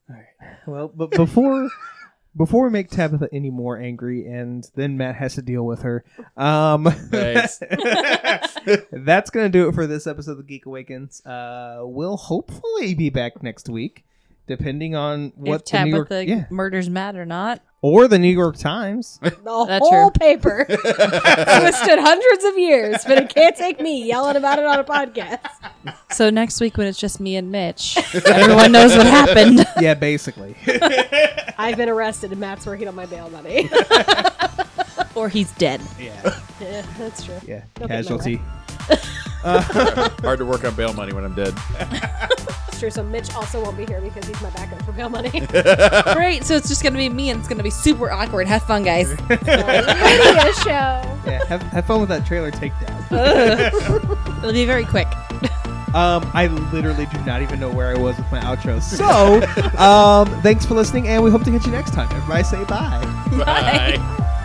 All 0.09 0.16
right. 0.16 0.27
Well, 0.65 0.86
but 0.86 1.11
before 1.11 1.69
before 2.36 2.66
we 2.66 2.70
make 2.70 2.89
Tabitha 2.89 3.28
any 3.32 3.51
more 3.51 3.77
angry, 3.77 4.28
and 4.28 4.65
then 4.77 4.97
Matt 4.97 5.16
has 5.16 5.35
to 5.35 5.43
deal 5.43 5.66
with 5.66 5.82
her. 5.82 6.05
Um, 6.36 6.85
Thanks. 6.85 7.59
that's 8.93 9.31
gonna 9.31 9.48
do 9.48 9.69
it 9.69 9.74
for 9.74 9.89
this 9.89 10.07
episode 10.07 10.39
of 10.39 10.47
Geek 10.47 10.66
Awakens. 10.66 11.20
Uh, 11.27 11.81
we'll 11.82 12.16
hopefully 12.16 12.94
be 12.94 13.11
back 13.11 13.43
next 13.43 13.69
week, 13.69 14.05
depending 14.51 14.95
on 14.95 15.33
what 15.37 15.63
if 15.63 15.65
the 15.65 15.85
New 15.85 15.91
York 15.97 16.09
Tabitha 16.09 16.29
yeah 16.29 16.45
murders 16.51 16.91
Matt 16.91 17.17
or 17.17 17.25
not. 17.25 17.63
or 17.83 18.07
the 18.09 18.19
New 18.19 18.29
York 18.33 18.57
Times. 18.59 19.19
The 19.51 19.65
That's 19.67 19.87
whole 19.89 20.11
true. 20.11 20.21
paper 20.21 20.65
twisted 20.69 21.99
hundreds 21.99 22.45
of 22.45 22.59
years, 22.59 23.05
but 23.07 23.19
it 23.19 23.35
can't 23.35 23.57
take 23.57 23.81
me 23.81 24.05
yelling 24.07 24.37
about 24.37 24.59
it 24.59 24.65
on 24.67 24.79
a 24.79 24.85
podcast. 24.85 25.39
So 26.13 26.29
next 26.31 26.61
week 26.61 26.77
when 26.77 26.87
it's 26.87 26.99
just 26.99 27.21
me 27.21 27.37
and 27.37 27.51
Mitch, 27.51 27.97
everyone 28.27 28.73
knows 28.73 28.95
what 28.97 29.07
happened. 29.07 29.65
yeah, 29.81 29.95
basically. 29.95 30.55
I've 31.59 31.77
been 31.77 31.89
arrested 31.89 32.33
and 32.33 32.41
Matt's 32.41 32.67
working 32.67 32.87
on 32.89 32.95
my 32.95 33.07
bail 33.07 33.31
money. 33.31 33.71
or 35.15 35.29
he's 35.29 35.51
dead. 35.53 35.81
yeah, 35.99 36.39
yeah, 36.61 36.83
that's 36.99 37.25
true. 37.25 37.35
yeah. 37.47 37.63
Don't 37.77 37.89
get 37.89 38.05
Casualty. 38.05 38.41
Hard 39.43 40.39
to 40.39 40.45
work 40.45 40.65
on 40.65 40.75
bail 40.75 40.93
money 40.93 41.13
when 41.13 41.25
I'm 41.25 41.35
dead. 41.35 41.55
It's 42.81 42.94
true. 42.94 43.02
So 43.02 43.07
Mitch 43.07 43.35
also 43.35 43.62
won't 43.62 43.77
be 43.77 43.85
here 43.85 44.01
because 44.01 44.27
he's 44.27 44.40
my 44.40 44.48
backup 44.51 44.82
for 44.82 44.93
bail 44.93 45.11
money. 45.11 45.28
Great. 46.15 46.44
So 46.44 46.57
it's 46.57 46.69
just 46.69 46.82
gonna 46.82 46.97
be 46.97 47.11
me, 47.11 47.28
and 47.28 47.40
it's 47.40 47.48
gonna 47.48 47.62
be 47.62 47.70
super 47.70 48.11
awkward. 48.11 48.48
Have 48.48 48.62
fun, 48.62 48.82
guys. 48.82 49.11
Radio 49.28 50.52
show. 50.62 51.02
Yeah, 51.27 51.44
have, 51.47 51.62
have 51.62 51.85
fun 51.85 52.01
with 52.01 52.09
that 52.09 52.24
trailer 52.24 52.51
takedown. 52.51 54.39
It'll 54.39 54.52
be 54.52 54.65
very 54.65 54.86
quick. 54.86 55.09
Um, 55.93 56.31
I 56.32 56.47
literally 56.73 57.05
do 57.07 57.19
not 57.24 57.43
even 57.43 57.61
know 57.61 57.70
where 57.70 57.94
I 57.94 57.98
was 57.98 58.16
with 58.16 58.31
my 58.31 58.40
outro. 58.40 58.81
So, 58.81 59.43
um, 59.77 60.40
thanks 60.40 60.65
for 60.65 60.74
listening, 60.74 61.09
and 61.09 61.23
we 61.23 61.31
hope 61.31 61.43
to 61.44 61.51
catch 61.51 61.66
you 61.66 61.73
next 61.73 61.93
time. 61.93 62.09
Everybody 62.12 62.44
say 62.44 62.65
bye. 62.65 63.05
Bye. 63.44 64.36